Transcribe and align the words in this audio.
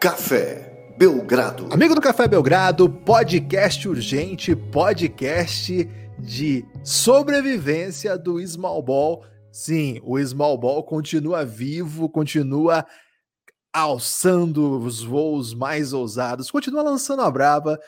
Café 0.00 0.94
Belgrado. 0.96 1.68
Amigo 1.70 1.94
do 1.94 2.00
Café 2.00 2.26
Belgrado, 2.26 2.88
podcast 2.88 3.86
urgente, 3.86 4.56
podcast 4.56 5.86
de 6.18 6.64
sobrevivência 6.82 8.16
do 8.16 8.40
Small 8.40 8.82
Ball. 8.82 9.22
Sim, 9.52 10.00
o 10.02 10.18
Small 10.18 10.56
Ball 10.56 10.82
continua 10.84 11.44
vivo, 11.44 12.08
continua 12.08 12.86
alçando 13.70 14.78
os 14.80 15.02
voos 15.02 15.52
mais 15.52 15.92
ousados, 15.92 16.50
continua 16.50 16.80
lançando 16.80 17.20
a 17.20 17.30
braba, 17.30 17.78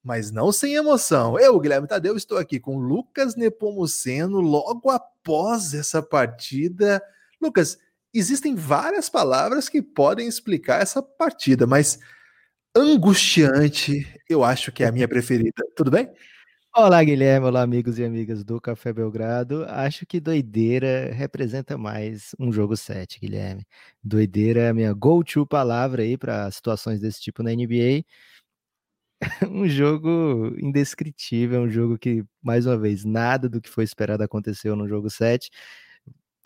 mas 0.00 0.30
não 0.30 0.52
sem 0.52 0.76
emoção. 0.76 1.36
Eu, 1.40 1.58
Guilherme 1.58 1.88
Tadeu, 1.88 2.16
estou 2.16 2.38
aqui 2.38 2.60
com 2.60 2.78
Lucas 2.78 3.34
Nepomuceno 3.34 4.40
logo 4.40 4.90
após 4.90 5.74
essa 5.74 6.00
partida. 6.00 7.02
Lucas, 7.42 7.78
existem 8.14 8.54
várias 8.54 9.08
palavras 9.08 9.68
que 9.68 9.82
podem 9.82 10.28
explicar 10.28 10.82
essa 10.82 11.02
partida, 11.02 11.66
mas 11.66 11.98
angustiante, 12.76 14.06
eu 14.28 14.44
acho 14.44 14.72
que 14.72 14.84
é 14.84 14.88
a 14.88 14.92
minha 14.92 15.08
preferida. 15.08 15.64
Tudo 15.76 15.90
bem? 15.90 16.10
Olá, 16.76 17.02
Guilherme. 17.02 17.46
Olá, 17.46 17.62
amigos 17.62 17.98
e 17.98 18.04
amigas 18.04 18.44
do 18.44 18.60
Café 18.60 18.92
Belgrado. 18.92 19.64
Acho 19.68 20.06
que 20.06 20.20
doideira 20.20 21.12
representa 21.12 21.76
mais 21.76 22.34
um 22.38 22.52
jogo 22.52 22.76
7, 22.76 23.18
Guilherme. 23.18 23.66
Doideira 24.02 24.60
é 24.60 24.68
a 24.68 24.74
minha 24.74 24.92
go-to 24.92 25.46
palavra 25.46 26.02
aí 26.02 26.16
para 26.16 26.50
situações 26.50 27.00
desse 27.00 27.20
tipo 27.20 27.42
na 27.42 27.50
NBA. 27.50 28.04
um 29.50 29.68
jogo 29.68 30.54
indescritível, 30.60 31.62
um 31.62 31.68
jogo 31.68 31.98
que, 31.98 32.24
mais 32.42 32.66
uma 32.66 32.78
vez, 32.78 33.04
nada 33.04 33.48
do 33.48 33.60
que 33.60 33.68
foi 33.68 33.82
esperado 33.84 34.22
aconteceu 34.22 34.76
no 34.76 34.86
jogo 34.86 35.10
7. 35.10 35.50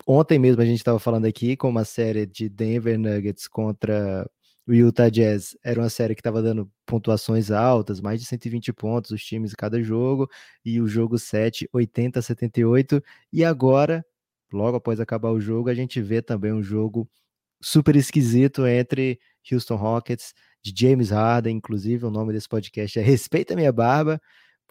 Ontem 0.05 0.37
mesmo 0.37 0.61
a 0.61 0.65
gente 0.65 0.77
estava 0.77 0.99
falando 0.99 1.25
aqui 1.25 1.55
com 1.55 1.69
uma 1.69 1.85
série 1.85 2.25
de 2.25 2.49
Denver 2.49 2.99
Nuggets 2.99 3.47
contra 3.47 4.29
o 4.67 4.73
Utah 4.73 5.09
Jazz. 5.09 5.57
Era 5.63 5.79
uma 5.79 5.89
série 5.89 6.15
que 6.15 6.21
estava 6.21 6.41
dando 6.41 6.69
pontuações 6.85 7.51
altas, 7.51 8.01
mais 8.01 8.19
de 8.19 8.27
120 8.27 8.73
pontos 8.73 9.11
os 9.11 9.23
times 9.23 9.53
cada 9.53 9.81
jogo, 9.81 10.29
e 10.63 10.81
o 10.81 10.87
jogo 10.87 11.17
7, 11.17 11.69
80 11.71 12.19
a 12.19 12.21
78. 12.21 13.03
E 13.31 13.43
agora, 13.45 14.05
logo 14.51 14.77
após 14.77 14.99
acabar 14.99 15.31
o 15.31 15.39
jogo, 15.39 15.69
a 15.69 15.73
gente 15.73 16.01
vê 16.01 16.21
também 16.21 16.51
um 16.53 16.63
jogo 16.63 17.09
super 17.61 17.95
esquisito 17.95 18.67
entre 18.67 19.19
Houston 19.49 19.75
Rockets, 19.75 20.33
de 20.61 20.73
James 20.75 21.09
Harden, 21.11 21.57
inclusive 21.57 22.05
o 22.05 22.11
nome 22.11 22.33
desse 22.33 22.47
podcast 22.47 22.97
é 22.99 23.01
Respeita 23.01 23.55
Minha 23.55 23.71
Barba, 23.71 24.21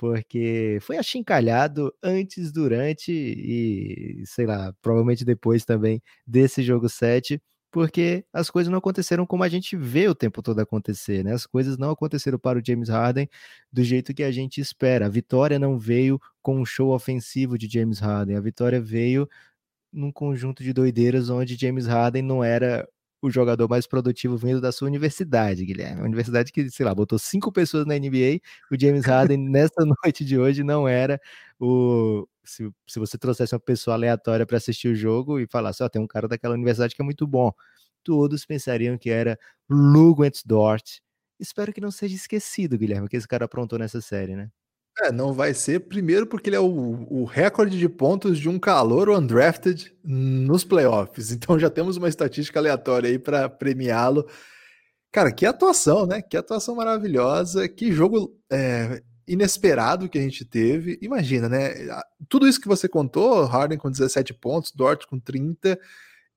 porque 0.02 0.78
foi 0.82 0.96
achincalhado 0.98 1.94
antes, 2.02 2.50
durante 2.50 3.12
e, 3.12 4.24
sei 4.26 4.46
lá, 4.46 4.74
provavelmente 4.82 5.24
depois 5.24 5.64
também 5.64 6.02
desse 6.26 6.60
jogo 6.60 6.88
7, 6.88 7.40
porque 7.70 8.24
as 8.32 8.50
coisas 8.50 8.68
não 8.68 8.78
aconteceram 8.80 9.24
como 9.24 9.44
a 9.44 9.48
gente 9.48 9.76
vê 9.76 10.08
o 10.08 10.14
tempo 10.14 10.42
todo 10.42 10.58
acontecer, 10.58 11.22
né? 11.24 11.32
As 11.32 11.46
coisas 11.46 11.78
não 11.78 11.90
aconteceram 11.92 12.36
para 12.36 12.58
o 12.58 12.62
James 12.66 12.88
Harden 12.88 13.28
do 13.72 13.84
jeito 13.84 14.12
que 14.12 14.24
a 14.24 14.32
gente 14.32 14.60
espera. 14.60 15.06
A 15.06 15.08
vitória 15.08 15.56
não 15.56 15.78
veio 15.78 16.20
com 16.42 16.60
um 16.60 16.66
show 16.66 16.92
ofensivo 16.92 17.56
de 17.56 17.68
James 17.68 18.00
Harden, 18.00 18.36
a 18.36 18.40
vitória 18.40 18.80
veio 18.80 19.28
num 19.92 20.10
conjunto 20.10 20.64
de 20.64 20.72
doideiras 20.72 21.30
onde 21.30 21.56
James 21.56 21.86
Harden 21.86 22.22
não 22.22 22.42
era 22.42 22.88
o 23.22 23.30
jogador 23.30 23.68
mais 23.68 23.86
produtivo 23.86 24.36
vindo 24.36 24.60
da 24.60 24.72
sua 24.72 24.88
universidade, 24.88 25.64
Guilherme. 25.64 26.00
Uma 26.00 26.06
universidade 26.06 26.52
que, 26.52 26.68
sei 26.70 26.84
lá, 26.84 26.94
botou 26.94 27.18
cinco 27.18 27.52
pessoas 27.52 27.86
na 27.86 27.94
NBA. 27.96 28.40
O 28.70 28.78
James 28.78 29.06
Harden, 29.06 29.38
nessa 29.48 29.84
noite 30.04 30.24
de 30.24 30.38
hoje, 30.38 30.64
não 30.64 30.88
era 30.88 31.20
o. 31.60 32.26
Se, 32.44 32.68
se 32.88 32.98
você 32.98 33.16
trouxesse 33.16 33.54
uma 33.54 33.60
pessoa 33.60 33.94
aleatória 33.94 34.44
para 34.44 34.56
assistir 34.56 34.88
o 34.88 34.94
jogo 34.96 35.38
e 35.38 35.46
falasse, 35.46 35.80
ó, 35.82 35.86
oh, 35.86 35.90
tem 35.90 36.02
um 36.02 36.06
cara 36.08 36.26
daquela 36.26 36.54
universidade 36.54 36.94
que 36.96 37.00
é 37.00 37.04
muito 37.04 37.24
bom, 37.24 37.52
todos 38.02 38.44
pensariam 38.44 38.98
que 38.98 39.10
era 39.10 39.38
Lugwent 39.70 40.40
Dort. 40.44 40.98
Espero 41.38 41.72
que 41.72 41.80
não 41.80 41.90
seja 41.92 42.16
esquecido, 42.16 42.76
Guilherme, 42.78 43.08
que 43.08 43.16
esse 43.16 43.28
cara 43.28 43.44
aprontou 43.44 43.78
nessa 43.78 44.00
série, 44.00 44.34
né? 44.36 44.50
É, 45.02 45.10
não 45.10 45.32
vai 45.32 45.52
ser. 45.52 45.80
Primeiro, 45.80 46.26
porque 46.26 46.48
ele 46.48 46.56
é 46.56 46.60
o, 46.60 47.06
o 47.10 47.24
recorde 47.24 47.76
de 47.76 47.88
pontos 47.88 48.38
de 48.38 48.48
um 48.48 48.56
calor 48.56 49.10
undrafted 49.10 49.92
nos 50.04 50.62
playoffs. 50.62 51.32
Então 51.32 51.58
já 51.58 51.68
temos 51.68 51.96
uma 51.96 52.08
estatística 52.08 52.60
aleatória 52.60 53.10
aí 53.10 53.18
para 53.18 53.48
premiá-lo. 53.48 54.24
Cara, 55.10 55.32
que 55.32 55.44
atuação, 55.44 56.06
né? 56.06 56.22
Que 56.22 56.36
atuação 56.36 56.76
maravilhosa. 56.76 57.68
Que 57.68 57.90
jogo 57.92 58.32
é, 58.50 59.02
inesperado 59.26 60.08
que 60.08 60.18
a 60.18 60.22
gente 60.22 60.44
teve. 60.44 60.98
Imagina, 61.02 61.48
né? 61.48 61.74
Tudo 62.28 62.46
isso 62.46 62.60
que 62.60 62.68
você 62.68 62.88
contou, 62.88 63.44
Harden 63.44 63.78
com 63.78 63.90
17 63.90 64.32
pontos, 64.34 64.70
Dort 64.72 65.06
com 65.06 65.18
30. 65.18 65.78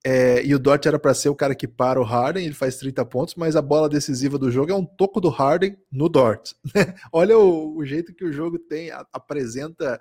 É, 0.07 0.45
e 0.45 0.53
o 0.53 0.59
Dort 0.59 0.85
era 0.85 0.99
para 0.99 1.15
ser 1.15 1.29
o 1.29 1.35
cara 1.35 1.55
que 1.55 1.67
para 1.67 1.99
o 1.99 2.03
Harden, 2.03 2.45
ele 2.45 2.53
faz 2.53 2.77
30 2.77 3.03
pontos, 3.05 3.33
mas 3.33 3.55
a 3.55 3.61
bola 3.61 3.89
decisiva 3.89 4.37
do 4.37 4.51
jogo 4.51 4.71
é 4.71 4.75
um 4.75 4.85
toco 4.85 5.19
do 5.19 5.29
Harden 5.29 5.75
no 5.91 6.07
Dort. 6.07 6.51
Né? 6.75 6.93
Olha 7.11 7.39
o, 7.39 7.75
o, 7.75 7.83
jeito 7.83 8.13
que 8.13 8.23
o 8.23 8.31
jogo 8.31 8.59
tem, 8.59 8.91
a, 8.91 9.03
apresenta. 9.11 9.99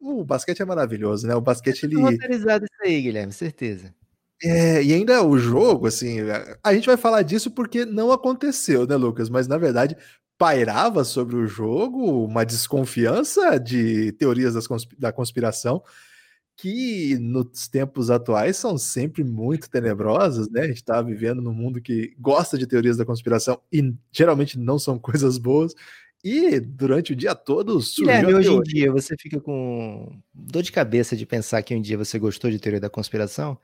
O 0.00 0.24
basquete 0.24 0.62
é 0.62 0.64
maravilhoso, 0.64 1.26
né? 1.26 1.34
O 1.34 1.40
basquete 1.40 1.82
ele. 1.82 1.96
Roteirizado 1.96 2.64
isso 2.64 2.82
aí, 2.82 3.02
Guilherme, 3.02 3.32
certeza. 3.32 3.94
É, 4.42 4.82
e 4.82 4.92
ainda 4.94 5.22
o 5.22 5.38
jogo, 5.38 5.86
assim, 5.86 6.16
a 6.64 6.74
gente 6.74 6.86
vai 6.86 6.96
falar 6.96 7.22
disso 7.22 7.50
porque 7.50 7.84
não 7.84 8.10
aconteceu, 8.10 8.86
né, 8.86 8.96
Lucas? 8.96 9.28
Mas 9.28 9.46
na 9.46 9.58
verdade 9.58 9.96
pairava 10.38 11.04
sobre 11.04 11.36
o 11.36 11.46
jogo 11.46 12.24
uma 12.24 12.44
desconfiança 12.44 13.60
de 13.60 14.12
teorias 14.12 14.66
consp 14.66 14.96
da 14.98 15.12
conspiração 15.12 15.82
que 16.56 17.18
nos 17.18 17.66
tempos 17.68 18.10
atuais 18.10 18.56
são 18.56 18.76
sempre 18.78 19.24
muito 19.24 19.68
tenebrosas, 19.70 20.48
né? 20.48 20.62
A 20.62 20.66
gente 20.66 20.76
está 20.76 21.00
vivendo 21.00 21.42
num 21.42 21.52
mundo 21.52 21.80
que 21.80 22.14
gosta 22.18 22.58
de 22.58 22.66
teorias 22.66 22.96
da 22.96 23.04
conspiração 23.04 23.60
e 23.72 23.94
geralmente 24.10 24.58
não 24.58 24.78
são 24.78 24.98
coisas 25.00 25.38
boas. 25.38 25.74
E 26.24 26.60
durante 26.60 27.12
o 27.12 27.16
dia 27.16 27.34
todo 27.34 27.80
surgiu 27.80 28.06
Guilherme, 28.06 28.34
hoje 28.34 28.52
em 28.52 28.62
dia 28.62 28.92
você 28.92 29.16
fica 29.18 29.40
com 29.40 30.16
dor 30.32 30.62
de 30.62 30.70
cabeça 30.70 31.16
de 31.16 31.26
pensar 31.26 31.60
que 31.62 31.74
um 31.74 31.82
dia 31.82 31.98
você 31.98 32.16
gostou 32.18 32.48
de 32.48 32.60
teoria 32.60 32.78
da 32.78 32.88
conspiração? 32.88 33.58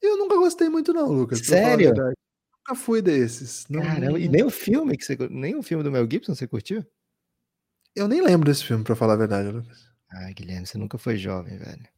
Eu 0.00 0.18
nunca 0.18 0.34
gostei 0.36 0.68
muito 0.68 0.92
não, 0.92 1.12
Lucas. 1.12 1.38
Sério? 1.38 1.90
Nunca 1.90 2.74
fui 2.74 3.00
desses. 3.00 3.64
Não... 3.68 3.80
Caramba, 3.80 4.18
e 4.18 4.28
nem 4.28 4.42
o 4.42 4.50
filme 4.50 4.96
que 4.96 5.04
você 5.04 5.16
nem 5.30 5.54
o 5.54 5.62
filme 5.62 5.84
do 5.84 5.92
Mel 5.92 6.08
Gibson 6.10 6.34
você 6.34 6.48
curtiu? 6.48 6.84
Eu 7.94 8.08
nem 8.08 8.20
lembro 8.20 8.46
desse 8.46 8.64
filme, 8.64 8.82
para 8.82 8.96
falar 8.96 9.12
a 9.12 9.18
verdade, 9.18 9.50
Lucas. 9.50 9.91
Ai, 10.14 10.34
Guilherme, 10.34 10.66
você 10.66 10.78
nunca 10.78 10.98
foi 10.98 11.16
jovem, 11.16 11.56
velho. 11.56 11.88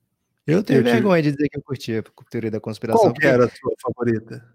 Eu 0.47 0.63
tenho 0.63 0.81
eu 0.81 0.85
vergonha 0.85 1.23
tive... 1.23 1.33
de 1.33 1.37
dizer 1.37 1.49
que 1.49 1.59
eu 1.59 1.63
curti 1.63 1.97
a 1.97 2.03
teoria 2.31 2.51
da 2.51 2.61
conspiração. 2.61 3.03
Qual 3.03 3.15
porque... 3.15 3.27
era 3.27 3.47
a 3.47 3.51
sua 3.51 3.75
favorita? 3.83 4.55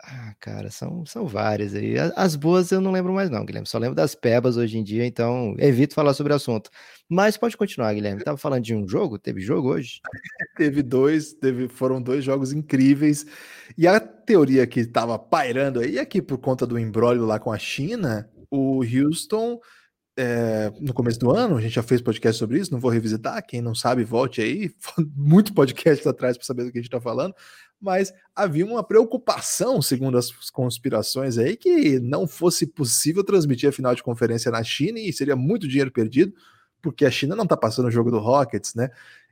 Ah, 0.00 0.32
cara, 0.38 0.70
são, 0.70 1.04
são 1.04 1.26
várias 1.26 1.74
aí. 1.74 1.96
As 2.14 2.36
boas 2.36 2.70
eu 2.70 2.80
não 2.80 2.92
lembro 2.92 3.12
mais, 3.12 3.28
não, 3.30 3.44
Guilherme. 3.44 3.66
Só 3.66 3.78
lembro 3.78 3.96
das 3.96 4.14
pebas 4.14 4.56
hoje 4.56 4.78
em 4.78 4.84
dia, 4.84 5.04
então 5.04 5.56
evito 5.58 5.94
falar 5.94 6.14
sobre 6.14 6.32
o 6.32 6.36
assunto. 6.36 6.70
Mas 7.08 7.36
pode 7.36 7.56
continuar, 7.56 7.92
Guilherme. 7.94 8.22
Tava 8.22 8.38
falando 8.38 8.62
de 8.62 8.74
um 8.74 8.86
jogo? 8.86 9.18
Teve 9.18 9.40
jogo 9.40 9.70
hoje? 9.70 10.00
teve 10.56 10.82
dois, 10.82 11.32
teve, 11.32 11.68
foram 11.68 12.00
dois 12.00 12.24
jogos 12.24 12.52
incríveis. 12.52 13.26
E 13.76 13.88
a 13.88 13.98
teoria 13.98 14.66
que 14.66 14.80
estava 14.80 15.18
pairando 15.18 15.80
aí, 15.80 15.98
aqui 15.98 16.22
por 16.22 16.38
conta 16.38 16.66
do 16.66 16.78
embrólio 16.78 17.26
lá 17.26 17.40
com 17.40 17.50
a 17.52 17.58
China, 17.58 18.30
o 18.50 18.82
Houston 18.84 19.58
é, 20.18 20.72
no 20.80 20.92
começo 20.92 21.16
do 21.20 21.30
ano, 21.30 21.56
a 21.56 21.60
gente 21.60 21.76
já 21.76 21.82
fez 21.82 22.02
podcast 22.02 22.36
sobre 22.36 22.58
isso, 22.58 22.72
não 22.72 22.80
vou 22.80 22.90
revisitar, 22.90 23.40
quem 23.46 23.62
não 23.62 23.72
sabe, 23.72 24.02
volte 24.02 24.40
aí, 24.40 24.74
muito 25.16 25.54
podcast 25.54 26.06
atrás 26.08 26.36
para 26.36 26.44
saber 26.44 26.64
do 26.64 26.72
que 26.72 26.78
a 26.78 26.80
gente 26.80 26.88
está 26.88 27.00
falando, 27.00 27.32
mas 27.80 28.12
havia 28.34 28.66
uma 28.66 28.82
preocupação, 28.82 29.80
segundo 29.80 30.18
as 30.18 30.32
conspirações 30.50 31.38
aí, 31.38 31.56
que 31.56 32.00
não 32.00 32.26
fosse 32.26 32.66
possível 32.66 33.22
transmitir 33.22 33.68
a 33.68 33.72
final 33.72 33.94
de 33.94 34.02
conferência 34.02 34.50
na 34.50 34.64
China 34.64 34.98
e 34.98 35.12
seria 35.12 35.36
muito 35.36 35.68
dinheiro 35.68 35.92
perdido, 35.92 36.34
porque 36.82 37.06
a 37.06 37.10
China 37.10 37.36
não 37.36 37.44
está 37.44 37.56
passando 37.56 37.86
o 37.86 37.90
jogo 37.90 38.10
do 38.10 38.18
Rockets, 38.18 38.74
né? 38.74 38.90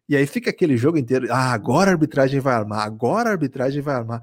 E 0.08 0.16
aí 0.16 0.24
fica 0.24 0.50
aquele 0.50 0.76
jogo 0.76 0.96
inteiro, 0.96 1.26
ah, 1.32 1.52
agora 1.52 1.90
a 1.90 1.94
arbitragem 1.94 2.38
vai 2.38 2.54
armar, 2.54 2.86
agora 2.86 3.28
a 3.28 3.32
arbitragem 3.32 3.82
vai 3.82 3.96
armar. 3.96 4.22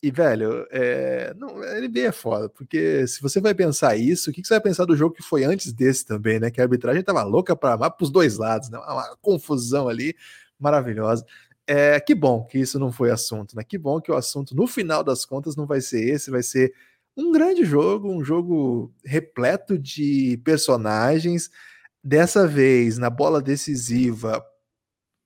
E, 0.00 0.10
velho, 0.12 0.66
é... 0.70 1.34
Não, 1.36 1.56
NBA 1.58 2.08
é 2.08 2.12
foda, 2.12 2.48
porque 2.48 3.06
se 3.06 3.20
você 3.20 3.40
vai 3.40 3.52
pensar 3.54 3.96
isso, 3.96 4.30
o 4.30 4.32
que, 4.32 4.44
você 4.44 4.54
vai 4.54 4.60
pensar 4.60 4.84
do 4.84 4.96
jogo 4.96 5.14
que 5.14 5.22
foi 5.22 5.44
antes 5.44 5.72
desse 5.72 6.06
também, 6.06 6.38
né? 6.38 6.50
Que 6.50 6.60
a 6.60 6.64
arbitragem 6.64 7.02
tava 7.02 7.22
louca 7.24 7.56
para 7.56 7.72
amar 7.72 7.90
pros 7.90 8.10
dois 8.10 8.38
lados, 8.38 8.70
né? 8.70 8.78
Uma 8.78 9.16
confusão 9.20 9.88
ali 9.88 10.14
maravilhosa. 10.58 11.24
É, 11.66 12.00
que 12.00 12.14
bom 12.14 12.44
que 12.44 12.58
isso 12.58 12.78
não 12.78 12.92
foi 12.92 13.10
assunto, 13.10 13.56
né? 13.56 13.64
Que 13.64 13.76
bom 13.76 14.00
que 14.00 14.10
o 14.10 14.16
assunto, 14.16 14.54
no 14.54 14.66
final 14.66 15.02
das 15.02 15.24
contas, 15.24 15.56
não 15.56 15.66
vai 15.66 15.80
ser 15.80 16.02
esse, 16.08 16.30
vai 16.30 16.42
ser 16.42 16.72
um 17.16 17.32
grande 17.32 17.64
jogo, 17.64 18.08
um 18.08 18.24
jogo 18.24 18.94
repleto 19.04 19.76
de 19.76 20.40
personagens. 20.44 21.50
Dessa 22.02 22.46
vez, 22.46 22.98
na 22.98 23.10
bola 23.10 23.42
decisiva, 23.42 24.44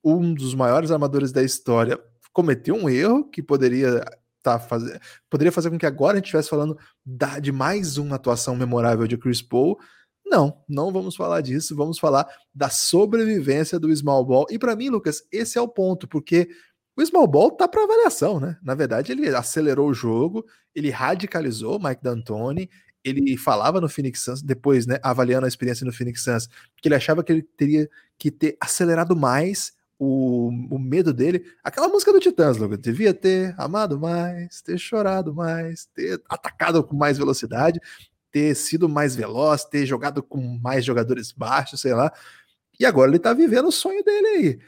um 0.03 0.33
dos 0.35 0.55
maiores 0.55 0.91
armadores 0.91 1.31
da 1.31 1.43
história 1.43 1.99
cometeu 2.33 2.75
um 2.75 2.89
erro 2.89 3.29
que 3.29 3.43
poderia 3.43 4.03
tá 4.43 4.59
fazendo. 4.59 4.99
Poderia 5.31 5.53
fazer 5.53 5.71
com 5.71 5.79
que 5.79 5.87
agora 5.87 6.15
a 6.15 6.17
gente 6.17 6.27
estivesse 6.27 6.51
falando 6.51 6.77
da, 7.05 7.39
de 7.39 7.53
mais 7.53 7.97
uma 7.97 8.17
atuação 8.17 8.57
memorável 8.57 9.07
de 9.07 9.17
Chris 9.17 9.41
Paul. 9.41 9.79
Não, 10.27 10.63
não 10.69 10.93
vamos 10.93 11.15
falar 11.15 11.41
disso. 11.41 11.77
Vamos 11.77 11.99
falar 11.99 12.27
da 12.55 12.69
sobrevivência 12.69 13.79
do 13.79 13.95
small 13.95 14.25
ball. 14.25 14.47
E 14.51 14.59
para 14.59 14.77
mim, 14.77 14.89
Lucas, 14.89 15.23
esse 15.31 15.59
é 15.59 15.61
o 15.61 15.69
ponto, 15.69 16.09
porque 16.09 16.49
o 16.97 17.05
small 17.05 17.27
ball 17.27 17.51
tá 17.51 17.67
para 17.67 17.85
avaliação, 17.85 18.39
né? 18.39 18.59
Na 18.63 18.75
verdade, 18.75 19.13
ele 19.13 19.29
acelerou 19.35 19.89
o 19.89 19.95
jogo, 19.95 20.45
ele 20.75 20.91
radicalizou 20.91 21.79
Mike 21.79 22.03
D'Antoni, 22.03 22.69
ele 23.05 23.37
falava 23.37 23.81
no 23.81 23.89
Phoenix 23.89 24.21
Suns, 24.21 24.43
depois, 24.43 24.87
né, 24.87 24.99
avaliando 25.03 25.45
a 25.45 25.49
experiência 25.49 25.85
no 25.85 25.93
Phoenix 25.93 26.23
Suns, 26.23 26.49
que 26.81 26.89
ele 26.89 26.95
achava 26.95 27.25
que 27.25 27.33
ele 27.33 27.43
teria 27.43 27.89
que 28.19 28.31
ter 28.31 28.57
acelerado 28.61 29.17
mais 29.17 29.73
o, 30.05 30.49
o 30.69 30.79
medo 30.81 31.13
dele. 31.13 31.45
Aquela 31.63 31.87
música 31.87 32.13
do 32.13 32.19
Titãs, 32.19 32.57
Lucas, 32.57 32.81
devia 32.81 33.15
ter 33.15 33.55
amado 33.57 34.01
mais, 34.01 34.61
ter 34.61 34.77
chorado 34.77 35.33
mais, 35.33 35.85
ter 35.95 36.21
atacado 36.29 36.83
com 36.83 36.97
mais 36.97 37.17
velocidade, 37.17 37.81
ter 38.33 38.53
sido 38.57 38.89
mais 38.89 39.15
veloz, 39.15 39.65
ter 39.65 39.87
jogado 39.87 40.21
com 40.21 40.59
mais 40.61 40.85
jogadores 40.85 41.31
baixos, 41.31 41.81
sei 41.81 41.95
lá. 41.95 42.13
E 42.81 42.85
agora 42.85 43.13
ele 43.13 43.21
tá 43.21 43.33
vivendo 43.33 43.69
o 43.69 43.73
sonho 43.73 44.03
dele 44.03 44.27
aí. 44.27 44.59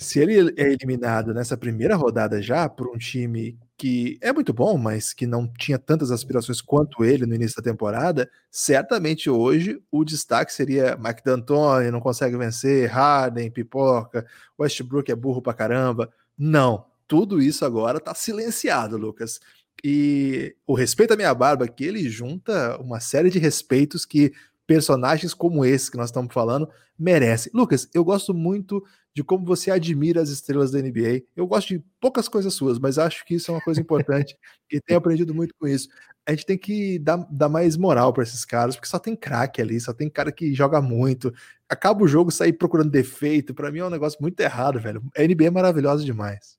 Se 0.00 0.20
ele 0.20 0.54
é 0.56 0.72
eliminado 0.72 1.34
nessa 1.34 1.56
primeira 1.56 1.96
rodada 1.96 2.40
já 2.40 2.68
por 2.68 2.88
um 2.88 2.96
time 2.96 3.58
que 3.76 4.16
é 4.20 4.32
muito 4.32 4.52
bom, 4.52 4.78
mas 4.78 5.12
que 5.12 5.26
não 5.26 5.52
tinha 5.58 5.76
tantas 5.76 6.12
aspirações 6.12 6.60
quanto 6.60 7.04
ele 7.04 7.26
no 7.26 7.34
início 7.34 7.56
da 7.56 7.68
temporada, 7.68 8.30
certamente 8.48 9.28
hoje 9.28 9.82
o 9.90 10.04
destaque 10.04 10.52
seria 10.52 10.96
Mike 10.96 11.24
D'Antoni, 11.24 11.90
não 11.90 11.98
consegue 11.98 12.36
vencer, 12.36 12.88
Harden, 12.88 13.50
pipoca, 13.50 14.24
Westbrook 14.56 15.10
é 15.10 15.16
burro 15.16 15.42
pra 15.42 15.52
caramba. 15.52 16.08
Não, 16.38 16.86
tudo 17.08 17.42
isso 17.42 17.64
agora 17.64 17.98
tá 17.98 18.14
silenciado, 18.14 18.96
Lucas. 18.96 19.40
E 19.82 20.54
o 20.64 20.74
Respeito 20.74 21.14
à 21.14 21.16
Minha 21.16 21.34
Barba 21.34 21.66
que 21.66 21.82
ele 21.82 22.08
junta 22.08 22.80
uma 22.80 23.00
série 23.00 23.30
de 23.30 23.40
respeitos 23.40 24.06
que 24.06 24.32
personagens 24.64 25.34
como 25.34 25.64
esse 25.64 25.90
que 25.90 25.96
nós 25.96 26.10
estamos 26.10 26.32
falando 26.32 26.68
merecem. 26.96 27.50
Lucas, 27.52 27.88
eu 27.92 28.04
gosto 28.04 28.32
muito 28.32 28.84
de 29.18 29.24
como 29.24 29.44
você 29.44 29.72
admira 29.72 30.22
as 30.22 30.28
estrelas 30.28 30.70
da 30.70 30.80
NBA. 30.80 31.22
Eu 31.34 31.44
gosto 31.44 31.70
de 31.70 31.82
poucas 32.00 32.28
coisas 32.28 32.54
suas, 32.54 32.78
mas 32.78 32.98
acho 32.98 33.24
que 33.24 33.34
isso 33.34 33.50
é 33.50 33.54
uma 33.54 33.60
coisa 33.60 33.80
importante 33.80 34.38
e 34.70 34.80
tenho 34.80 34.96
aprendido 34.96 35.34
muito 35.34 35.52
com 35.58 35.66
isso. 35.66 35.88
A 36.24 36.30
gente 36.30 36.46
tem 36.46 36.56
que 36.56 37.00
dar, 37.00 37.16
dar 37.28 37.48
mais 37.48 37.76
moral 37.76 38.12
para 38.12 38.22
esses 38.22 38.44
caras, 38.44 38.76
porque 38.76 38.86
só 38.86 38.96
tem 38.96 39.16
craque 39.16 39.60
ali, 39.60 39.80
só 39.80 39.92
tem 39.92 40.08
cara 40.08 40.30
que 40.30 40.54
joga 40.54 40.80
muito. 40.80 41.34
Acaba 41.68 42.04
o 42.04 42.06
jogo, 42.06 42.30
sair 42.30 42.52
procurando 42.52 42.92
defeito. 42.92 43.52
Para 43.52 43.72
mim 43.72 43.80
é 43.80 43.86
um 43.86 43.90
negócio 43.90 44.18
muito 44.20 44.38
errado, 44.38 44.78
velho. 44.78 45.02
A 45.16 45.22
NBA 45.22 45.46
é 45.46 45.50
maravilhosa 45.50 46.04
demais. 46.04 46.56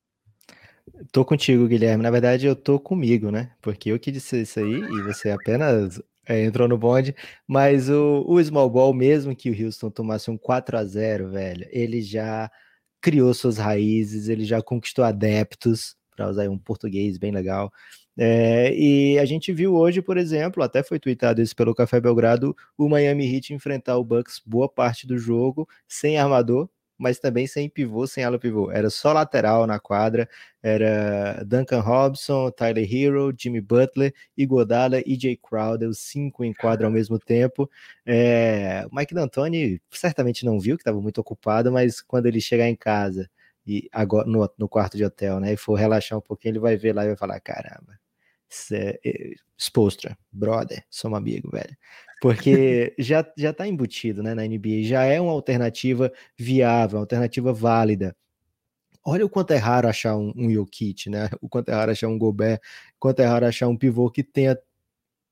Tô 1.14 1.24
contigo, 1.24 1.66
Guilherme. 1.66 2.04
Na 2.04 2.12
verdade, 2.12 2.46
eu 2.46 2.58
tô 2.58 2.78
comigo, 2.78 3.32
né? 3.32 3.52
Porque 3.62 3.90
eu 3.90 3.98
que 3.98 4.12
disse 4.12 4.42
isso 4.42 4.60
aí 4.60 4.74
e 4.74 5.02
você 5.04 5.30
apenas 5.30 6.02
é, 6.30 6.44
entrou 6.44 6.68
no 6.68 6.78
bonde, 6.78 7.16
mas 7.48 7.90
o, 7.90 8.24
o 8.28 8.44
small 8.44 8.70
ball, 8.70 8.94
mesmo 8.94 9.36
que 9.36 9.50
o 9.50 9.66
Houston 9.66 9.90
tomasse 9.90 10.30
um 10.32 10.38
4 10.38 10.78
a 10.78 10.86
0 10.86 11.32
velho, 11.32 11.68
ele 11.72 12.02
já 12.02 12.50
criou 13.02 13.34
suas 13.34 13.58
raízes, 13.58 14.30
ele 14.30 14.46
já 14.46 14.62
conquistou 14.62 15.04
adeptos, 15.04 15.96
para 16.16 16.30
usar 16.30 16.50
um 16.50 16.58
português 16.58 17.18
bem 17.18 17.32
legal. 17.32 17.72
É, 18.18 18.74
e 18.76 19.18
a 19.18 19.26
gente 19.26 19.54
viu 19.54 19.74
hoje, 19.76 20.02
por 20.02 20.18
exemplo, 20.18 20.62
até 20.62 20.84
foi 20.84 21.00
tweetado 21.00 21.42
isso 21.42 21.56
pelo 21.56 21.74
Café 21.74 22.02
Belgrado, 22.02 22.56
o 22.78 22.90
Miami 22.90 23.34
Heat 23.34 23.54
enfrentar 23.54 23.98
o 23.98 24.04
Bucks 24.04 24.42
boa 24.46 24.68
parte 24.68 25.08
do 25.08 25.18
jogo 25.18 25.68
sem 25.88 26.18
armador, 26.18 26.70
mas 27.00 27.18
também 27.18 27.48
sem 27.48 27.70
pivô, 27.70 28.06
sem 28.06 28.24
ala 28.24 28.38
pivô. 28.38 28.70
Era 28.70 28.90
só 28.90 29.14
lateral 29.14 29.66
na 29.66 29.80
quadra, 29.80 30.30
era 30.62 31.44
Duncan 31.46 31.80
Robson, 31.80 32.52
Tyler 32.52 32.88
Hero, 32.94 33.34
Jimmy 33.36 33.62
Butler, 33.62 34.14
Iguodala 34.38 35.02
e 35.06 35.18
Jay 35.20 35.38
Crowder, 35.38 35.88
os 35.88 36.00
cinco 36.00 36.44
em 36.44 36.54
quadra 36.54 36.86
ao 36.86 36.92
mesmo 36.92 37.18
tempo. 37.18 37.70
É, 38.06 38.86
Mike 38.92 39.14
D'Antoni 39.14 39.82
certamente 39.90 40.46
não 40.46 40.60
viu, 40.60 40.76
que 40.76 40.82
estava 40.82 41.02
muito 41.02 41.20
ocupado, 41.20 41.72
mas 41.72 42.02
quando 42.02 42.26
ele 42.26 42.42
chegar 42.42 42.68
em 42.68 42.76
casa 42.76 43.30
e 43.66 43.88
agora 43.92 44.28
no, 44.28 44.50
no 44.58 44.68
quarto 44.68 44.98
de 44.98 45.06
hotel, 45.06 45.40
né, 45.40 45.54
e 45.54 45.58
for 45.58 45.76
relaxar 45.76 46.18
um 46.18 46.22
pouquinho, 46.22 46.54
ele 46.54 46.60
vai 46.60 46.76
ver 46.76 46.94
lá 46.94 47.06
e 47.06 47.08
vai 47.08 47.18
falar, 47.18 47.40
caramba, 47.40 48.00
é, 48.72 49.00
é, 49.06 49.34
Spostra, 49.60 50.18
brother, 50.32 50.84
somos 50.90 51.18
amigo, 51.18 51.50
velho. 51.52 51.76
Porque 52.22 52.94
já, 53.00 53.26
já 53.38 53.54
tá 53.54 53.68
embutido 53.68 54.24
né, 54.24 54.34
na 54.34 54.46
NBA, 54.46 54.84
já 54.84 55.04
é 55.04 55.20
uma 55.20 55.32
alternativa 55.32 56.12
viável, 56.38 56.98
uma 56.98 57.04
alternativa 57.04 57.54
válida. 57.54 58.16
Olha 59.06 59.26
o 59.26 59.30
quanto 59.30 59.52
é 59.52 59.58
raro 59.58 59.88
achar 59.88 60.16
um, 60.18 60.34
um 60.36 60.52
Jokic, 60.52 61.10
né? 61.10 61.30
O 61.42 61.48
quanto 61.50 61.70
é 61.70 61.74
raro 61.74 61.92
achar 61.92 62.08
um 62.08 62.18
Gobert, 62.18 62.60
o 62.96 63.00
quanto 63.00 63.22
é 63.22 63.26
raro 63.26 63.46
achar 63.46 63.68
um 63.68 63.78
pivô 63.78 64.10
que 64.10 64.24
tenha 64.24 64.58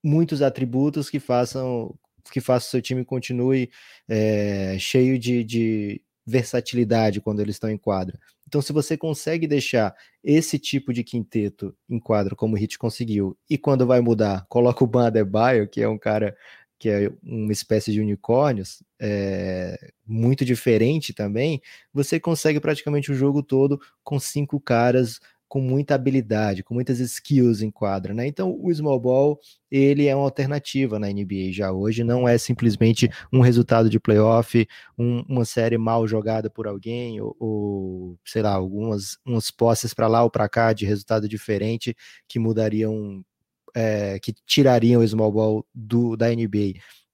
muitos 0.03 0.41
atributos 0.41 1.09
que 1.09 1.19
façam 1.19 1.93
que 2.31 2.41
faça 2.41 2.67
o 2.67 2.69
seu 2.71 2.81
time 2.81 3.05
continue 3.05 3.69
é, 4.07 4.77
cheio 4.79 5.17
de, 5.17 5.43
de 5.45 6.01
versatilidade 6.25 7.21
quando 7.21 7.39
eles 7.39 7.55
estão 7.55 7.69
em 7.69 7.77
quadra. 7.77 8.19
Então, 8.47 8.61
se 8.61 8.71
você 8.71 8.97
consegue 8.97 9.45
deixar 9.45 9.93
esse 10.23 10.57
tipo 10.57 10.93
de 10.93 11.03
quinteto 11.03 11.75
em 11.89 11.99
quadra, 11.99 12.35
como 12.35 12.55
o 12.55 12.57
Hit 12.57 12.77
conseguiu, 12.79 13.37
e 13.49 13.57
quando 13.57 13.85
vai 13.85 13.99
mudar, 13.99 14.45
coloca 14.47 14.83
o 14.83 14.87
Ban 14.87 15.07
Adebayo, 15.07 15.67
que 15.67 15.81
é 15.81 15.87
um 15.89 15.97
cara 15.97 16.35
que 16.79 16.89
é 16.89 17.11
uma 17.23 17.51
espécie 17.51 17.91
de 17.91 17.99
unicórnios, 17.99 18.83
é, 18.99 19.91
muito 20.05 20.45
diferente 20.45 21.11
também, 21.11 21.61
você 21.91 22.19
consegue 22.19 22.59
praticamente 22.59 23.11
o 23.11 23.15
jogo 23.15 23.41
todo 23.41 23.79
com 24.03 24.19
cinco 24.19 24.59
caras 24.59 25.19
com 25.47 25.61
muita 25.61 25.95
habilidade, 25.95 26.63
com 26.63 26.73
muitas 26.73 26.99
skills 26.99 27.61
em 27.61 27.71
quadra, 27.71 28.13
né? 28.13 28.27
Então 28.27 28.57
o 28.61 28.73
small 28.73 28.99
ball 28.99 29.39
ele 29.71 30.07
é 30.07 30.15
uma 30.15 30.25
alternativa 30.25 30.99
na 30.99 31.07
NBA 31.07 31.51
já 31.51 31.71
hoje, 31.71 32.03
não 32.03 32.27
é 32.27 32.37
simplesmente 32.37 33.09
um 33.31 33.41
resultado 33.41 33.89
de 33.89 33.99
playoff, 33.99 34.67
um, 34.97 35.21
uma 35.27 35.45
série 35.45 35.77
mal 35.77 36.07
jogada 36.07 36.49
por 36.49 36.67
alguém 36.67 37.19
ou, 37.21 37.35
ou 37.39 38.19
sei 38.25 38.41
lá 38.41 38.53
algumas 38.53 39.17
umas 39.25 39.51
posses 39.51 39.93
para 39.93 40.07
lá 40.07 40.23
ou 40.23 40.29
para 40.31 40.49
cá 40.49 40.73
de 40.73 40.85
resultado 40.85 41.27
diferente 41.27 41.95
que 42.27 42.39
mudariam, 42.39 43.23
é, 43.75 44.19
que 44.19 44.33
tirariam 44.45 45.01
o 45.01 45.07
small 45.07 45.31
ball 45.31 45.65
do 45.73 46.15
da 46.17 46.29
NBA. 46.29 46.73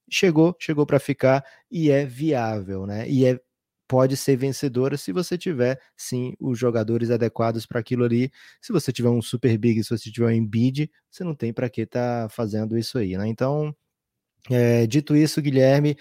Chegou, 0.10 0.56
chegou 0.60 0.86
para 0.86 1.00
ficar 1.00 1.44
e 1.72 1.90
é 1.90 2.06
viável, 2.06 2.86
né? 2.86 3.10
E 3.10 3.26
é 3.26 3.40
pode 3.94 4.18
ser 4.18 4.36
vencedora 4.36 4.98
se 4.98 5.12
você 5.12 5.38
tiver, 5.38 5.80
sim, 5.96 6.34
os 6.40 6.58
jogadores 6.58 7.12
adequados 7.12 7.64
para 7.68 7.80
aquilo 7.80 8.04
ali. 8.04 8.32
Se 8.60 8.74
você 8.74 8.92
tiver 8.92 9.10
um 9.10 9.22
super 9.22 9.56
big, 9.56 9.84
se 9.84 9.92
você 9.92 10.10
tiver 10.10 10.26
um 10.26 10.32
Embiid, 10.32 10.90
você 11.12 11.24
não 11.24 11.36
tem 11.36 11.54
para 11.54 11.70
que 11.70 11.82
estar 11.82 12.24
tá 12.24 12.30
fazendo 12.30 12.76
isso 12.76 12.98
aí, 12.98 13.16
né? 13.16 13.28
Então, 13.28 13.72
é, 14.50 14.88
dito 14.88 15.16
isso, 15.16 15.40
Guilherme, 15.44 15.96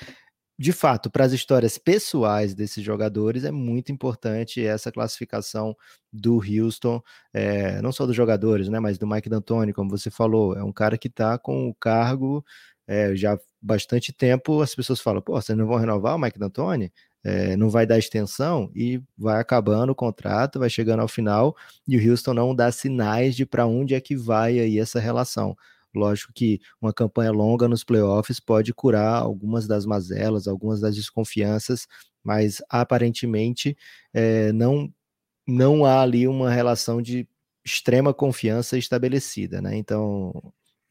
de 0.59 0.73
fato, 0.73 1.11
para 1.11 1.27
as 1.27 1.33
histórias 1.35 1.77
pessoais 1.77 2.55
desses 2.55 2.83
jogadores, 2.83 3.45
é 3.45 3.51
muito 3.51 3.93
importante 3.93 4.65
essa 4.65 4.91
classificação 4.91 5.77
do 6.11 6.41
Houston, 6.41 7.03
é, 7.35 7.83
não 7.83 7.93
só 7.93 8.07
dos 8.07 8.17
jogadores, 8.17 8.71
né, 8.71 8.81
mas 8.81 8.97
do 8.97 9.07
Mike 9.07 9.29
D'Antoni, 9.29 9.75
como 9.75 9.91
você 9.91 10.11
falou, 10.11 10.57
é 10.57 10.65
um 10.65 10.73
cara 10.73 10.97
que 10.97 11.09
está 11.09 11.37
com 11.37 11.69
o 11.69 11.75
cargo 11.75 12.43
é, 12.87 13.15
já 13.15 13.39
bastante 13.61 14.15
tempo. 14.15 14.63
As 14.63 14.75
pessoas 14.75 15.01
falam, 15.01 15.21
pô, 15.21 15.35
vocês 15.35 15.59
não 15.59 15.67
vão 15.67 15.77
renovar 15.77 16.17
o 16.17 16.19
Mike 16.19 16.39
D'Antoni? 16.39 16.91
É, 17.25 17.57
não 17.57 17.71
vai 17.71 17.87
dar 17.87 17.99
extensão 17.99 18.71
e 18.75 19.01
vai 19.17 19.41
acabando 19.41 19.91
o 19.91 19.95
contrato, 19.95 20.59
vai 20.59 20.69
chegando 20.71 21.01
ao 21.01 21.09
final 21.09 21.57
e 21.87 21.97
o 21.97 22.11
Houston 22.11 22.35
não 22.35 22.55
dá 22.55 22.71
sinais 22.73 23.37
de 23.37 23.47
para 23.47 23.67
onde 23.67 23.95
é 23.95 24.01
que 24.01 24.17
vai 24.17 24.59
aí 24.59 24.79
essa 24.79 24.99
relação. 24.99 25.57
Lógico 25.95 26.33
que 26.33 26.61
uma 26.81 26.93
campanha 26.93 27.31
longa 27.31 27.69
nos 27.69 27.85
playoffs 27.85 28.41
pode 28.41 28.73
curar 28.73 29.23
algumas 29.23 29.67
das 29.67 29.85
mazelas, 29.85 30.49
algumas 30.49 30.81
das 30.81 30.97
desconfianças, 30.97 31.87
mas 32.25 32.63
aparentemente 32.69 33.77
é, 34.13 34.53
não, 34.53 34.91
não 35.47 35.85
há 35.85 36.01
ali 36.01 36.27
uma 36.27 36.51
relação 36.51 37.03
de 37.03 37.29
extrema 37.65 38.13
confiança 38.13 38.77
estabelecida, 38.79 39.61
né? 39.61 39.77
Então 39.77 40.33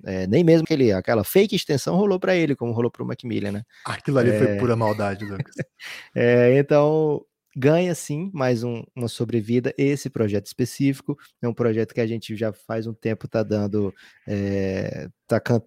é, 0.03 0.27
nem 0.27 0.43
mesmo 0.43 0.63
aquele, 0.63 0.91
aquela 0.91 1.23
fake 1.23 1.55
extensão 1.55 1.95
rolou 1.95 2.19
para 2.19 2.35
ele, 2.35 2.55
como 2.55 2.73
rolou 2.73 2.91
para 2.91 3.03
o 3.03 3.07
Macmillan, 3.07 3.51
né? 3.51 3.63
Aquilo 3.85 4.19
ali 4.19 4.31
é... 4.31 4.37
foi 4.37 4.57
pura 4.57 4.75
maldade, 4.75 5.25
Lucas. 5.25 5.55
é, 6.15 6.57
então, 6.57 7.23
ganha 7.55 7.93
sim 7.93 8.31
mais 8.33 8.63
um, 8.63 8.83
uma 8.95 9.07
sobrevida. 9.07 9.73
Esse 9.77 10.09
projeto 10.09 10.47
específico 10.47 11.17
é 11.41 11.47
um 11.47 11.53
projeto 11.53 11.93
que 11.93 12.01
a 12.01 12.07
gente 12.07 12.35
já 12.35 12.51
faz 12.53 12.87
um 12.87 12.93
tempo 12.93 13.27
tá 13.27 13.43
dando, 13.43 13.93
é, 14.27 15.07
tá 15.27 15.39
can... 15.39 15.61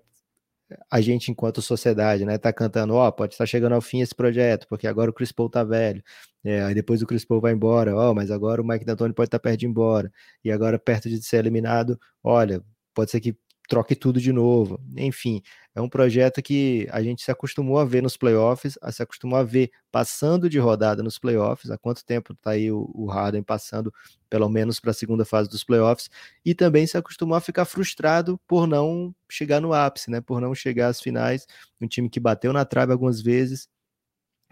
a 0.90 1.00
gente 1.00 1.30
enquanto 1.30 1.62
sociedade, 1.62 2.24
né, 2.24 2.38
tá 2.38 2.52
cantando, 2.52 2.94
ó, 2.94 3.08
oh, 3.08 3.12
pode 3.12 3.34
estar 3.34 3.46
chegando 3.46 3.74
ao 3.74 3.80
fim 3.80 4.00
esse 4.00 4.14
projeto, 4.14 4.66
porque 4.68 4.86
agora 4.86 5.10
o 5.10 5.14
Chris 5.14 5.32
Paul 5.32 5.50
tá 5.50 5.62
velho, 5.62 6.02
é, 6.44 6.62
aí 6.62 6.74
depois 6.74 7.02
o 7.02 7.06
Chris 7.06 7.24
Paul 7.24 7.40
vai 7.40 7.52
embora, 7.52 7.94
ó, 7.94 8.10
oh, 8.10 8.14
mas 8.14 8.30
agora 8.30 8.62
o 8.62 8.66
Mike 8.66 8.84
D'Antoni 8.84 9.14
pode 9.14 9.28
estar 9.28 9.38
perto 9.38 9.60
de 9.60 9.66
ir 9.66 9.68
embora, 9.68 10.12
e 10.44 10.50
agora 10.50 10.78
perto 10.78 11.08
de 11.08 11.22
ser 11.22 11.38
eliminado, 11.38 11.98
olha, 12.22 12.62
pode 12.94 13.10
ser 13.10 13.20
que 13.20 13.36
troque 13.68 13.94
tudo 13.94 14.20
de 14.20 14.32
novo. 14.32 14.80
Enfim, 14.96 15.42
é 15.74 15.80
um 15.80 15.88
projeto 15.88 16.42
que 16.42 16.86
a 16.90 17.02
gente 17.02 17.22
se 17.22 17.30
acostumou 17.30 17.78
a 17.78 17.84
ver 17.84 18.02
nos 18.02 18.16
playoffs, 18.16 18.78
a 18.82 18.92
se 18.92 19.02
acostumou 19.02 19.38
a 19.38 19.42
ver 19.42 19.70
passando 19.90 20.48
de 20.48 20.58
rodada 20.58 21.02
nos 21.02 21.18
playoffs. 21.18 21.70
Há 21.70 21.78
quanto 21.78 22.04
tempo 22.04 22.32
está 22.32 22.50
aí 22.50 22.70
o, 22.70 22.90
o 22.94 23.06
Harden 23.06 23.42
passando, 23.42 23.92
pelo 24.28 24.48
menos, 24.48 24.80
para 24.80 24.90
a 24.90 24.94
segunda 24.94 25.24
fase 25.24 25.48
dos 25.48 25.64
playoffs, 25.64 26.10
e 26.44 26.54
também 26.54 26.86
se 26.86 26.96
acostumou 26.96 27.36
a 27.36 27.40
ficar 27.40 27.64
frustrado 27.64 28.38
por 28.46 28.66
não 28.66 29.14
chegar 29.30 29.60
no 29.60 29.72
ápice, 29.72 30.10
né? 30.10 30.20
Por 30.20 30.40
não 30.40 30.54
chegar 30.54 30.88
às 30.88 31.00
finais. 31.00 31.46
Um 31.80 31.88
time 31.88 32.08
que 32.08 32.20
bateu 32.20 32.52
na 32.52 32.64
trave 32.64 32.92
algumas 32.92 33.20
vezes. 33.20 33.68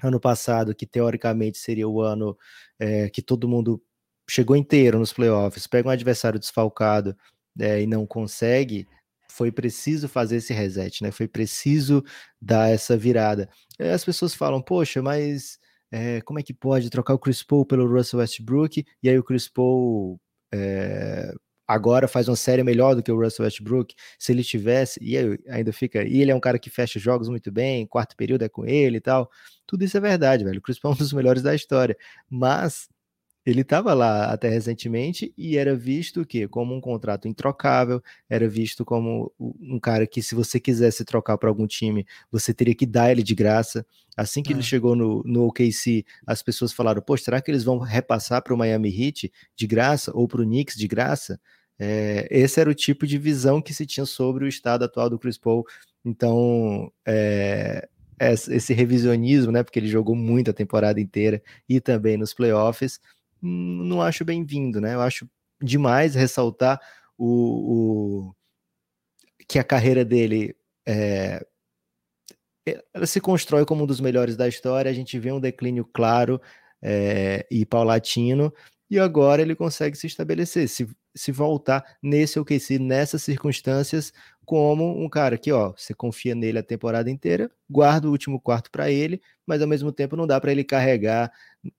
Ano 0.03 0.19
passado, 0.19 0.75
que 0.75 0.87
teoricamente 0.87 1.59
seria 1.59 1.89
o 1.89 2.01
ano 2.01 2.37
é, 2.79 3.09
que 3.09 3.23
todo 3.23 3.49
mundo 3.49 3.81
chegou 4.29 4.57
inteiro 4.57 4.99
nos 4.99 5.13
playoffs, 5.13 5.67
pega 5.67 5.89
um 5.89 5.93
adversário 5.93 6.39
desfalcado 6.39 7.17
é, 7.61 7.83
e 7.83 7.87
não 7.87 8.07
consegue, 8.07 8.89
foi 9.33 9.51
preciso 9.51 10.09
fazer 10.09 10.37
esse 10.37 10.53
reset, 10.53 11.03
né? 11.03 11.11
Foi 11.11 11.27
preciso 11.27 12.05
dar 12.41 12.71
essa 12.71 12.97
virada. 12.97 13.49
E 13.79 13.85
as 13.85 14.05
pessoas 14.05 14.35
falam, 14.35 14.61
poxa, 14.63 15.01
mas 15.03 15.59
é, 15.91 16.21
como 16.21 16.39
é 16.39 16.43
que 16.43 16.53
pode 16.53 16.91
trocar 16.91 17.15
o 17.15 17.19
Chris 17.19 17.43
Paul 17.43 17.65
pelo 17.65 17.87
Russell 17.87 18.21
Westbrook? 18.21 18.85
E 19.03 19.09
aí 19.09 19.19
o 19.19 19.25
Chris 19.25 19.49
Paul 19.49 20.21
é, 20.53 21.33
agora 21.67 22.07
faz 22.07 22.29
uma 22.29 22.37
série 22.37 22.63
melhor 22.63 22.95
do 22.95 23.03
que 23.03 23.11
o 23.11 23.19
Russell 23.19 23.45
Westbrook. 23.45 23.95
Se 24.19 24.33
ele 24.33 24.45
tivesse, 24.45 25.01
e 25.03 25.17
ainda 25.49 25.73
fica, 25.73 26.05
e 26.05 26.21
ele 26.21 26.31
é 26.31 26.35
um 26.35 26.41
cara 26.41 26.59
que 26.59 26.69
fecha 26.69 26.99
jogos 26.99 27.29
muito 27.29 27.51
bem, 27.51 27.87
quarto 27.87 28.15
período 28.17 28.43
é 28.45 28.49
com 28.49 28.67
ele 28.67 28.99
e 28.99 29.01
tal. 29.01 29.31
Tudo 29.67 29.85
isso 29.85 29.97
é 29.97 30.01
verdade, 30.01 30.45
velho. 30.45 30.59
O 30.59 30.63
Chris 30.63 30.79
Paul 30.79 30.93
é 30.93 30.97
um 30.97 30.99
dos 30.99 31.13
melhores 31.13 31.43
da 31.43 31.55
história. 31.55 31.97
Mas 32.29 32.89
ele 33.45 33.63
estava 33.63 33.93
lá 33.93 34.27
até 34.27 34.49
recentemente 34.49 35.33
e 35.37 35.57
era 35.57 35.75
visto 35.75 36.25
que 36.25 36.47
como 36.47 36.75
um 36.75 36.81
contrato 36.81 37.27
introcável, 37.27 38.03
era 38.29 38.49
visto 38.49 38.85
como 38.85 39.33
um 39.39 39.81
cara 39.81 40.07
que 40.07 40.23
se 40.23 40.35
você 40.35 40.61
quisesse 40.61 41.05
trocar 41.05 41.37
para 41.39 41.49
algum 41.49 41.67
time, 41.67 42.07
você 42.31 42.55
teria 42.55 42.75
que 42.75 42.87
dar 42.87 43.11
ele 43.11 43.23
de 43.23 43.35
graça. 43.35 43.85
Assim 44.17 44.43
que 44.43 44.53
é. 44.53 44.57
ele 44.57 44.63
chegou 44.63 44.95
no, 44.95 45.23
no 45.25 45.47
OKC, 45.47 46.05
as 46.27 46.43
pessoas 46.43 46.73
falaram: 46.73 47.03
"Pô, 47.03 47.17
será 47.17 47.41
que 47.41 47.51
eles 47.51 47.65
vão 47.65 47.79
repassar 47.79 48.43
para 48.43 48.55
o 48.55 48.59
Miami 48.59 48.89
Heat 48.89 49.33
de 49.57 49.67
graça 49.67 50.13
ou 50.15 50.29
para 50.29 50.43
o 50.43 50.45
Knicks 50.45 50.77
de 50.77 50.87
graça?" 50.87 51.41
É, 51.79 52.29
esse 52.31 52.61
era 52.61 52.71
o 52.71 52.75
tipo 52.75 53.07
de 53.07 53.19
visão 53.19 53.61
que 53.61 53.75
se 53.75 53.85
tinha 53.85 54.07
sobre 54.07 54.45
o 54.45 54.49
estado 54.49 54.85
atual 54.85 55.11
do 55.11 55.19
Chris 55.19 55.37
Paul. 55.37 55.65
Então, 56.05 56.93
é, 57.05 57.89
esse 58.21 58.73
revisionismo, 58.73 59.51
né, 59.51 59.63
porque 59.63 59.79
ele 59.81 59.89
jogou 59.89 60.15
muito 60.15 60.51
a 60.51 60.55
temporada 60.55 61.01
inteira 61.01 61.43
e 61.69 61.81
também 61.81 62.17
nos 62.17 62.33
playoffs, 62.33 63.01
não 63.43 64.01
acho 64.01 64.25
bem-vindo, 64.25 64.81
né? 64.81 64.95
Eu 64.95 65.01
acho 65.01 65.29
demais 65.61 66.15
ressaltar 66.15 66.81
o, 67.19 68.29
o 68.29 68.35
que 69.49 69.59
a 69.59 69.65
carreira 69.65 70.05
dele 70.05 70.57
é, 70.87 71.45
ela 72.95 73.07
se 73.07 73.21
constrói 73.21 73.65
como 73.65 73.85
um 73.85 73.87
dos 73.87 74.01
melhores 74.01 74.37
da 74.37 74.49
história. 74.49 74.91
A 74.91 74.95
gente 74.95 75.19
vê 75.19 75.33
um 75.33 75.41
declínio 75.41 75.85
claro 75.85 76.41
é, 76.81 77.47
e 77.51 77.67
paulatino, 77.67 78.53
e 78.93 78.99
agora 78.99 79.41
ele 79.41 79.55
consegue 79.55 79.97
se 79.97 80.07
estabelecer, 80.07 80.69
se, 80.69 80.87
se 81.15 81.33
voltar 81.33 81.97
nesse 82.03 82.39
OKC, 82.39 82.79
nessas 82.79 83.23
circunstâncias, 83.23 84.13
como 84.45 85.03
um 85.03 85.09
cara 85.09 85.39
que, 85.39 85.51
ó, 85.51 85.73
você 85.75 85.95
confia 85.95 86.35
nele 86.35 86.59
a 86.59 86.63
temporada 86.63 87.11
inteira, 87.11 87.51
guarda 87.71 88.07
o 88.07 88.11
último 88.11 88.39
quarto 88.39 88.71
para 88.71 88.91
ele, 88.91 89.23
mas 89.47 89.63
ao 89.63 89.67
mesmo 89.67 89.91
tempo 89.93 90.15
não 90.15 90.27
dá 90.27 90.39
para 90.39 90.53
ele 90.53 90.63
carregar 90.63 91.33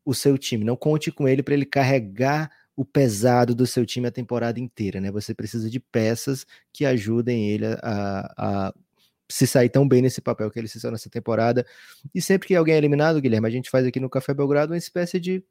o 0.04 0.16
seu 0.16 0.40
time. 0.40 0.66
Não 0.66 0.76
conte 0.76 1.12
com 1.12 1.28
ele 1.28 1.44
para 1.44 1.54
ele 1.54 1.68
carregar 1.68 2.50
o 2.76 2.84
pesado 2.84 3.54
do 3.54 3.68
seu 3.68 3.86
time 3.86 4.08
a 4.08 4.12
temporada 4.12 4.60
inteira, 4.60 5.00
né? 5.00 5.12
Você 5.12 5.36
precisa 5.36 5.70
de 5.70 5.80
peças 5.80 6.48
que 6.74 6.84
ajudem 6.84 7.48
ele 7.48 7.68
a, 7.84 8.34
a 8.36 8.74
se 9.30 9.46
sair 9.46 9.70
tão 9.70 9.88
bem 9.88 10.02
nesse 10.02 10.20
papel 10.20 10.50
que 10.50 10.58
ele 10.58 10.68
se 10.68 10.80
saiu 10.80 10.92
nessa 10.92 11.12
temporada. 11.12 11.64
E 12.14 12.20
sempre 12.20 12.48
que 12.48 12.56
alguém 12.56 12.74
é 12.74 12.78
eliminado, 12.80 13.22
Guilherme, 13.22 13.48
a 13.48 13.52
gente 13.52 13.70
faz 13.70 13.86
aqui 13.86 14.00
no 14.00 14.10
Café 14.10 14.34
Belgrado 14.34 14.74
uma 14.74 14.78
espécie 14.80 15.20
de 15.20 15.44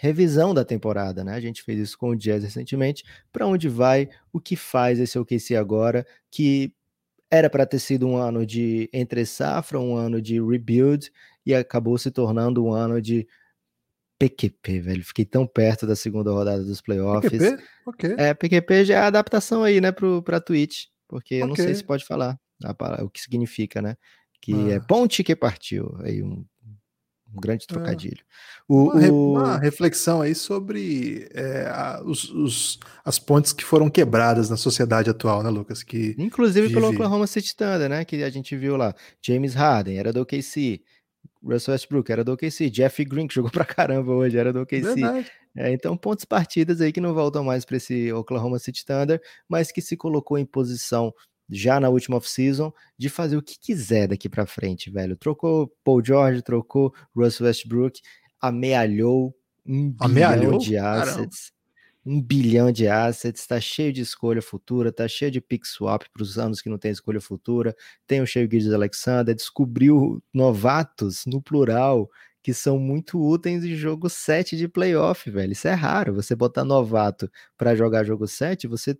revisão 0.00 0.54
da 0.54 0.64
temporada, 0.64 1.24
né? 1.24 1.34
A 1.34 1.40
gente 1.40 1.62
fez 1.62 1.78
isso 1.78 1.98
com 1.98 2.10
o 2.10 2.16
Jazz 2.16 2.42
recentemente. 2.42 3.04
Para 3.32 3.46
onde 3.46 3.68
vai? 3.68 4.08
O 4.32 4.40
que 4.40 4.56
faz 4.56 4.98
esse 4.98 5.18
OKC 5.18 5.56
agora? 5.56 6.06
Que 6.30 6.72
era 7.30 7.50
para 7.50 7.66
ter 7.66 7.78
sido 7.78 8.06
um 8.06 8.16
ano 8.16 8.46
de 8.46 8.88
entre 8.92 9.26
safra, 9.26 9.78
um 9.78 9.96
ano 9.96 10.20
de 10.20 10.40
rebuild 10.40 11.10
e 11.44 11.54
acabou 11.54 11.98
se 11.98 12.10
tornando 12.10 12.64
um 12.64 12.72
ano 12.72 13.00
de 13.02 13.26
PQP, 14.18 14.80
velho. 14.80 15.04
Fiquei 15.04 15.24
tão 15.24 15.46
perto 15.46 15.86
da 15.86 15.94
segunda 15.94 16.30
rodada 16.30 16.64
dos 16.64 16.80
playoffs. 16.80 17.30
PQP? 17.30 17.64
Ok. 17.86 18.14
É, 18.18 18.34
PQP 18.34 18.84
já 18.84 18.94
é 18.94 18.98
a 18.98 19.06
adaptação 19.06 19.62
aí, 19.62 19.80
né, 19.80 19.92
pro, 19.92 20.22
pra 20.22 20.40
Twitch. 20.40 20.86
Porque 21.06 21.36
okay. 21.36 21.42
eu 21.42 21.46
não 21.46 21.56
sei 21.56 21.74
se 21.74 21.84
pode 21.84 22.04
falar 22.04 22.38
a, 22.64 23.04
o 23.04 23.08
que 23.08 23.20
significa, 23.20 23.80
né? 23.80 23.96
Que 24.40 24.52
é 24.52 24.72
ah. 24.72 24.74
é 24.74 24.80
ponte 24.80 25.22
que 25.22 25.34
partiu. 25.36 25.96
Aí 26.02 26.22
um, 26.22 26.44
um 27.34 27.40
grande 27.40 27.64
é. 27.64 27.66
trocadilho. 27.66 28.20
É. 28.20 28.48
O, 28.68 28.90
uma, 28.90 29.08
o... 29.08 29.32
uma, 29.32 29.58
reflexão 29.58 30.20
aí 30.20 30.34
sobre 30.34 31.28
é, 31.32 31.66
a, 31.66 32.02
os, 32.04 32.30
os, 32.30 32.78
as 33.04 33.18
pontes 33.18 33.52
que 33.52 33.64
foram 33.64 33.88
quebradas 33.88 34.50
na 34.50 34.56
sociedade 34.56 35.10
atual, 35.10 35.42
né, 35.42 35.50
Lucas? 35.50 35.82
Que 35.82 36.14
Inclusive 36.18 36.68
vive... 36.68 36.74
pelo 36.74 36.92
Oklahoma 36.92 37.26
City 37.26 37.54
Thunder, 37.54 37.88
né? 37.88 38.04
Que 38.04 38.22
a 38.22 38.30
gente 38.30 38.56
viu 38.56 38.76
lá. 38.76 38.94
James 39.22 39.54
Harden 39.54 39.98
era 39.98 40.12
do 40.12 40.22
OKC. 40.22 40.82
Russell 41.42 41.72
Westbrook 41.72 42.10
era 42.10 42.24
do 42.24 42.32
OKC, 42.32 42.68
Jeff 42.68 43.04
Green, 43.04 43.28
que 43.28 43.34
jogou 43.34 43.50
pra 43.50 43.64
caramba 43.64 44.12
hoje, 44.12 44.36
era 44.36 44.52
do 44.52 44.62
OKC. 44.62 45.02
É, 45.56 45.72
então, 45.72 45.96
pontos 45.96 46.24
partidas 46.24 46.80
aí 46.80 46.92
que 46.92 47.00
não 47.00 47.14
voltam 47.14 47.42
mais 47.42 47.64
para 47.64 47.76
esse 47.76 48.12
Oklahoma 48.12 48.58
City 48.58 48.84
Thunder, 48.84 49.20
mas 49.48 49.72
que 49.72 49.80
se 49.80 49.96
colocou 49.96 50.38
em 50.38 50.44
posição 50.44 51.12
já 51.48 51.80
na 51.80 51.88
última 51.88 52.16
off-season 52.16 52.72
de 52.96 53.08
fazer 53.08 53.36
o 53.36 53.42
que 53.42 53.58
quiser 53.58 54.08
daqui 54.08 54.28
para 54.28 54.46
frente, 54.46 54.90
velho. 54.90 55.16
Trocou 55.16 55.72
Paul 55.82 56.04
George, 56.04 56.42
trocou 56.42 56.94
Russell 57.14 57.46
Westbrook, 57.46 58.00
amealhou 58.40 59.34
um 59.66 59.94
amealhou? 59.98 60.58
bilhão 60.58 60.58
de 60.58 60.76
assets. 60.76 61.50
Caramba 61.50 61.58
um 62.08 62.22
bilhão 62.22 62.72
de 62.72 62.88
assets, 62.88 63.42
está 63.42 63.60
cheio 63.60 63.92
de 63.92 64.00
escolha 64.00 64.40
futura, 64.40 64.88
está 64.88 65.06
cheio 65.06 65.30
de 65.30 65.42
pick 65.42 65.66
swap 65.66 66.04
para 66.10 66.22
os 66.22 66.38
anos 66.38 66.62
que 66.62 66.70
não 66.70 66.78
tem 66.78 66.90
escolha 66.90 67.20
futura, 67.20 67.76
tem 68.06 68.22
o 68.22 68.26
Shea 68.26 68.48
Gildes 68.50 68.72
Alexander, 68.72 69.34
descobriu 69.34 70.22
novatos, 70.32 71.26
no 71.26 71.42
plural, 71.42 72.08
que 72.42 72.54
são 72.54 72.78
muito 72.78 73.20
úteis 73.20 73.62
em 73.62 73.74
jogo 73.74 74.08
7 74.08 74.56
de 74.56 74.66
playoff, 74.66 75.30
velho. 75.30 75.52
Isso 75.52 75.68
é 75.68 75.74
raro, 75.74 76.14
você 76.14 76.34
botar 76.34 76.64
novato 76.64 77.30
para 77.58 77.74
jogar 77.74 78.04
jogo 78.04 78.26
7, 78.26 78.66
você 78.66 78.96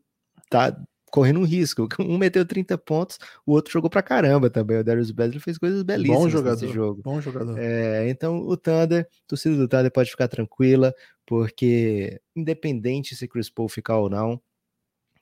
tá 0.51 0.79
correndo 1.11 1.41
um 1.41 1.45
risco. 1.45 1.89
Um 1.99 2.17
meteu 2.17 2.45
30 2.45 2.79
pontos, 2.79 3.19
o 3.45 3.53
outro 3.53 3.73
jogou 3.73 3.91
pra 3.91 4.03
caramba 4.03 4.49
também. 4.49 4.79
O 4.79 4.85
Darius 4.85 5.11
Besley 5.11 5.41
fez 5.41 5.59
coisas 5.59 5.83
belíssimas 5.83 6.23
bom 6.23 6.29
jogador, 6.29 6.61
nesse 6.61 6.73
jogo. 6.75 7.03
Bom 7.03 7.21
jogador. 7.21 7.59
É, 7.59 8.09
então 8.09 8.39
o 8.39 8.57
Thunder, 8.57 9.07
torcida 9.27 9.57
do 9.57 9.69
Thunder 9.69 9.91
pode 9.91 10.11
ficar 10.11 10.29
tranquila, 10.29 10.95
porque 11.27 12.21
independente 12.35 13.15
se 13.15 13.29
Chris 13.29 13.51
Paul 13.51 13.69
ficar 13.69 13.99
ou 13.99 14.09
não, 14.09 14.41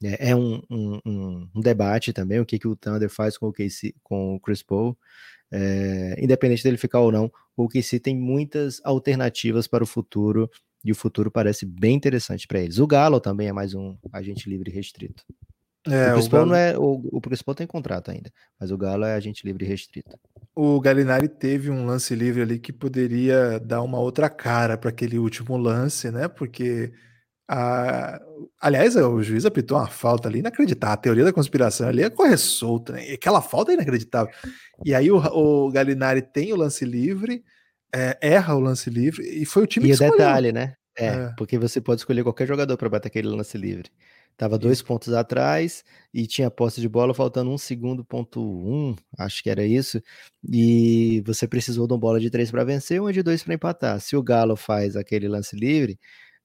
é, 0.02 0.30
é 0.30 0.36
um, 0.36 0.60
um, 0.70 1.00
um, 1.04 1.48
um, 1.54 1.60
debate 1.60 2.12
também, 2.12 2.38
o 2.38 2.46
que, 2.46 2.58
que 2.58 2.68
o 2.68 2.76
Thunder 2.76 3.08
faz 3.08 3.38
com 3.38 3.48
o, 3.48 3.52
KC, 3.52 3.94
com 4.02 4.36
o 4.36 4.40
Chris 4.40 4.62
Paul. 4.62 4.96
É, 5.50 6.16
independente 6.20 6.62
dele 6.62 6.76
ficar 6.76 7.00
ou 7.00 7.12
não, 7.12 7.30
o 7.56 7.68
KC 7.68 8.00
tem 8.00 8.16
muitas 8.16 8.80
alternativas 8.84 9.66
para 9.66 9.84
o 9.84 9.86
futuro 9.86 10.50
e 10.84 10.92
o 10.92 10.94
futuro 10.94 11.30
parece 11.30 11.64
bem 11.64 11.94
interessante 11.94 12.46
para 12.46 12.60
eles. 12.60 12.78
O 12.78 12.86
Galo 12.86 13.20
também 13.20 13.48
é 13.48 13.52
mais 13.52 13.74
um 13.74 13.96
agente 14.12 14.48
livre 14.48 14.70
restrito. 14.70 15.24
É, 15.88 16.10
o 16.10 16.14
Crispo 16.14 16.36
Galo... 16.36 16.46
não 16.46 16.54
é. 16.54 16.78
O, 16.78 17.00
o 17.12 17.20
Crispo 17.20 17.54
tem 17.54 17.66
contrato 17.66 18.10
ainda, 18.10 18.30
mas 18.58 18.70
o 18.70 18.78
Galo 18.78 19.04
é 19.04 19.14
agente 19.14 19.46
livre 19.46 19.64
restrito. 19.64 20.18
O 20.54 20.80
Galinari 20.80 21.28
teve 21.28 21.70
um 21.70 21.86
lance 21.86 22.14
livre 22.14 22.42
ali 22.42 22.58
que 22.58 22.72
poderia 22.72 23.60
dar 23.60 23.82
uma 23.82 23.98
outra 23.98 24.28
cara 24.28 24.76
para 24.76 24.90
aquele 24.90 25.18
último 25.18 25.56
lance, 25.56 26.10
né? 26.10 26.28
Porque 26.28 26.92
a... 27.48 28.20
aliás, 28.60 28.96
o 28.96 29.22
juiz 29.22 29.44
apitou 29.44 29.78
uma 29.78 29.86
falta 29.86 30.28
ali 30.28 30.40
inacreditável. 30.40 30.94
A 30.94 30.96
teoria 30.96 31.24
da 31.24 31.32
conspiração 31.32 31.88
ali 31.88 32.02
é 32.02 32.10
correr 32.10 32.36
solta, 32.36 32.92
né? 32.92 33.12
Aquela 33.12 33.40
falta 33.40 33.70
é 33.72 33.74
inacreditável. 33.74 34.32
E 34.84 34.94
aí 34.94 35.10
o, 35.10 35.18
o 35.18 35.70
Galinari 35.70 36.22
tem 36.22 36.52
o 36.52 36.56
lance 36.56 36.84
livre, 36.84 37.44
é, 37.94 38.18
erra 38.20 38.54
o 38.54 38.60
lance 38.60 38.90
livre, 38.90 39.24
e 39.24 39.44
foi 39.44 39.62
o 39.62 39.66
time 39.66 39.90
e 39.90 39.96
que. 39.96 40.02
E 40.02 40.08
o 40.08 40.10
detalhe, 40.10 40.52
né? 40.52 40.74
É, 40.98 41.06
é, 41.06 41.32
porque 41.36 41.58
você 41.58 41.80
pode 41.80 42.00
escolher 42.00 42.22
qualquer 42.22 42.48
jogador 42.48 42.76
para 42.76 42.88
bater 42.88 43.08
aquele 43.08 43.28
lance 43.28 43.56
livre. 43.58 43.90
Tava 44.36 44.58
dois 44.58 44.82
pontos 44.82 45.14
atrás 45.14 45.82
e 46.12 46.26
tinha 46.26 46.50
posse 46.50 46.80
de 46.80 46.88
bola 46.88 47.14
faltando 47.14 47.50
um 47.50 47.56
segundo, 47.56 48.04
ponto 48.04 48.40
um, 48.42 48.94
acho 49.18 49.42
que 49.42 49.48
era 49.48 49.64
isso. 49.64 50.00
E 50.46 51.22
você 51.26 51.48
precisou 51.48 51.86
de 51.86 51.94
uma 51.94 51.98
bola 51.98 52.20
de 52.20 52.30
três 52.30 52.50
para 52.50 52.62
vencer, 52.64 53.00
uma 53.00 53.12
de 53.12 53.22
dois 53.22 53.42
para 53.42 53.54
empatar. 53.54 54.00
Se 54.00 54.14
o 54.14 54.22
Galo 54.22 54.54
faz 54.54 54.94
aquele 54.94 55.26
lance 55.26 55.56
livre, 55.56 55.98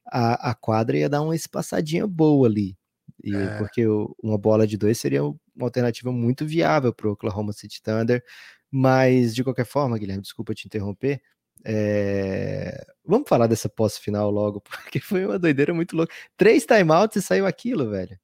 a, 0.06 0.52
a 0.52 0.56
quadra 0.56 0.98
ia 0.98 1.10
dar 1.10 1.22
uma 1.22 1.36
espaçadinha 1.36 2.08
boa 2.08 2.48
ali. 2.48 2.78
E, 3.24 3.36
é. 3.36 3.58
Porque 3.58 3.86
uma 4.24 4.38
bola 4.38 4.66
de 4.66 4.78
dois 4.78 4.98
seria 4.98 5.24
uma 5.24 5.38
alternativa 5.60 6.12
muito 6.12 6.46
viável 6.46 6.94
para 6.94 7.08
o 7.10 7.12
Oklahoma 7.12 7.54
City 7.54 7.82
Thunder. 7.82 8.24
Mas, 8.72 9.36
de 9.36 9.44
qualquer 9.44 9.66
forma, 9.66 9.98
Guilherme, 9.98 10.22
desculpa 10.22 10.54
te 10.54 10.66
interromper, 10.66 11.22
é... 11.66 12.86
Vamos 13.06 13.28
falar 13.28 13.48
dessa 13.48 13.68
posse 13.68 14.00
final 14.00 14.30
logo, 14.30 14.62
porque 14.70 15.00
foi 15.00 15.26
uma 15.26 15.40
doideira 15.40 15.74
muito 15.74 15.96
louca. 15.96 16.14
Três 16.38 16.66
timeouts 16.66 17.18
e 17.18 17.22
saiu 17.22 17.46
aquilo, 17.46 17.90
velho. 17.90 18.18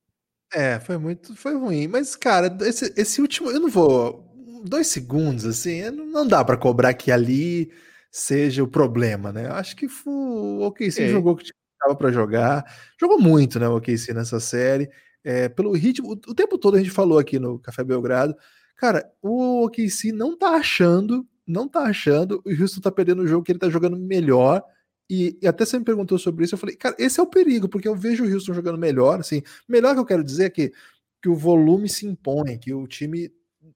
É, 0.53 0.79
foi 0.79 0.98
muito, 0.98 1.36
foi 1.36 1.56
ruim. 1.56 1.88
Mas, 1.88 2.15
cara, 2.15 2.56
esse, 2.62 2.94
esse 2.96 3.22
último, 3.22 3.51
eu 3.51 3.60
não 3.60 3.70
vou. 3.70 4.25
Dois 4.63 4.88
segundos, 4.88 5.46
assim, 5.46 5.89
não 5.91 6.27
dá 6.27 6.44
para 6.44 6.58
cobrar 6.58 6.94
que 6.94 7.12
ali 7.12 7.72
seja 8.12 8.63
o 8.63 8.67
problema, 8.67 9.32
né? 9.32 9.46
Eu 9.46 9.53
acho 9.53 9.75
que 9.75 9.88
foi, 9.88 10.12
o 10.12 10.62
OKC 10.62 11.03
é. 11.03 11.08
jogou 11.10 11.34
o 11.34 11.36
que 11.36 11.51
estava 11.74 11.96
para 11.96 12.12
jogar, 12.12 12.65
jogou 13.00 13.20
muito, 13.20 13.60
né? 13.60 13.67
O 13.67 13.77
OKC 13.77 14.13
nessa 14.13 14.39
série. 14.39 14.89
É, 15.24 15.50
pelo 15.50 15.74
ritmo, 15.74 16.10
o, 16.10 16.12
o 16.13 16.36
tempo 16.36 16.58
todo 16.58 16.75
a 16.75 16.79
gente 16.79 16.89
falou 16.89 17.20
aqui 17.20 17.38
no 17.38 17.60
Café 17.60 17.84
Belgrado, 17.84 18.36
cara, 18.75 19.12
o 19.22 19.65
OKC 19.65 20.12
não 20.12 20.38
tá 20.38 20.51
achando 20.51 21.27
não 21.47 21.67
tá 21.67 21.83
achando, 21.83 22.41
o 22.45 22.49
Houston 22.61 22.81
tá 22.81 22.91
perdendo 22.91 23.21
o 23.21 23.27
jogo 23.27 23.43
que 23.43 23.51
ele 23.51 23.59
tá 23.59 23.69
jogando 23.69 23.97
melhor 23.97 24.63
E, 25.09 25.37
e, 25.41 25.47
até 25.47 25.65
você 25.65 25.79
me 25.79 25.85
perguntou 25.85 26.19
sobre 26.19 26.45
isso, 26.45 26.55
eu 26.55 26.59
falei, 26.59 26.75
cara, 26.75 26.95
esse 26.99 27.19
é 27.19 27.23
o 27.23 27.27
perigo, 27.27 27.69
porque 27.69 27.87
eu 27.87 27.95
vejo 27.95 28.25
o 28.25 28.33
Houston 28.33 28.53
jogando 28.53 28.77
melhor, 28.77 29.19
assim, 29.21 29.41
melhor 29.67 29.93
que 29.93 29.99
eu 30.01 30.05
quero 30.05 30.23
dizer 30.23 30.45
é 30.45 30.49
que, 30.49 30.73
que 31.21 31.29
o 31.29 31.35
volume 31.35 31.89
se 31.89 32.05
impõe, 32.05 32.57
que 32.59 32.73
o 32.73 32.87
time 32.87 33.31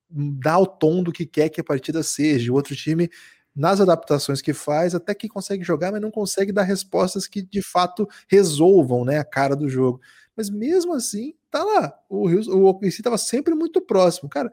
dá 0.09 0.59
o 0.59 0.65
tom 0.65 1.03
do 1.03 1.11
que 1.11 1.25
quer 1.25 1.49
que 1.49 1.61
a 1.61 1.63
partida 1.63 2.03
seja, 2.03 2.51
o 2.51 2.55
outro 2.55 2.75
time 2.75 3.09
nas 3.55 3.81
adaptações 3.81 4.41
que 4.41 4.53
faz, 4.53 4.95
até 4.95 5.13
que 5.13 5.27
consegue 5.27 5.63
jogar, 5.63 5.91
mas 5.91 6.01
não 6.01 6.11
consegue 6.11 6.51
dar 6.51 6.63
respostas 6.63 7.27
que 7.27 7.41
de 7.41 7.61
fato 7.61 8.07
resolvam, 8.29 9.03
né, 9.05 9.19
a 9.19 9.25
cara 9.25 9.55
do 9.55 9.69
jogo. 9.69 9.99
Mas 10.35 10.49
mesmo 10.49 10.93
assim, 10.93 11.33
tá 11.49 11.63
lá. 11.63 11.93
O 12.09 12.29
Houston, 12.29 12.53
o 12.53 12.65
OKC 12.65 13.01
estava 13.01 13.17
sempre 13.17 13.53
muito 13.53 13.81
próximo, 13.81 14.29
cara. 14.29 14.51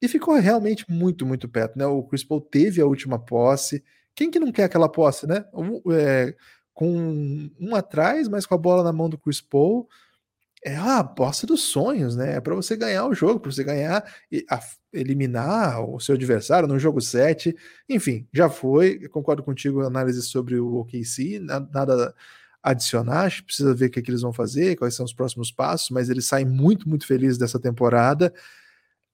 E 0.00 0.08
ficou 0.08 0.34
realmente 0.34 0.84
muito, 0.88 1.24
muito 1.26 1.48
perto, 1.48 1.78
né? 1.78 1.86
O 1.86 2.02
Chris 2.02 2.24
Paul 2.24 2.40
teve 2.40 2.80
a 2.80 2.86
última 2.86 3.18
posse, 3.18 3.82
quem 4.14 4.30
que 4.30 4.38
não 4.38 4.52
quer 4.52 4.64
aquela 4.64 4.88
posse, 4.88 5.26
né? 5.26 5.44
É, 5.92 6.34
com 6.72 7.50
um 7.60 7.74
atrás, 7.74 8.28
mas 8.28 8.46
com 8.46 8.54
a 8.54 8.58
bola 8.58 8.82
na 8.82 8.92
mão 8.92 9.08
do 9.08 9.18
Chris 9.18 9.40
Paul, 9.40 9.88
é 10.64 10.76
a 10.76 11.04
posse 11.04 11.44
dos 11.46 11.62
sonhos, 11.62 12.16
né? 12.16 12.36
É 12.36 12.40
para 12.40 12.54
você 12.54 12.76
ganhar 12.76 13.06
o 13.06 13.14
jogo, 13.14 13.38
para 13.38 13.52
você 13.52 13.62
ganhar 13.62 14.02
e 14.32 14.44
a, 14.50 14.58
eliminar 14.94 15.84
o 15.84 16.00
seu 16.00 16.14
adversário 16.14 16.66
no 16.66 16.78
jogo 16.78 17.00
7. 17.00 17.54
Enfim, 17.88 18.26
já 18.32 18.48
foi. 18.48 18.98
Eu 19.02 19.10
concordo 19.10 19.42
contigo 19.42 19.82
análise 19.82 20.22
sobre 20.22 20.58
o 20.58 20.76
OKC, 20.76 21.38
nada 21.40 22.14
a 22.62 22.70
adicionar, 22.70 23.24
acho 23.24 23.42
que 23.42 23.48
precisa 23.48 23.74
ver 23.74 23.86
o 23.86 23.90
que, 23.90 23.98
é 23.98 24.02
que 24.02 24.10
eles 24.10 24.22
vão 24.22 24.32
fazer, 24.32 24.74
quais 24.76 24.94
são 24.94 25.04
os 25.04 25.12
próximos 25.12 25.52
passos, 25.52 25.90
mas 25.90 26.08
eles 26.08 26.26
saem 26.26 26.46
muito, 26.46 26.88
muito 26.88 27.06
felizes 27.06 27.36
dessa 27.36 27.60
temporada. 27.60 28.32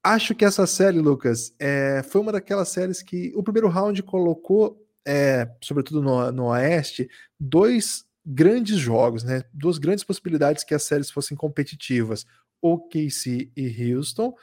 Acho 0.03 0.35
que 0.35 0.45
essa 0.45 0.67
série, 0.67 0.99
Lucas, 0.99 1.55
é, 1.59 2.03
foi 2.03 2.21
uma 2.21 2.33
daquelas 2.33 2.69
séries 2.69 3.03
que 3.03 3.33
o 3.37 3.43
primeiro 3.43 3.69
round 3.69 4.03
colocou 4.03 4.81
é, 5.07 5.51
sobretudo 5.63 6.03
no, 6.03 6.31
no 6.31 6.45
Oeste, 6.47 7.09
dois 7.39 8.05
grandes 8.25 8.77
jogos, 8.77 9.25
né? 9.25 9.45
Duas 9.53 9.79
grandes 9.79 10.05
possibilidades 10.05 10.65
que 10.65 10.75
as 10.75 10.83
séries 10.83 11.11
fossem 11.11 11.37
competitivas. 11.37 12.27
OKC 12.63 13.51
e 13.57 13.95
Houston, 13.95 14.35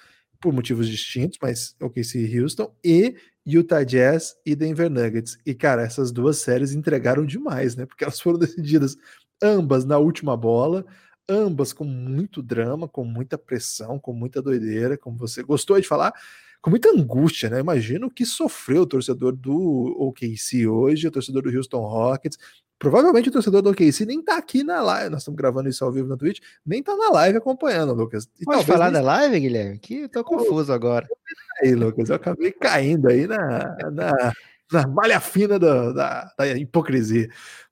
por 0.41 0.51
motivos 0.51 0.89
distintos, 0.89 1.37
mas 1.41 1.75
OKC 1.79 2.17
e 2.19 2.39
Houston, 2.39 2.75
e 2.83 3.15
Utah 3.45 3.83
Jazz 3.83 4.35
e 4.45 4.55
Denver 4.55 4.89
Nuggets. 4.89 5.37
E, 5.45 5.53
cara, 5.53 5.83
essas 5.83 6.11
duas 6.11 6.37
séries 6.37 6.73
entregaram 6.73 7.25
demais, 7.25 7.75
né? 7.75 7.85
Porque 7.85 8.03
elas 8.03 8.19
foram 8.19 8.39
decididas 8.39 8.97
ambas 9.41 9.85
na 9.85 9.99
última 9.99 10.35
bola, 10.35 10.83
ambas 11.29 11.73
com 11.73 11.83
muito 11.83 12.41
drama, 12.41 12.87
com 12.87 13.03
muita 13.03 13.37
pressão, 13.37 13.99
com 13.99 14.13
muita 14.13 14.41
doideira, 14.41 14.97
como 14.97 15.17
você 15.17 15.43
gostou 15.43 15.79
de 15.79 15.87
falar 15.87 16.13
com 16.61 16.69
muita 16.69 16.89
angústia, 16.89 17.49
né? 17.49 17.59
Imagino 17.59 18.09
que 18.09 18.25
sofreu 18.25 18.81
o 18.81 18.85
torcedor 18.85 19.33
do 19.33 19.95
OKC 19.99 20.67
hoje, 20.67 21.07
o 21.07 21.11
torcedor 21.11 21.43
do 21.43 21.55
Houston 21.55 21.79
Rockets. 21.79 22.37
Provavelmente 22.79 23.29
o 23.29 23.31
torcedor 23.31 23.61
do 23.61 23.71
OKC 23.71 24.05
nem 24.05 24.21
tá 24.21 24.37
aqui 24.37 24.63
na 24.63 24.81
live. 24.81 25.09
Nós 25.09 25.21
estamos 25.21 25.37
gravando 25.37 25.69
isso 25.69 25.83
ao 25.83 25.91
vivo 25.91 26.07
na 26.07 26.17
Twitch, 26.17 26.39
nem 26.65 26.83
tá 26.83 26.95
na 26.95 27.09
live 27.09 27.37
acompanhando, 27.37 27.93
Lucas. 27.93 28.29
E 28.39 28.45
Pode 28.45 28.65
falar 28.65 28.91
da 28.91 29.01
live, 29.01 29.39
Guilherme? 29.39 29.79
Que 29.79 30.01
eu 30.01 30.09
tô 30.09 30.23
confuso 30.23 30.71
agora. 30.71 31.07
Aí, 31.63 31.73
Lucas, 31.73 32.09
eu 32.09 32.15
acabei 32.15 32.51
caindo 32.51 33.07
aí 33.09 33.25
na, 33.25 33.75
na, 33.91 34.33
na 34.71 34.87
malha 34.87 35.19
fina 35.19 35.57
da, 35.57 35.91
da, 35.91 36.33
da 36.37 36.47
hipocrisia. 36.55 37.27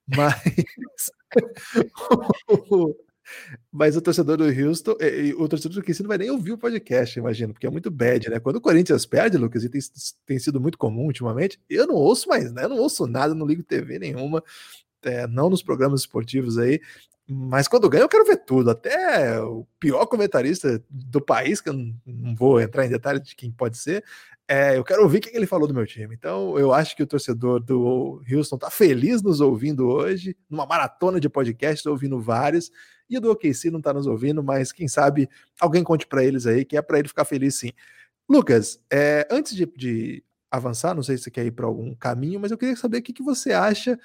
Mas 0.08 1.12
Mas 3.70 3.96
o 3.96 4.00
torcedor 4.00 4.36
do 4.36 4.44
Houston, 4.44 4.94
o 5.38 5.48
torcedor 5.48 5.80
do 5.80 5.82
KC 5.82 6.02
não 6.02 6.08
vai 6.08 6.18
nem 6.18 6.30
ouvir 6.30 6.52
o 6.52 6.58
podcast, 6.58 7.18
imagino, 7.18 7.52
porque 7.52 7.66
é 7.66 7.70
muito 7.70 7.90
bad, 7.90 8.30
né? 8.30 8.40
Quando 8.40 8.56
o 8.56 8.60
Corinthians 8.60 9.06
perde, 9.06 9.36
Lucas, 9.36 9.64
e 9.64 9.68
tem, 9.68 9.80
tem 10.24 10.38
sido 10.38 10.60
muito 10.60 10.78
comum 10.78 11.06
ultimamente, 11.06 11.60
eu 11.68 11.86
não 11.86 11.94
ouço 11.94 12.28
mais, 12.28 12.52
né? 12.52 12.64
Eu 12.64 12.68
não 12.68 12.78
ouço 12.78 13.06
nada, 13.06 13.34
não 13.34 13.46
ligo 13.46 13.62
TV 13.62 13.98
nenhuma, 13.98 14.42
é, 15.02 15.26
não 15.26 15.50
nos 15.50 15.62
programas 15.62 16.00
esportivos 16.00 16.58
aí, 16.58 16.80
mas 17.28 17.66
quando 17.66 17.90
ganha 17.90 18.04
eu 18.04 18.08
quero 18.08 18.24
ver 18.24 18.36
tudo, 18.36 18.70
até 18.70 19.40
o 19.40 19.66
pior 19.80 20.06
comentarista 20.06 20.80
do 20.88 21.20
país, 21.20 21.60
que 21.60 21.68
eu 21.68 21.72
não 22.06 22.34
vou 22.36 22.60
entrar 22.60 22.86
em 22.86 22.88
detalhes 22.88 23.22
de 23.22 23.34
quem 23.34 23.50
pode 23.50 23.78
ser, 23.78 24.04
é, 24.48 24.78
eu 24.78 24.84
quero 24.84 25.02
ouvir 25.02 25.18
o 25.18 25.20
que 25.20 25.36
ele 25.36 25.46
falou 25.46 25.66
do 25.66 25.74
meu 25.74 25.84
time. 25.84 26.14
Então, 26.14 26.56
eu 26.56 26.72
acho 26.72 26.94
que 26.94 27.02
o 27.02 27.06
torcedor 27.06 27.58
do 27.58 28.22
Houston 28.30 28.56
tá 28.56 28.70
feliz 28.70 29.22
nos 29.22 29.40
ouvindo 29.40 29.88
hoje, 29.88 30.36
numa 30.48 30.64
maratona 30.64 31.18
de 31.18 31.28
podcasts, 31.28 31.84
ouvindo 31.84 32.20
vários 32.20 32.70
e 33.08 33.16
o 33.16 33.20
do 33.20 33.30
OKC 33.30 33.70
não 33.70 33.78
está 33.78 33.92
nos 33.92 34.06
ouvindo, 34.06 34.42
mas 34.42 34.72
quem 34.72 34.88
sabe 34.88 35.28
alguém 35.60 35.84
conte 35.84 36.06
para 36.06 36.24
eles 36.24 36.46
aí, 36.46 36.64
que 36.64 36.76
é 36.76 36.82
para 36.82 36.98
ele 36.98 37.08
ficar 37.08 37.24
feliz 37.24 37.54
sim. 37.56 37.72
Lucas, 38.28 38.80
é, 38.92 39.26
antes 39.30 39.54
de, 39.54 39.66
de, 39.66 40.24
avançar, 40.50 40.94
não 40.94 41.02
sei 41.02 41.16
se 41.16 41.24
você 41.24 41.30
quer 41.30 41.46
ir 41.46 41.52
para 41.52 41.66
algum 41.66 41.94
caminho, 41.94 42.40
mas 42.40 42.50
eu 42.50 42.58
queria 42.58 42.76
saber 42.76 42.98
o 42.98 43.02
que, 43.02 43.12
que 43.12 43.22
você 43.22 43.52
acha 43.52 43.98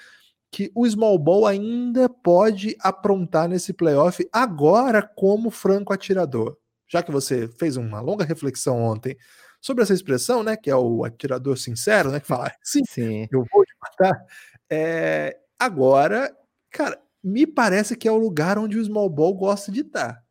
que 0.52 0.70
o 0.76 0.88
small 0.88 1.18
ball 1.18 1.48
ainda 1.48 2.10
pode 2.10 2.76
aprontar 2.80 3.48
nesse 3.48 3.74
playoff 3.74 4.28
agora 4.32 5.02
como 5.02 5.50
franco 5.50 5.94
atirador. 5.94 6.58
Já 6.88 7.02
que 7.02 7.12
você 7.12 7.48
fez 7.48 7.78
uma 7.78 8.02
longa 8.02 8.26
reflexão 8.26 8.78
ontem 8.82 9.18
sobre 9.62 9.84
essa 9.84 9.94
expressão, 9.94 10.44
né, 10.44 10.58
que 10.58 10.70
é 10.70 10.76
o 10.76 11.06
atirador 11.06 11.58
sincero, 11.58 12.12
né, 12.12 12.20
que 12.20 12.28
fala, 12.28 12.52
sim, 12.62 12.82
sim. 12.86 13.28
eu 13.32 13.46
vou 13.50 13.64
te 13.64 13.74
matar. 13.82 14.26
É, 14.70 15.38
agora, 15.58 16.36
cara, 16.70 17.00
me 17.24 17.46
parece 17.46 17.96
que 17.96 18.08
é 18.08 18.12
o 18.12 18.18
lugar 18.18 18.58
onde 18.58 18.78
o 18.78 18.84
small 18.84 19.10
ball 19.10 19.34
gosta 19.34 19.72
de 19.72 19.82
estar. 19.82 20.24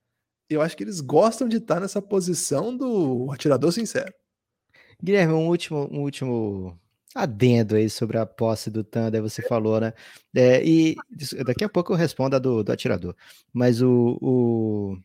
Eu 0.48 0.61
acho 0.61 0.76
que 0.76 0.83
eles 0.83 1.00
gostam 1.00 1.48
de 1.48 1.59
estar 1.59 1.81
nessa 1.81 2.03
posição 2.03 2.76
do 2.76 3.31
atirador 3.31 3.72
sincero. 3.72 4.12
Guilherme, 5.03 5.33
um 5.33 5.48
último, 5.48 5.88
um 5.90 6.00
último 6.03 6.79
adendo 7.14 7.76
aí 7.76 7.88
sobre 7.88 8.18
a 8.18 8.26
posse 8.26 8.70
do 8.70 8.85
Thunder, 8.85 9.22
você 9.22 9.42
falou, 9.42 9.81
né? 9.81 9.92
É, 10.35 10.64
e 10.64 10.96
daqui 11.44 11.64
a 11.64 11.68
pouco 11.68 11.92
eu 11.92 11.96
respondo 11.96 12.37
a 12.37 12.38
do, 12.38 12.62
do 12.62 12.72
atirador. 12.72 13.14
Mas 13.53 13.81
o, 13.81 14.18
o, 14.20 14.96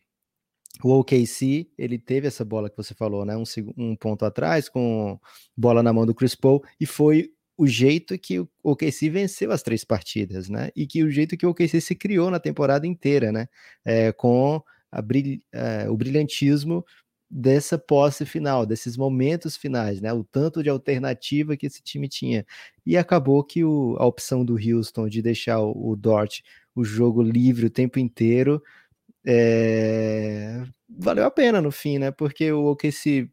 o 0.84 0.98
OKC, 0.98 1.70
ele 1.76 1.98
teve 1.98 2.26
essa 2.26 2.44
bola 2.44 2.70
que 2.70 2.76
você 2.76 2.94
falou, 2.94 3.24
né? 3.24 3.36
Um, 3.36 3.44
um 3.76 3.96
ponto 3.96 4.24
atrás, 4.24 4.68
com 4.68 5.18
bola 5.56 5.82
na 5.82 5.92
mão 5.92 6.06
do 6.06 6.14
Chris 6.14 6.34
Paul, 6.34 6.62
e 6.80 6.86
foi 6.86 7.32
o 7.56 7.66
jeito 7.66 8.18
que 8.18 8.40
o 8.40 8.48
OKC 8.62 9.08
venceu 9.08 9.50
as 9.50 9.62
três 9.62 9.84
partidas, 9.84 10.48
né? 10.48 10.70
E 10.76 10.86
que 10.86 11.02
o 11.02 11.10
jeito 11.10 11.36
que 11.36 11.46
o 11.46 11.50
OKC 11.50 11.80
se 11.80 11.94
criou 11.94 12.30
na 12.30 12.38
temporada 12.38 12.86
inteira, 12.86 13.32
né? 13.32 13.48
É, 13.84 14.12
com 14.12 14.62
é, 15.52 15.88
o 15.88 15.96
brilhantismo 15.96 16.84
dessa 17.30 17.78
posse 17.78 18.24
final, 18.24 18.64
desses 18.64 18.96
momentos 18.96 19.56
finais, 19.56 20.00
né? 20.00 20.12
O 20.12 20.22
tanto 20.24 20.62
de 20.62 20.68
alternativa 20.68 21.56
que 21.56 21.66
esse 21.66 21.82
time 21.82 22.08
tinha. 22.08 22.46
E 22.84 22.96
acabou 22.96 23.42
que 23.42 23.64
o, 23.64 23.96
a 23.98 24.06
opção 24.06 24.44
do 24.44 24.54
Houston 24.54 25.08
de 25.08 25.22
deixar 25.22 25.60
o, 25.60 25.92
o 25.92 25.96
Dort 25.96 26.42
o 26.74 26.84
jogo 26.84 27.22
livre 27.22 27.66
o 27.66 27.70
tempo 27.70 27.98
inteiro 27.98 28.62
é, 29.26 30.62
valeu 30.88 31.24
a 31.24 31.30
pena 31.30 31.60
no 31.60 31.72
fim, 31.72 31.98
né? 31.98 32.10
Porque 32.12 32.52
o 32.52 32.66
OKC 32.66 33.28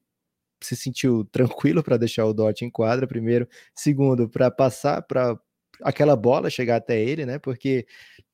se 0.66 0.76
sentiu 0.76 1.26
tranquilo 1.26 1.84
para 1.84 1.98
deixar 1.98 2.26
o 2.26 2.34
Dort 2.34 2.62
em 2.62 2.70
quadra, 2.70 3.08
primeiro. 3.08 3.48
Segundo, 3.76 4.30
para 4.30 4.50
passar 4.52 5.02
para 5.02 5.38
aquela 5.82 6.16
bola 6.16 6.50
chegar 6.50 6.78
até 6.78 7.00
ele, 7.02 7.26
né? 7.26 7.40
Porque 7.40 7.86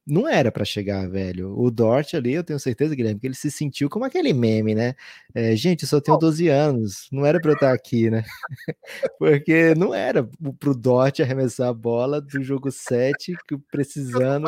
não 0.09 0.27
era 0.27 0.51
para 0.51 0.65
chegar, 0.65 1.07
velho. 1.09 1.53
O 1.57 1.69
Dort 1.69 2.15
ali, 2.15 2.33
eu 2.33 2.43
tenho 2.43 2.59
certeza, 2.59 2.95
Guilherme, 2.95 3.19
que 3.19 3.27
ele 3.27 3.35
se 3.35 3.51
sentiu 3.51 3.89
como 3.89 4.05
aquele 4.05 4.33
meme, 4.33 4.73
né? 4.73 4.95
É, 5.35 5.55
gente, 5.55 5.83
eu 5.83 5.87
só 5.87 6.01
tenho 6.01 6.17
12 6.17 6.47
anos, 6.47 7.07
não 7.11 7.25
era 7.25 7.39
para 7.39 7.51
eu 7.51 7.55
estar 7.55 7.73
aqui, 7.73 8.09
né? 8.09 8.23
Porque 9.19 9.75
não 9.75 9.93
era 9.93 10.27
pro 10.59 10.75
Dort 10.75 11.19
arremessar 11.19 11.69
a 11.69 11.73
bola 11.73 12.19
do 12.19 12.43
jogo 12.43 12.71
7, 12.71 13.35
precisando 13.71 14.47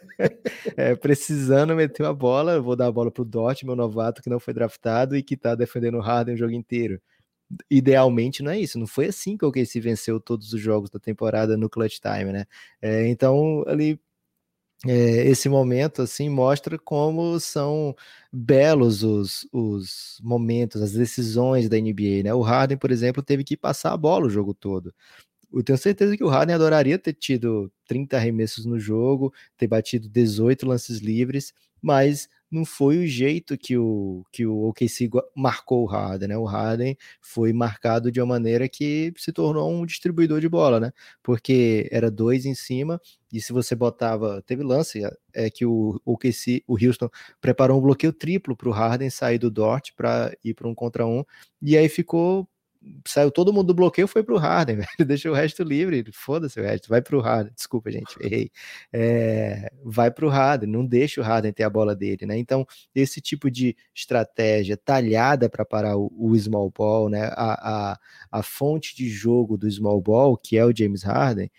é, 0.76 0.94
precisando 0.96 1.74
meter 1.74 2.02
uma 2.02 2.14
bola, 2.14 2.52
eu 2.52 2.62
vou 2.62 2.76
dar 2.76 2.86
a 2.86 2.92
bola 2.92 3.10
pro 3.10 3.24
Dort, 3.24 3.62
meu 3.64 3.76
novato 3.76 4.22
que 4.22 4.30
não 4.30 4.40
foi 4.40 4.54
draftado 4.54 5.16
e 5.16 5.22
que 5.22 5.36
tá 5.36 5.54
defendendo 5.54 5.96
o 5.96 6.00
Harden 6.00 6.34
o 6.34 6.38
jogo 6.38 6.52
inteiro. 6.52 7.00
Idealmente 7.70 8.42
não 8.42 8.52
é 8.52 8.60
isso, 8.60 8.78
não 8.78 8.86
foi 8.86 9.06
assim 9.06 9.36
que 9.36 9.44
o 9.44 9.52
KC 9.52 9.80
venceu 9.80 10.20
todos 10.20 10.52
os 10.52 10.60
jogos 10.60 10.90
da 10.90 10.98
temporada 10.98 11.56
no 11.56 11.70
clutch 11.70 11.98
time, 12.00 12.32
né? 12.32 12.46
É, 12.82 13.08
então, 13.08 13.64
ali 13.66 13.98
é, 14.86 15.28
esse 15.28 15.48
momento 15.48 16.02
assim 16.02 16.28
mostra 16.28 16.78
como 16.78 17.40
são 17.40 17.96
belos 18.32 19.02
os, 19.02 19.48
os 19.52 20.20
momentos, 20.22 20.82
as 20.82 20.92
decisões 20.92 21.68
da 21.68 21.78
NBA, 21.78 22.22
né? 22.24 22.34
O 22.34 22.42
Harden, 22.42 22.78
por 22.78 22.90
exemplo, 22.92 23.22
teve 23.22 23.44
que 23.44 23.56
passar 23.56 23.92
a 23.92 23.96
bola 23.96 24.26
o 24.26 24.30
jogo 24.30 24.54
todo 24.54 24.94
eu 25.52 25.62
tenho 25.62 25.78
certeza 25.78 26.16
que 26.16 26.24
o 26.24 26.28
Harden 26.28 26.54
adoraria 26.54 26.98
ter 26.98 27.14
tido 27.14 27.72
30 27.86 28.16
arremessos 28.16 28.64
no 28.66 28.78
jogo, 28.78 29.32
ter 29.56 29.66
batido 29.66 30.08
18 30.08 30.66
lances 30.66 30.98
livres, 30.98 31.52
mas 31.80 32.28
não 32.50 32.64
foi 32.64 32.98
o 32.98 33.06
jeito 33.06 33.58
que 33.58 33.76
o, 33.76 34.24
que 34.32 34.46
o 34.46 34.68
OKC 34.68 35.10
marcou 35.36 35.82
o 35.82 35.86
Harden, 35.86 36.28
né? 36.28 36.36
O 36.38 36.44
Harden 36.44 36.96
foi 37.20 37.52
marcado 37.52 38.10
de 38.10 38.20
uma 38.20 38.26
maneira 38.26 38.68
que 38.68 39.12
se 39.16 39.32
tornou 39.32 39.70
um 39.70 39.84
distribuidor 39.84 40.40
de 40.40 40.48
bola, 40.48 40.80
né? 40.80 40.92
Porque 41.22 41.88
era 41.92 42.10
dois 42.10 42.46
em 42.46 42.54
cima, 42.54 43.00
e 43.32 43.40
se 43.40 43.52
você 43.52 43.74
botava. 43.74 44.42
Teve 44.46 44.62
lance 44.62 45.02
é 45.34 45.50
que 45.50 45.66
o 45.66 46.00
OKC, 46.04 46.64
o 46.66 46.74
Houston, 46.82 47.10
preparou 47.40 47.78
um 47.78 47.82
bloqueio 47.82 48.12
triplo 48.12 48.56
para 48.56 48.68
o 48.68 48.72
Harden 48.72 49.10
sair 49.10 49.38
do 49.38 49.50
Dort 49.50 49.90
para 49.96 50.34
ir 50.42 50.54
para 50.54 50.68
um 50.68 50.74
contra 50.74 51.06
um, 51.06 51.24
e 51.60 51.76
aí 51.76 51.88
ficou 51.88 52.48
saiu 53.06 53.30
todo 53.30 53.52
mundo 53.52 53.68
do 53.68 53.74
bloqueio, 53.74 54.08
foi 54.08 54.22
pro 54.22 54.36
Harden, 54.36 54.76
velho. 54.98 55.06
Deixa 55.06 55.30
o 55.30 55.34
resto 55.34 55.62
livre. 55.62 56.04
Foda-se 56.12 56.60
o 56.60 56.62
resto. 56.62 56.88
Vai 56.88 57.02
pro 57.02 57.20
Harden. 57.20 57.52
Desculpa, 57.54 57.90
gente. 57.90 58.14
Errei. 58.20 58.50
É, 58.92 59.70
vai 59.84 60.10
pro 60.10 60.28
Harden. 60.28 60.68
Não 60.68 60.84
deixa 60.84 61.20
o 61.20 61.24
Harden 61.24 61.52
ter 61.52 61.64
a 61.64 61.70
bola 61.70 61.94
dele, 61.94 62.26
né? 62.26 62.38
Então, 62.38 62.66
esse 62.94 63.20
tipo 63.20 63.50
de 63.50 63.76
estratégia 63.94 64.76
talhada 64.76 65.48
para 65.48 65.64
parar 65.64 65.96
o, 65.96 66.12
o, 66.16 66.36
small 66.38 66.70
ball, 66.70 67.08
né? 67.08 67.30
A, 67.32 67.92
a, 67.92 67.98
a 68.30 68.42
fonte 68.42 68.96
de 68.96 69.08
jogo 69.08 69.56
do 69.56 69.70
small 69.70 70.00
ball, 70.00 70.36
que 70.36 70.56
é 70.56 70.64
o 70.64 70.74
James 70.74 71.02
Harden, 71.02 71.50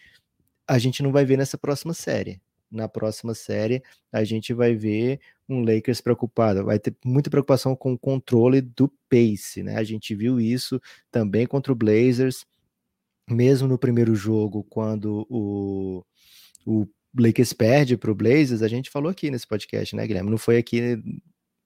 a 0.68 0.78
gente 0.78 1.02
não 1.04 1.12
vai 1.12 1.26
ver 1.26 1.38
nessa 1.38 1.58
próxima 1.58 1.94
série. 1.94 2.42
Na 2.72 2.88
próxima 2.88 3.34
série, 3.34 3.82
a 4.12 4.24
gente 4.24 4.54
vai 4.54 4.76
ver 4.76 5.20
um 5.48 5.62
Lakers 5.62 6.02
preocupado, 6.02 6.66
vai 6.66 6.78
ter 6.78 6.96
muita 7.04 7.30
preocupação 7.30 7.76
com 7.76 7.94
o 7.94 8.00
controle 8.00 8.62
do 8.62 8.88
pace, 9.10 9.64
né? 9.64 9.78
A 9.78 9.84
gente 9.84 10.14
viu 10.14 10.40
isso 10.40 10.80
também 11.12 11.48
contra 11.48 11.72
o 11.74 11.76
Blazers, 11.76 12.46
mesmo 13.30 13.68
no 13.68 13.78
primeiro 13.78 14.16
jogo, 14.16 14.64
quando 14.64 15.26
o, 15.30 16.04
o 16.66 16.88
Lakers 17.18 17.54
perde 17.54 17.98
para 17.98 18.12
o 18.12 18.16
Blazers, 18.16 18.62
a 18.62 18.68
gente 18.68 18.90
falou 18.90 19.10
aqui 19.10 19.32
nesse 19.32 19.48
podcast, 19.48 19.96
né, 19.96 20.06
Guilherme? 20.06 20.30
Não 20.30 20.38
foi 20.38 20.58
aqui 20.58 21.02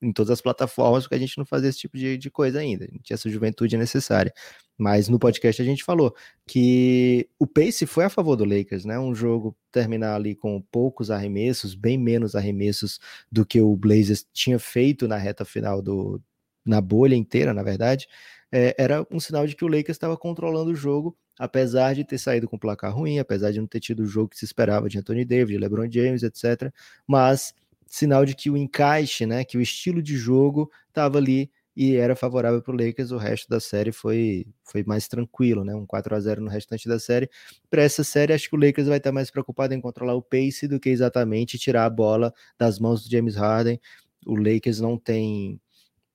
em 0.03 0.11
todas 0.11 0.31
as 0.31 0.41
plataformas, 0.41 1.03
porque 1.03 1.15
a 1.15 1.19
gente 1.19 1.37
não 1.37 1.45
fazia 1.45 1.69
esse 1.69 1.79
tipo 1.79 1.97
de, 1.97 2.17
de 2.17 2.29
coisa 2.29 2.59
ainda, 2.59 2.87
não 2.91 2.99
tinha 2.99 3.15
essa 3.15 3.29
juventude 3.29 3.77
necessária. 3.77 4.33
Mas 4.77 5.07
no 5.07 5.19
podcast 5.19 5.61
a 5.61 5.65
gente 5.65 5.83
falou 5.83 6.15
que 6.47 7.29
o 7.39 7.47
pace 7.47 7.85
foi 7.85 8.05
a 8.05 8.09
favor 8.09 8.35
do 8.35 8.45
Lakers, 8.45 8.85
né? 8.85 8.99
Um 8.99 9.13
jogo 9.15 9.55
terminar 9.71 10.15
ali 10.15 10.35
com 10.35 10.61
poucos 10.71 11.11
arremessos, 11.11 11.75
bem 11.75 11.97
menos 11.97 12.35
arremessos 12.35 12.99
do 13.31 13.45
que 13.45 13.61
o 13.61 13.75
Blazers 13.75 14.25
tinha 14.33 14.59
feito 14.59 15.07
na 15.07 15.17
reta 15.17 15.45
final 15.45 15.81
do 15.81 16.21
na 16.65 16.79
bolha 16.79 17.15
inteira, 17.15 17.53
na 17.53 17.61
verdade, 17.61 18.07
é, 18.51 18.75
era 18.77 19.05
um 19.11 19.19
sinal 19.19 19.45
de 19.47 19.55
que 19.55 19.65
o 19.65 19.67
Lakers 19.67 19.89
estava 19.95 20.15
controlando 20.15 20.71
o 20.71 20.75
jogo, 20.75 21.17
apesar 21.39 21.95
de 21.95 22.05
ter 22.05 22.17
saído 22.17 22.47
com 22.47 22.57
placar 22.57 22.95
ruim, 22.95 23.19
apesar 23.19 23.51
de 23.51 23.59
não 23.59 23.67
ter 23.67 23.79
tido 23.79 24.03
o 24.03 24.05
jogo 24.05 24.29
que 24.29 24.37
se 24.37 24.45
esperava 24.45 24.87
de 24.87 24.97
Anthony 24.99 25.25
Davis, 25.25 25.59
LeBron 25.59 25.89
James, 25.91 26.23
etc. 26.23 26.71
Mas 27.07 27.53
sinal 27.93 28.25
de 28.25 28.35
que 28.35 28.49
o 28.49 28.57
encaixe, 28.57 29.23
né, 29.23 29.45
que 29.45 29.55
o 29.55 29.61
estilo 29.61 30.01
de 30.01 30.17
jogo 30.17 30.71
estava 30.87 31.19
ali 31.19 31.51
e 31.75 31.95
era 31.95 32.15
favorável 32.15 32.59
para 32.59 32.73
o 32.73 32.77
Lakers. 32.77 33.11
O 33.11 33.17
resto 33.17 33.47
da 33.47 33.59
série 33.59 33.91
foi, 33.91 34.47
foi 34.63 34.83
mais 34.83 35.07
tranquilo, 35.07 35.63
né? 35.63 35.75
Um 35.75 35.85
4 35.85 36.15
a 36.15 36.19
0 36.19 36.41
no 36.41 36.49
restante 36.49 36.87
da 36.87 36.97
série. 36.97 37.29
Para 37.69 37.83
essa 37.83 38.03
série, 38.03 38.33
acho 38.33 38.49
que 38.49 38.55
o 38.55 38.59
Lakers 38.59 38.87
vai 38.87 38.97
estar 38.97 39.11
mais 39.11 39.29
preocupado 39.29 39.75
em 39.75 39.81
controlar 39.81 40.15
o 40.15 40.23
pace 40.23 40.67
do 40.67 40.79
que 40.79 40.89
exatamente 40.89 41.59
tirar 41.59 41.85
a 41.85 41.89
bola 41.89 42.33
das 42.57 42.79
mãos 42.79 43.03
do 43.03 43.11
James 43.11 43.35
Harden. 43.35 43.79
O 44.25 44.35
Lakers 44.35 44.79
não 44.79 44.97
tem 44.97 45.61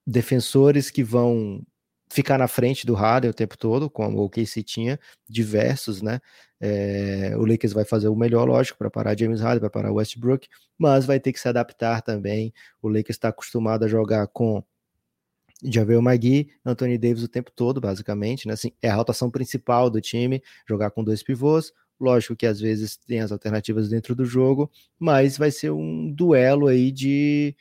defensores 0.05 0.91
que 0.91 1.03
vão 1.03 1.65
ficar 2.11 2.37
na 2.37 2.47
frente 2.47 2.85
do 2.85 2.93
Harden 2.95 3.29
o 3.29 3.33
tempo 3.33 3.57
todo, 3.57 3.89
como 3.89 4.23
o 4.23 4.29
KC 4.29 4.63
tinha, 4.63 4.99
diversos, 5.27 6.01
né? 6.01 6.19
É, 6.59 7.33
o 7.37 7.45
Lakers 7.45 7.71
vai 7.71 7.85
fazer 7.85 8.07
o 8.09 8.15
melhor, 8.15 8.45
lógico, 8.47 8.77
para 8.77 8.89
parar 8.89 9.17
James 9.17 9.41
Harden, 9.41 9.59
para 9.61 9.69
parar 9.69 9.91
Westbrook, 9.91 10.47
mas 10.77 11.05
vai 11.05 11.19
ter 11.19 11.31
que 11.31 11.39
se 11.39 11.47
adaptar 11.47 12.01
também. 12.01 12.53
O 12.81 12.89
Lakers 12.89 13.11
está 13.11 13.29
acostumado 13.29 13.85
a 13.85 13.87
jogar 13.87 14.27
com 14.27 14.63
Javel 15.63 16.01
Magui, 16.01 16.49
Anthony 16.65 16.97
Davis 16.97 17.23
o 17.23 17.27
tempo 17.27 17.51
todo, 17.53 17.81
basicamente, 17.81 18.47
né? 18.47 18.53
Assim, 18.53 18.71
é 18.81 18.89
a 18.89 18.95
rotação 18.95 19.29
principal 19.29 19.89
do 19.89 20.01
time, 20.01 20.41
jogar 20.67 20.91
com 20.91 21.03
dois 21.03 21.21
pivôs. 21.21 21.71
Lógico 21.99 22.35
que 22.35 22.45
às 22.45 22.61
vezes 22.61 22.95
tem 22.95 23.19
as 23.19 23.31
alternativas 23.31 23.89
dentro 23.89 24.15
do 24.15 24.23
jogo, 24.23 24.71
mas 24.97 25.37
vai 25.37 25.51
ser 25.51 25.71
um 25.71 26.09
duelo 26.11 26.67
aí 26.67 26.91
de 26.91 27.55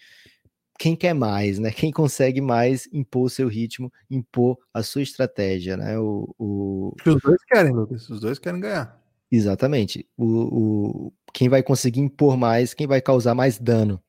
quem 0.79 0.95
quer 0.95 1.15
mais, 1.15 1.59
né? 1.59 1.71
Quem 1.73 1.91
consegue 1.91 2.41
mais 2.41 2.89
impor 2.93 3.25
o 3.25 3.31
seu 3.31 3.49
ritmo, 3.49 3.93
impor 4.09 4.57
a 4.73 4.83
sua 4.83 5.03
estratégia, 5.03 5.77
né? 5.77 5.99
O, 5.99 6.35
o... 6.39 6.95
Os 7.05 7.21
dois 7.21 7.43
querem, 7.45 7.73
Lucas. 7.73 8.09
Os 8.09 8.21
dois 8.21 8.39
querem 8.39 8.61
ganhar. 8.61 8.99
Exatamente. 9.31 10.09
O, 10.17 10.27
o, 10.27 11.13
quem 11.35 11.49
vai 11.49 11.63
conseguir 11.63 12.01
impor 12.01 12.37
mais, 12.37 12.73
quem 12.73 12.87
vai 12.87 13.01
causar 13.01 13.35
mais 13.35 13.59
dano 13.59 14.03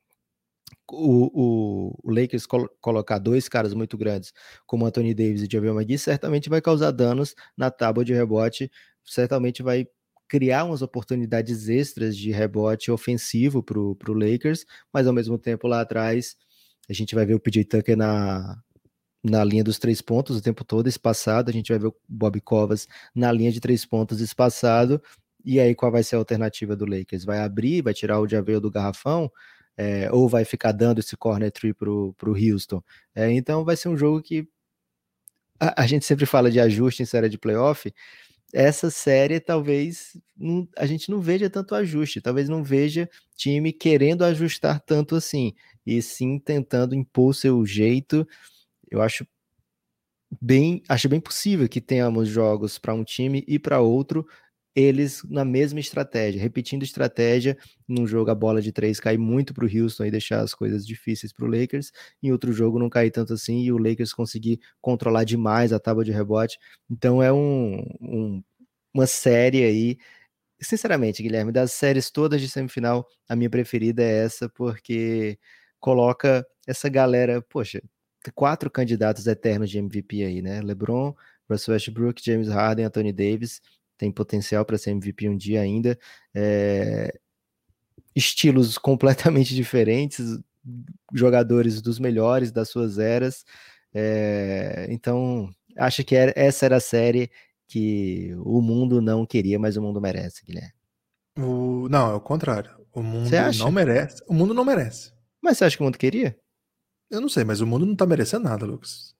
o, 0.92 1.30
o, 1.32 1.98
o 2.02 2.12
Lakers 2.12 2.46
col 2.46 2.68
colocar 2.80 3.18
dois 3.18 3.48
caras 3.48 3.74
muito 3.74 3.96
grandes, 3.96 4.32
como 4.66 4.86
Anthony 4.86 5.14
Davis 5.14 5.42
e 5.42 5.48
Javier 5.50 5.74
McGee, 5.74 5.98
certamente 5.98 6.48
vai 6.48 6.60
causar 6.60 6.90
danos 6.90 7.34
na 7.56 7.70
tábua 7.70 8.04
de 8.04 8.12
rebote, 8.12 8.70
certamente 9.04 9.62
vai 9.62 9.86
criar 10.28 10.64
umas 10.64 10.82
oportunidades 10.82 11.68
extras 11.68 12.16
de 12.16 12.30
rebote 12.30 12.90
ofensivo 12.90 13.62
para 13.62 13.78
o 13.78 13.96
Lakers, 14.08 14.64
mas 14.92 15.06
ao 15.06 15.12
mesmo 15.12 15.36
tempo 15.38 15.66
lá 15.66 15.80
atrás 15.80 16.36
a 16.90 16.92
gente 16.92 17.14
vai 17.14 17.24
ver 17.24 17.34
o 17.34 17.40
PJ 17.40 17.64
Tucker 17.64 17.96
na, 17.96 18.60
na 19.22 19.44
linha 19.44 19.62
dos 19.62 19.78
três 19.78 20.02
pontos 20.02 20.36
o 20.36 20.42
tempo 20.42 20.64
todo 20.64 20.88
espaçado, 20.88 21.48
a 21.48 21.52
gente 21.52 21.68
vai 21.70 21.78
ver 21.78 21.86
o 21.86 21.96
Bob 22.08 22.40
Covas 22.40 22.88
na 23.14 23.30
linha 23.30 23.52
de 23.52 23.60
três 23.60 23.86
pontos 23.86 24.20
espaçado, 24.20 25.00
e 25.44 25.60
aí 25.60 25.72
qual 25.72 25.92
vai 25.92 26.02
ser 26.02 26.16
a 26.16 26.18
alternativa 26.18 26.74
do 26.74 26.84
Lakers? 26.84 27.24
Vai 27.24 27.38
abrir, 27.38 27.80
vai 27.80 27.94
tirar 27.94 28.18
o 28.18 28.28
Javel 28.28 28.60
do 28.60 28.70
garrafão, 28.72 29.30
é, 29.76 30.10
ou 30.10 30.28
vai 30.28 30.44
ficar 30.44 30.72
dando 30.72 30.98
esse 30.98 31.16
corner 31.16 31.52
tree 31.52 31.72
pro, 31.72 32.12
pro 32.18 32.34
Houston. 32.34 32.82
É, 33.14 33.30
então 33.30 33.64
vai 33.64 33.76
ser 33.76 33.88
um 33.88 33.96
jogo 33.96 34.20
que 34.20 34.48
a, 35.60 35.82
a, 35.82 35.86
gente 35.86 36.04
sempre 36.04 36.26
fala 36.26 36.50
de 36.50 36.58
ajuste 36.58 37.02
em 37.02 37.06
série 37.06 37.28
de 37.28 37.38
playoff. 37.38 37.92
Essa 38.52 38.90
série 38.90 39.38
talvez 39.38 40.16
a 40.76 40.86
gente 40.86 41.08
não 41.08 41.20
veja 41.20 41.48
tanto 41.48 41.74
ajuste, 41.74 42.20
talvez 42.20 42.48
não 42.48 42.64
veja 42.64 43.08
time 43.36 43.72
querendo 43.72 44.24
ajustar 44.24 44.80
tanto 44.80 45.14
assim, 45.14 45.54
e 45.86 46.00
sim 46.02 46.38
tentando 46.38 46.94
impor 46.94 47.34
seu 47.34 47.64
jeito. 47.66 48.26
Eu 48.90 49.02
acho 49.02 49.26
bem, 50.40 50.82
acho 50.88 51.08
bem 51.08 51.20
possível 51.20 51.68
que 51.68 51.80
tenhamos 51.80 52.28
jogos 52.28 52.78
para 52.78 52.94
um 52.94 53.04
time 53.04 53.44
e 53.48 53.58
para 53.58 53.80
outro 53.80 54.26
eles 54.74 55.22
na 55.28 55.44
mesma 55.44 55.80
estratégia, 55.80 56.40
repetindo 56.40 56.84
estratégia, 56.84 57.58
num 57.88 58.06
jogo 58.06 58.30
a 58.30 58.34
bola 58.34 58.62
de 58.62 58.70
três 58.70 59.00
cai 59.00 59.16
muito 59.16 59.52
para 59.52 59.64
o 59.64 59.68
Houston 59.68 60.04
e 60.04 60.10
deixar 60.12 60.40
as 60.40 60.54
coisas 60.54 60.86
difíceis 60.86 61.32
para 61.32 61.44
o 61.44 61.48
Lakers, 61.48 61.90
em 62.22 62.30
outro 62.30 62.52
jogo 62.52 62.78
não 62.78 62.88
cair 62.88 63.10
tanto 63.10 63.32
assim 63.32 63.62
e 63.62 63.72
o 63.72 63.78
Lakers 63.78 64.12
conseguir 64.12 64.60
controlar 64.80 65.24
demais 65.24 65.72
a 65.72 65.80
tábua 65.80 66.04
de 66.04 66.12
rebote. 66.12 66.56
Então 66.88 67.22
é 67.22 67.32
um, 67.32 67.80
um, 68.00 68.42
uma 68.94 69.06
série 69.06 69.64
aí. 69.64 69.98
Sinceramente, 70.60 71.22
Guilherme, 71.22 71.52
das 71.52 71.72
séries 71.72 72.10
todas 72.10 72.40
de 72.40 72.48
semifinal, 72.48 73.06
a 73.28 73.36
minha 73.36 73.50
preferida 73.50 74.02
é 74.02 74.24
essa, 74.24 74.48
porque 74.48 75.38
coloca 75.80 76.46
essa 76.66 76.88
galera, 76.88 77.42
poxa, 77.42 77.82
quatro 78.34 78.70
candidatos 78.70 79.26
eternos 79.26 79.70
de 79.70 79.78
MVP 79.78 80.22
aí, 80.24 80.42
né? 80.42 80.60
LeBron, 80.60 81.14
Russell 81.48 81.72
Westbrook, 81.72 82.22
James 82.24 82.48
Harden, 82.48 82.84
Anthony 82.84 83.12
Davis 83.12 83.60
tem 84.00 84.10
potencial 84.10 84.64
para 84.64 84.78
ser 84.78 84.92
MVP 84.92 85.28
um 85.28 85.36
dia 85.36 85.60
ainda. 85.60 85.98
É, 86.34 87.12
estilos 88.16 88.78
completamente 88.78 89.54
diferentes, 89.54 90.38
jogadores 91.12 91.82
dos 91.82 91.98
melhores 91.98 92.50
das 92.50 92.70
suas 92.70 92.98
eras. 92.98 93.44
É, 93.92 94.86
então, 94.88 95.50
acho 95.76 96.02
que 96.02 96.16
essa 96.16 96.64
era 96.64 96.76
a 96.76 96.80
série 96.80 97.30
que 97.68 98.34
o 98.38 98.62
mundo 98.62 99.02
não 99.02 99.26
queria, 99.26 99.58
mas 99.58 99.76
o 99.76 99.82
mundo 99.82 100.00
merece, 100.00 100.44
Guilherme. 100.44 100.72
O, 101.38 101.86
não, 101.90 102.10
é 102.10 102.14
o 102.14 102.20
contrário. 102.20 102.70
O 102.92 103.02
mundo 103.02 103.30
não 103.58 103.70
merece. 103.70 104.22
O 104.26 104.32
mundo 104.34 104.54
não 104.54 104.64
merece. 104.64 105.12
Mas 105.42 105.58
você 105.58 105.64
acha 105.64 105.76
que 105.76 105.82
o 105.82 105.84
mundo 105.84 105.98
queria? 105.98 106.38
Eu 107.10 107.20
não 107.20 107.28
sei, 107.28 107.44
mas 107.44 107.60
o 107.60 107.66
mundo 107.66 107.84
não 107.84 107.96
tá 107.96 108.06
merecendo 108.06 108.44
nada, 108.44 108.64
Lucas. 108.64 109.14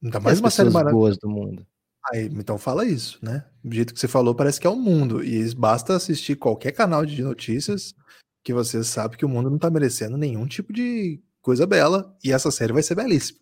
Não 0.00 0.10
tá 0.10 0.20
mais 0.20 0.40
uma 0.40 0.50
série 0.50 0.70
boas 0.70 1.16
do 1.18 1.28
mundo. 1.28 1.66
Aí, 2.12 2.24
então 2.26 2.56
fala 2.56 2.84
isso, 2.84 3.18
né? 3.22 3.44
Do 3.62 3.74
jeito 3.74 3.92
que 3.92 4.00
você 4.00 4.08
falou, 4.08 4.34
parece 4.34 4.60
que 4.60 4.66
é 4.66 4.70
o 4.70 4.76
mundo. 4.76 5.22
E 5.22 5.54
basta 5.54 5.94
assistir 5.94 6.36
qualquer 6.36 6.72
canal 6.72 7.04
de 7.04 7.22
notícias 7.22 7.94
que 8.42 8.52
você 8.52 8.82
sabe 8.82 9.16
que 9.16 9.24
o 9.24 9.28
mundo 9.28 9.50
não 9.50 9.58
tá 9.58 9.68
merecendo 9.70 10.16
nenhum 10.16 10.46
tipo 10.46 10.72
de 10.72 11.20
coisa 11.42 11.66
bela. 11.66 12.16
E 12.24 12.32
essa 12.32 12.50
série 12.50 12.72
vai 12.72 12.82
ser 12.82 12.94
belíssima. 12.94 13.38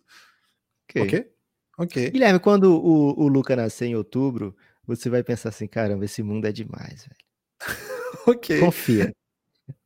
Ok? 0.89 1.01
Ok. 1.03 1.31
okay. 1.77 2.11
Guilherme, 2.11 2.39
quando 2.39 2.75
o, 2.75 3.19
o 3.19 3.27
Luca 3.27 3.55
nascer 3.55 3.85
em 3.85 3.95
outubro, 3.95 4.55
você 4.85 5.09
vai 5.09 5.23
pensar 5.23 5.49
assim: 5.49 5.67
caramba, 5.67 6.05
esse 6.05 6.21
mundo 6.21 6.45
é 6.45 6.51
demais, 6.51 7.05
velho. 7.05 7.27
ok. 8.27 8.59
Confia. 8.59 9.13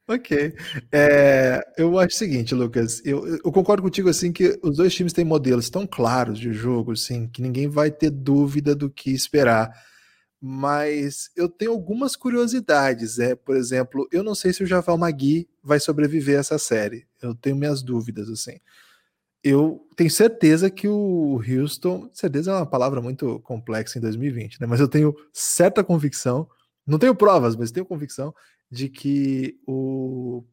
Ok. 0.08 0.54
É, 0.92 1.62
eu 1.78 1.98
acho 1.98 2.16
o 2.16 2.18
seguinte, 2.18 2.54
Lucas, 2.54 3.02
eu, 3.06 3.26
eu, 3.38 3.52
concordo 3.52 3.84
contigo 3.84 4.10
assim 4.10 4.32
que 4.32 4.60
os 4.62 4.78
dois 4.78 4.94
times 4.94 5.14
têm 5.14 5.24
modelos 5.24 5.70
tão 5.70 5.88
claros 5.88 6.40
de 6.40 6.52
jogo, 6.52 6.92
assim, 6.94 7.28
que 7.28 7.42
ninguém 7.42 7.68
vai 7.70 7.92
ter 7.92 8.10
dúvida 8.10 8.76
do 8.76 8.90
que 8.90 9.12
esperar. 9.12 9.72
Mas 10.44 11.30
eu 11.36 11.48
tenho 11.48 11.72
algumas 11.72 12.16
curiosidades, 12.16 13.20
é, 13.20 13.36
por 13.36 13.56
exemplo, 13.56 14.08
eu 14.12 14.24
não 14.24 14.34
sei 14.34 14.52
se 14.52 14.64
o 14.64 14.66
Javal 14.68 14.98
Magui 14.98 15.48
vai 15.64 15.80
sobreviver 15.80 16.38
a 16.38 16.40
essa 16.40 16.58
série. 16.58 17.06
Eu 17.22 17.36
tenho 17.36 17.56
minhas 17.56 17.84
dúvidas, 17.84 18.28
assim. 18.28 18.60
Eu 19.44 19.88
tenho 19.96 20.10
certeza 20.10 20.70
que 20.70 20.88
o 20.88 21.42
Houston, 21.48 22.10
certeza 22.14 22.52
é 22.52 22.56
uma 22.56 22.66
palavra 22.66 23.02
muito 23.02 23.40
complexa 23.42 23.98
em 23.98 24.02
2020, 24.02 24.60
né? 24.62 24.68
Mas 24.68 24.80
eu 24.80 24.88
tenho 24.88 25.16
certa 25.32 25.84
convicção, 25.84 26.48
não 26.86 27.00
tenho 27.00 27.16
provas, 27.16 27.56
mas 27.56 27.72
tenho 27.72 27.86
convicção 27.86 28.34
de 28.70 28.90
que 28.90 29.58
o, 29.68 30.44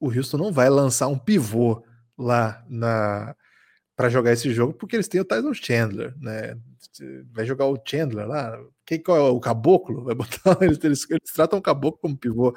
o 0.00 0.08
Houston 0.10 0.38
não 0.38 0.52
vai 0.52 0.70
lançar 0.70 1.08
um 1.08 1.18
pivô 1.18 1.84
lá 2.16 2.64
na, 2.68 3.34
para 3.96 4.08
jogar 4.08 4.32
esse 4.32 4.52
jogo, 4.52 4.72
porque 4.74 4.96
eles 4.96 5.08
têm 5.08 5.20
o 5.20 5.24
Tyson 5.24 5.52
Chandler, 5.54 6.14
né? 6.20 6.56
Vai 7.32 7.44
jogar 7.44 7.66
o 7.66 7.76
Chandler 7.84 8.26
lá. 8.26 8.56
Quem 8.86 9.02
qual 9.02 9.16
é 9.16 9.30
o 9.30 9.40
caboclo? 9.40 10.04
Vai 10.04 10.14
botar. 10.14 10.56
Eles, 10.62 10.78
eles, 10.82 11.10
eles 11.10 11.32
tratam 11.34 11.58
o 11.58 11.62
caboclo 11.62 12.00
como 12.00 12.16
pivô. 12.16 12.56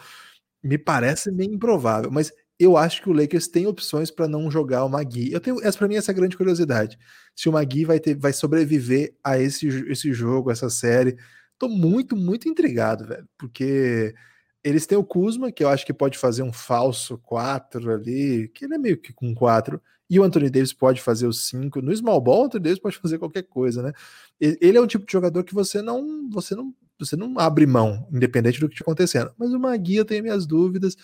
Me 0.63 0.77
parece 0.77 1.31
meio 1.31 1.53
improvável, 1.53 2.12
mas 2.12 2.31
eu 2.60 2.77
acho 2.77 3.01
que 3.01 3.10
o 3.10 3.13
Lakers 3.13 3.47
tem 3.47 3.65
opções 3.65 4.12
para 4.12 4.27
não 4.27 4.51
jogar 4.51 4.86
o 4.86 4.89
Magui. 4.89 5.31
Eu 5.31 5.39
tenho 5.39 5.60
essa 5.63 5.77
para 5.79 5.88
mim 5.88 5.95
essa 5.95 6.12
é 6.12 6.13
a 6.13 6.15
grande 6.15 6.38
curiosidade. 6.38 6.97
Se 7.36 7.49
o 7.49 7.51
Magui 7.51 7.86
vai 7.86 7.99
ter 7.99 8.15
vai 8.15 8.31
sobreviver 8.34 9.15
a 9.23 9.39
esse, 9.39 9.67
esse 9.89 10.13
jogo, 10.13 10.51
essa 10.51 10.69
série. 10.69 11.17
Tô 11.62 11.69
muito 11.69 12.15
muito 12.15 12.50
intrigado, 12.50 13.06
velho, 13.06 13.30
porque 13.38 14.15
eles 14.63 14.88
têm 14.88 14.97
o 14.97 15.04
Kuzma, 15.04 15.52
que 15.52 15.63
eu 15.63 15.69
acho 15.69 15.86
que 15.86 15.93
pode 15.93 16.17
fazer 16.17 16.41
um 16.41 16.52
falso 16.52 17.19
4 17.19 17.91
ali, 17.91 18.50
que 18.50 18.65
ele 18.65 18.74
é 18.74 18.78
meio 18.80 18.97
que 19.00 19.13
com 19.13 19.32
4, 19.36 19.80
e 20.10 20.19
o 20.19 20.24
Anthony 20.24 20.50
Davis 20.50 20.74
pode 20.74 21.00
fazer 21.00 21.28
o 21.28 21.32
5. 21.32 21.80
No 21.80 21.95
small 21.95 22.19
ball, 22.19 22.41
o 22.41 22.45
Anthony 22.45 22.63
Davis 22.63 22.80
pode 22.80 22.97
fazer 22.97 23.19
qualquer 23.19 23.43
coisa, 23.43 23.84
né? 23.84 23.93
Ele 24.39 24.76
é 24.76 24.82
um 24.82 24.88
tipo 24.88 25.06
de 25.06 25.12
jogador 25.12 25.43
que 25.43 25.54
você 25.54 25.84
não, 25.84 26.28
você 26.32 26.56
não, 26.56 26.74
você 26.97 27.15
não 27.15 27.38
abre 27.38 27.67
mão, 27.67 28.08
independente 28.12 28.60
do 28.60 28.67
que 28.67 28.74
estiver 28.74 28.86
acontecendo. 28.86 29.32
Mas 29.38 29.54
o 29.54 29.60
Magui 29.60 29.97
eu 29.97 30.06
tenho 30.06 30.24
minhas 30.24 30.47
dúvidas. 30.47 30.95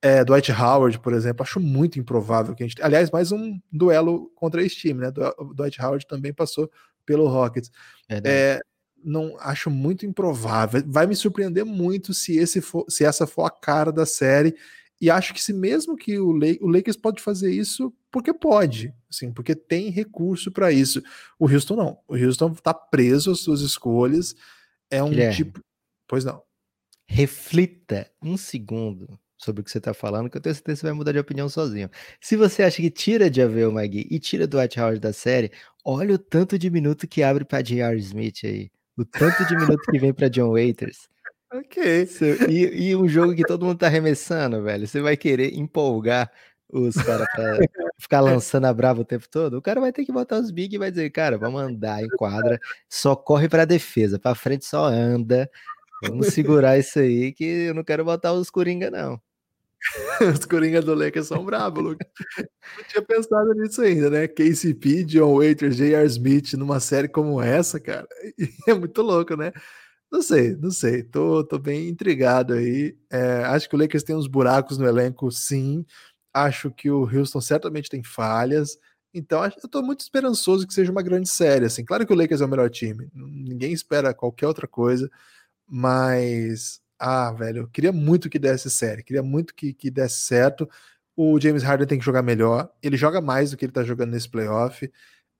É, 0.00 0.24
Dwight 0.24 0.50
Howard, 0.50 1.00
por 1.00 1.12
exemplo, 1.12 1.42
acho 1.42 1.60
muito 1.60 1.98
improvável 2.00 2.54
que 2.54 2.62
a 2.62 2.66
gente. 2.66 2.82
Aliás, 2.82 3.10
mais 3.10 3.30
um 3.30 3.60
duelo 3.70 4.32
contra 4.34 4.62
esse 4.62 4.76
time, 4.76 5.02
né? 5.02 5.12
Dwight 5.54 5.82
Howard 5.82 6.06
também 6.06 6.32
passou 6.32 6.70
pelo 7.04 7.28
Rockets. 7.28 7.70
É, 8.08 8.58
não 9.04 9.36
acho 9.40 9.70
muito 9.70 10.04
improvável. 10.06 10.82
Vai 10.86 11.06
me 11.06 11.16
surpreender 11.16 11.64
muito 11.64 12.12
se 12.12 12.36
esse 12.36 12.60
for, 12.60 12.84
se 12.88 13.04
essa 13.04 13.26
for 13.26 13.44
a 13.44 13.50
cara 13.50 13.92
da 13.92 14.04
série. 14.06 14.54
E 15.00 15.10
acho 15.10 15.32
que 15.32 15.42
se 15.42 15.52
mesmo 15.52 15.96
que 15.96 16.18
o, 16.18 16.32
Le 16.32 16.58
o 16.60 16.68
Lakers 16.68 16.96
pode 16.96 17.22
fazer 17.22 17.52
isso, 17.52 17.94
porque 18.10 18.34
pode, 18.34 18.92
assim, 19.08 19.32
porque 19.32 19.54
tem 19.54 19.90
recurso 19.90 20.50
para 20.50 20.72
isso. 20.72 21.02
O 21.38 21.48
Houston 21.48 21.76
não. 21.76 21.98
O 22.08 22.16
Houston 22.16 22.50
está 22.52 22.74
preso 22.74 23.30
às 23.30 23.40
suas 23.40 23.60
escolhas. 23.60 24.34
É 24.90 25.02
um 25.02 25.10
Guilherme, 25.10 25.36
tipo. 25.36 25.60
Pois 26.06 26.24
não. 26.24 26.42
Reflita 27.06 28.10
um 28.20 28.36
segundo 28.36 29.18
sobre 29.36 29.60
o 29.60 29.64
que 29.64 29.70
você 29.70 29.78
está 29.78 29.94
falando, 29.94 30.28
que 30.28 30.36
eu 30.36 30.40
tenho 30.40 30.54
certeza 30.54 30.76
que 30.76 30.80
você 30.80 30.86
vai 30.86 30.96
mudar 30.96 31.12
de 31.12 31.18
opinião 31.20 31.48
sozinho. 31.48 31.88
Se 32.20 32.36
você 32.36 32.64
acha 32.64 32.82
que 32.82 32.90
tira 32.90 33.30
de 33.30 33.40
Avel 33.40 33.70
Magui 33.70 34.06
e 34.10 34.18
tira 34.18 34.48
do 34.48 34.58
White 34.58 34.80
Howard 34.80 34.98
da 34.98 35.12
série, 35.12 35.52
olha 35.84 36.16
o 36.16 36.18
tanto 36.18 36.58
de 36.58 36.68
minuto 36.68 37.06
que 37.06 37.22
abre 37.22 37.44
para 37.44 37.62
J.R. 37.62 37.96
Smith 37.98 38.40
aí 38.42 38.68
o 38.98 39.04
tanto 39.04 39.44
de 39.46 39.56
minuto 39.56 39.90
que 39.90 39.98
vem 39.98 40.12
para 40.12 40.28
John 40.28 40.52
Waiters. 40.52 41.08
Ok. 41.50 42.06
E, 42.50 42.90
e, 42.90 42.94
um 42.94 43.08
jogo 43.08 43.34
que 43.34 43.42
todo 43.42 43.64
mundo 43.64 43.78
tá 43.78 43.86
arremessando, 43.86 44.62
velho. 44.62 44.86
Você 44.86 45.00
vai 45.00 45.16
querer 45.16 45.56
empolgar 45.56 46.30
os 46.70 46.94
caras 46.96 47.26
pra 47.34 47.58
ficar 47.98 48.20
lançando 48.20 48.66
a 48.66 48.74
brava 48.74 49.00
o 49.00 49.04
tempo 49.04 49.26
todo? 49.30 49.54
O 49.56 49.62
cara 49.62 49.80
vai 49.80 49.90
ter 49.90 50.04
que 50.04 50.12
botar 50.12 50.38
os 50.38 50.50
big 50.50 50.74
e 50.74 50.78
vai 50.78 50.90
dizer, 50.90 51.08
cara, 51.08 51.38
vamos 51.38 51.62
andar 51.62 52.04
em 52.04 52.08
quadra, 52.18 52.58
só 52.86 53.16
corre 53.16 53.48
pra 53.48 53.64
defesa, 53.64 54.18
pra 54.18 54.34
frente 54.34 54.66
só 54.66 54.84
anda. 54.84 55.50
Vamos 56.02 56.26
segurar 56.28 56.78
isso 56.78 56.98
aí 56.98 57.32
que 57.32 57.44
eu 57.44 57.74
não 57.74 57.82
quero 57.82 58.04
botar 58.04 58.34
os 58.34 58.50
Coringa, 58.50 58.90
não. 58.90 59.18
Os 60.34 60.44
Coringa 60.44 60.82
do 60.82 60.94
Lakers 60.94 61.26
são 61.26 61.44
bravos, 61.44 61.82
Lucas. 61.82 62.08
Não 62.76 62.84
tinha 62.88 63.02
pensado 63.02 63.54
nisso 63.54 63.80
ainda, 63.82 64.10
né? 64.10 64.28
KCP, 64.28 65.04
John 65.04 65.36
Waiters, 65.36 65.76
J.R. 65.76 66.06
Smith 66.06 66.54
numa 66.54 66.80
série 66.80 67.08
como 67.08 67.40
essa, 67.40 67.78
cara. 67.80 68.06
É 68.68 68.74
muito 68.74 69.00
louco, 69.02 69.36
né? 69.36 69.52
Não 70.10 70.22
sei, 70.22 70.56
não 70.56 70.70
sei. 70.70 71.02
Tô, 71.02 71.44
tô 71.44 71.58
bem 71.58 71.88
intrigado 71.88 72.54
aí. 72.54 72.96
É, 73.10 73.44
acho 73.46 73.68
que 73.68 73.76
o 73.76 73.78
Lakers 73.78 74.02
tem 74.02 74.16
uns 74.16 74.26
buracos 74.26 74.78
no 74.78 74.86
elenco, 74.86 75.30
sim. 75.30 75.84
Acho 76.32 76.70
que 76.70 76.90
o 76.90 77.02
Houston 77.02 77.40
certamente 77.40 77.90
tem 77.90 78.02
falhas. 78.02 78.78
Então, 79.14 79.44
eu 79.44 79.68
tô 79.68 79.82
muito 79.82 80.00
esperançoso 80.00 80.66
que 80.66 80.74
seja 80.74 80.92
uma 80.92 81.02
grande 81.02 81.28
série. 81.28 81.66
Assim. 81.66 81.84
Claro 81.84 82.06
que 82.06 82.12
o 82.12 82.16
Lakers 82.16 82.40
é 82.40 82.44
o 82.44 82.48
melhor 82.48 82.70
time. 82.70 83.08
Ninguém 83.14 83.72
espera 83.72 84.14
qualquer 84.14 84.46
outra 84.46 84.66
coisa. 84.68 85.10
Mas 85.66 86.80
ah, 86.98 87.32
velho, 87.32 87.62
eu 87.62 87.68
queria 87.68 87.92
muito 87.92 88.28
que 88.28 88.38
desse 88.38 88.70
série, 88.70 89.02
queria 89.02 89.22
muito 89.22 89.54
que, 89.54 89.72
que 89.72 89.90
desse 89.90 90.20
certo. 90.20 90.68
O 91.16 91.38
James 91.40 91.62
Harden 91.62 91.86
tem 91.86 91.98
que 91.98 92.04
jogar 92.04 92.22
melhor, 92.22 92.70
ele 92.82 92.96
joga 92.96 93.20
mais 93.20 93.50
do 93.50 93.56
que 93.56 93.64
ele 93.64 93.72
tá 93.72 93.82
jogando 93.82 94.10
nesse 94.10 94.28
playoff. 94.28 94.90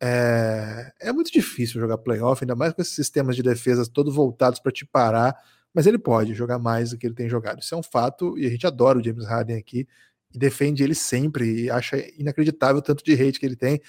É, 0.01 0.93
é 1.01 1.13
muito 1.13 1.33
difícil 1.33 1.81
jogar 1.81 1.99
playoff, 1.99 2.43
ainda 2.43 2.55
mais 2.55 2.73
com 2.73 2.83
esses 2.83 2.95
sistemas 2.95 3.35
de 3.37 3.43
defesa 3.43 3.89
todos 3.89 4.15
voltados 4.15 4.61
para 4.61 4.73
te 4.73 4.87
parar, 4.87 5.37
mas 5.75 5.87
ele 5.87 5.99
pode 5.99 6.35
jogar 6.35 6.59
mais 6.59 6.91
do 6.91 6.99
que 6.99 7.07
ele 7.07 7.15
tem 7.15 7.29
jogado. 7.29 7.61
Isso 7.61 7.75
é 7.75 7.79
um 7.79 7.83
fato 7.83 8.39
e 8.39 8.47
a 8.47 8.51
gente 8.51 8.67
adora 8.67 8.99
o 8.99 9.05
James 9.05 9.27
Harden 9.27 9.57
aqui 9.57 9.87
e 10.35 10.39
defende 10.39 10.83
ele 10.83 10.95
sempre 10.95 11.65
e 11.65 11.71
acha 11.71 11.97
inacreditável 12.19 12.79
o 12.79 12.83
tanto 12.83 13.05
de 13.05 13.13
hate 13.15 13.41
que 13.41 13.47
ele 13.47 13.57
tem. 13.57 13.81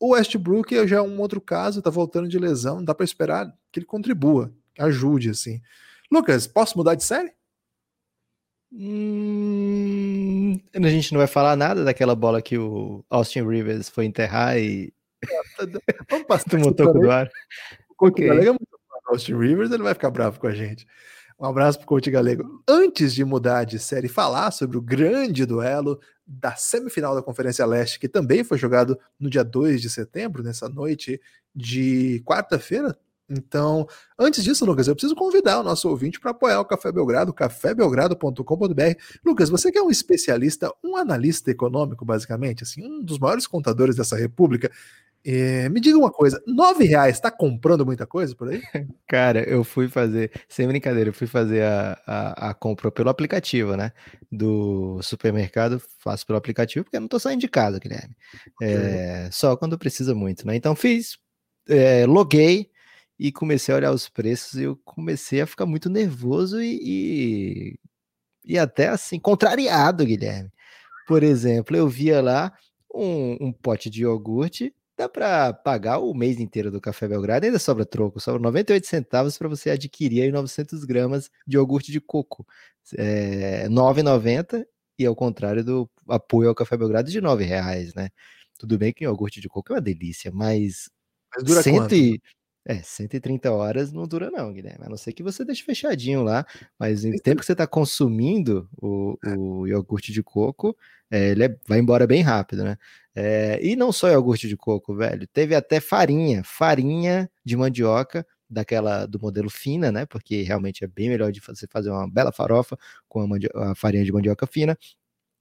O 0.00 0.10
Westbrook 0.10 0.86
já 0.86 0.98
é 0.98 1.02
um 1.02 1.20
outro 1.20 1.40
caso, 1.40 1.82
tá 1.82 1.90
voltando 1.90 2.28
de 2.28 2.38
lesão, 2.38 2.76
não 2.76 2.84
dá 2.84 2.94
para 2.94 3.04
esperar 3.04 3.52
que 3.72 3.80
ele 3.80 3.86
contribua, 3.86 4.52
que 4.74 4.82
ajude 4.82 5.30
assim. 5.30 5.60
Lucas, 6.10 6.46
posso 6.46 6.76
mudar 6.76 6.94
de 6.94 7.04
série? 7.04 7.32
Hum, 8.72 10.58
a 10.74 10.88
gente 10.88 11.12
não 11.12 11.18
vai 11.18 11.26
falar 11.26 11.56
nada 11.56 11.84
daquela 11.84 12.14
bola 12.14 12.42
que 12.42 12.58
o 12.58 13.04
Austin 13.08 13.46
Rivers 13.46 13.88
foi 13.88 14.04
enterrar 14.04 14.58
e. 14.58 14.92
Vamos 16.10 16.26
passar 16.26 16.56
um 16.56 16.72
toco 16.72 16.98
do 16.98 17.10
ar. 17.10 17.30
O 17.98 18.06
okay. 18.06 18.28
Galego 18.28 18.46
é 18.46 18.50
muito 18.50 18.78
Austin 19.08 19.36
Rivers, 19.36 19.70
ele 19.70 19.82
vai 19.82 19.94
ficar 19.94 20.10
bravo 20.10 20.38
com 20.38 20.46
a 20.46 20.54
gente. 20.54 20.86
Um 21.40 21.46
abraço 21.46 21.78
para 21.78 21.84
o 21.84 21.88
Coach 21.88 22.10
Galego. 22.10 22.62
Antes 22.68 23.14
de 23.14 23.24
mudar 23.24 23.64
de 23.64 23.78
série 23.78 24.06
e 24.06 24.10
falar 24.10 24.50
sobre 24.50 24.76
o 24.76 24.82
grande 24.82 25.46
duelo 25.46 26.00
da 26.26 26.56
semifinal 26.56 27.14
da 27.14 27.22
Conferência 27.22 27.64
Leste, 27.64 27.98
que 27.98 28.08
também 28.08 28.42
foi 28.42 28.58
jogado 28.58 28.98
no 29.18 29.30
dia 29.30 29.44
2 29.44 29.80
de 29.80 29.88
setembro, 29.88 30.42
nessa 30.42 30.68
noite 30.68 31.20
de 31.54 32.22
quarta-feira, 32.26 32.98
então, 33.28 33.86
antes 34.18 34.42
disso, 34.42 34.64
Lucas, 34.64 34.88
eu 34.88 34.94
preciso 34.94 35.14
convidar 35.14 35.60
o 35.60 35.62
nosso 35.62 35.88
ouvinte 35.88 36.18
para 36.18 36.30
apoiar 36.30 36.60
o 36.60 36.64
Café 36.64 36.90
Belgrado, 36.90 37.32
cafébelgrado.com.br. 37.32 38.94
Lucas, 39.24 39.50
você 39.50 39.70
que 39.70 39.78
é 39.78 39.82
um 39.82 39.90
especialista, 39.90 40.72
um 40.82 40.96
analista 40.96 41.50
econômico, 41.50 42.04
basicamente, 42.04 42.62
assim, 42.62 42.82
um 42.82 43.02
dos 43.02 43.18
maiores 43.18 43.46
contadores 43.46 43.96
dessa 43.96 44.16
república, 44.16 44.70
é, 45.24 45.68
me 45.68 45.80
diga 45.80 45.98
uma 45.98 46.10
coisa, 46.10 46.42
nove 46.46 46.84
reais 46.84 47.16
está 47.16 47.30
comprando 47.30 47.84
muita 47.84 48.06
coisa 48.06 48.34
por 48.34 48.48
aí? 48.48 48.62
Cara, 49.06 49.46
eu 49.46 49.62
fui 49.62 49.88
fazer, 49.88 50.30
sem 50.48 50.66
brincadeira, 50.66 51.10
eu 51.10 51.14
fui 51.14 51.26
fazer 51.26 51.64
a, 51.64 52.00
a, 52.06 52.50
a 52.50 52.54
compra 52.54 52.90
pelo 52.90 53.10
aplicativo, 53.10 53.76
né? 53.76 53.92
Do 54.32 55.02
supermercado, 55.02 55.82
faço 55.98 56.26
pelo 56.26 56.38
aplicativo, 56.38 56.84
porque 56.84 56.96
eu 56.96 57.00
não 57.00 57.06
estou 57.06 57.20
saindo 57.20 57.40
de 57.40 57.48
casa, 57.48 57.78
Guilherme. 57.78 58.16
É, 58.62 59.28
só 59.30 59.54
quando 59.56 59.76
precisa 59.76 60.14
muito, 60.14 60.46
né? 60.46 60.56
Então 60.56 60.74
fiz, 60.74 61.18
é, 61.68 62.06
loguei, 62.06 62.70
e 63.18 63.32
comecei 63.32 63.74
a 63.74 63.78
olhar 63.78 63.92
os 63.92 64.08
preços 64.08 64.54
e 64.54 64.64
eu 64.64 64.76
comecei 64.84 65.40
a 65.40 65.46
ficar 65.46 65.66
muito 65.66 65.90
nervoso 65.90 66.60
e, 66.62 66.78
e, 66.82 67.78
e 68.44 68.58
até 68.58 68.88
assim, 68.88 69.18
contrariado, 69.18 70.04
Guilherme. 70.04 70.50
Por 71.06 71.22
exemplo, 71.22 71.76
eu 71.76 71.88
via 71.88 72.20
lá 72.22 72.52
um, 72.94 73.48
um 73.48 73.52
pote 73.52 73.90
de 73.90 74.02
iogurte, 74.02 74.74
dá 74.96 75.08
para 75.08 75.52
pagar 75.52 75.98
o 75.98 76.14
mês 76.14 76.38
inteiro 76.38 76.70
do 76.70 76.80
Café 76.80 77.08
Belgrado, 77.08 77.46
ainda 77.46 77.58
sobra 77.58 77.84
troco, 77.84 78.20
sobra 78.20 78.40
98 78.40 78.86
centavos 78.86 79.38
para 79.38 79.48
você 79.48 79.70
adquirir 79.70 80.22
aí 80.22 80.32
900 80.32 80.84
gramas 80.84 81.30
de 81.46 81.56
iogurte 81.56 81.90
de 81.90 82.00
coco. 82.00 82.46
É, 82.96 83.68
9,90 83.68 84.64
e 84.98 85.06
ao 85.06 85.14
contrário 85.14 85.64
do 85.64 85.90
apoio 86.08 86.48
ao 86.48 86.54
Café 86.54 86.76
Belgrado 86.76 87.10
de 87.10 87.20
9 87.20 87.44
reais, 87.44 87.94
né? 87.94 88.08
Tudo 88.58 88.76
bem 88.76 88.92
que 88.92 89.06
o 89.06 89.08
iogurte 89.08 89.40
de 89.40 89.48
coco 89.48 89.72
é 89.72 89.76
uma 89.76 89.80
delícia, 89.80 90.32
mas, 90.32 90.90
mas 91.34 91.44
dura 91.44 91.62
cento 91.62 91.76
quanto? 91.76 91.94
E, 91.94 92.20
é, 92.68 92.82
130 92.82 93.50
horas 93.50 93.90
não 93.92 94.06
dura 94.06 94.30
não, 94.30 94.52
Guilherme. 94.52 94.84
A 94.84 94.90
não 94.90 94.96
ser 94.98 95.14
que 95.14 95.22
você 95.22 95.42
deixe 95.42 95.64
fechadinho 95.64 96.22
lá, 96.22 96.44
mas 96.78 97.02
em 97.02 97.16
tempo 97.16 97.40
que 97.40 97.46
você 97.46 97.52
está 97.52 97.66
consumindo 97.66 98.68
o, 98.76 99.16
o, 99.26 99.66
iogurte 99.66 100.12
de 100.12 100.22
coco, 100.22 100.76
é, 101.10 101.30
ele 101.30 101.44
é, 101.44 101.56
vai 101.66 101.78
embora 101.78 102.06
bem 102.06 102.20
rápido, 102.20 102.64
né? 102.64 102.76
É, 103.14 103.58
e 103.62 103.74
não 103.74 103.90
só 103.90 104.10
iogurte 104.10 104.46
de 104.46 104.56
coco, 104.56 104.94
velho. 104.94 105.26
Teve 105.28 105.54
até 105.54 105.80
farinha, 105.80 106.42
farinha 106.44 107.30
de 107.42 107.56
mandioca, 107.56 108.26
daquela 108.50 109.06
do 109.06 109.18
modelo 109.18 109.48
fina, 109.48 109.90
né? 109.90 110.04
Porque 110.04 110.42
realmente 110.42 110.84
é 110.84 110.86
bem 110.86 111.08
melhor 111.08 111.32
de 111.32 111.40
você 111.40 111.66
fazer 111.66 111.90
uma 111.90 112.06
bela 112.06 112.32
farofa 112.32 112.76
com 113.08 113.22
a, 113.22 113.70
a 113.70 113.74
farinha 113.74 114.04
de 114.04 114.12
mandioca 114.12 114.46
fina 114.46 114.76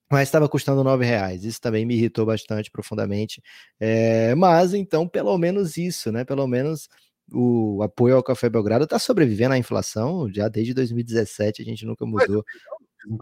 mas 0.09 0.27
estava 0.29 0.47
custando 0.47 0.83
nove 0.83 1.05
reais. 1.05 1.43
Isso 1.43 1.59
também 1.59 1.85
me 1.85 1.95
irritou 1.95 2.25
bastante 2.25 2.71
profundamente. 2.71 3.41
É, 3.79 4.33
mas 4.35 4.73
então, 4.73 5.07
pelo 5.07 5.37
menos 5.37 5.77
isso, 5.77 6.11
né? 6.11 6.23
Pelo 6.23 6.47
menos 6.47 6.87
o 7.31 7.81
apoio 7.83 8.15
ao 8.15 8.23
Café 8.23 8.49
Belgrado 8.49 8.85
está 8.85 8.97
sobrevivendo 8.97 9.53
à 9.53 9.57
inflação 9.57 10.31
já 10.31 10.47
desde 10.47 10.73
2017, 10.73 11.61
a 11.61 11.65
gente 11.65 11.85
nunca 11.85 12.05
mudou. 12.05 12.43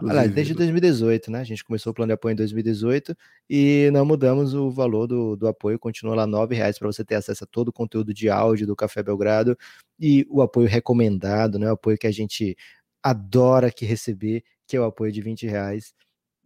Olha, 0.02 0.28
desde 0.28 0.54
2018, 0.56 1.30
né? 1.30 1.41
A 1.41 1.44
gente 1.44 1.63
começou 1.63 1.91
o 1.91 1.94
plano 1.94 2.10
de 2.10 2.13
apoio 2.13 2.34
em 2.34 2.36
2018 2.36 3.15
e 3.48 3.89
não 3.94 4.04
mudamos 4.04 4.54
o 4.56 4.72
valor 4.72 5.06
do, 5.06 5.36
do 5.36 5.48
apoio, 5.48 5.78
continua 5.78 6.15
lá 6.15 6.26
R$ 6.26 6.56
reais 6.56 6.80
para 6.80 6.88
você 6.88 7.06
ter 7.06 7.15
acesso 7.15 7.44
a 7.44 7.48
todo 7.48 7.68
o 7.68 7.74
conteúdo 7.74 8.13
de 8.13 8.30
áudio 8.30 8.65
do 8.65 8.76
Café 8.76 9.04
Belgrado 9.04 9.56
e 10.00 10.26
o 10.30 10.41
apoio 10.41 10.68
recomendado, 10.68 11.60
né? 11.60 11.70
O 11.70 11.74
apoio 11.74 11.98
que 11.98 12.08
a 12.08 12.12
gente 12.12 12.58
adora 13.04 13.72
que 13.72 13.86
receber, 13.86 14.44
que 14.68 14.76
é 14.76 14.80
o 14.80 14.86
apoio 14.86 15.12
de 15.12 15.22
20 15.22 15.46
reais. 15.46 15.94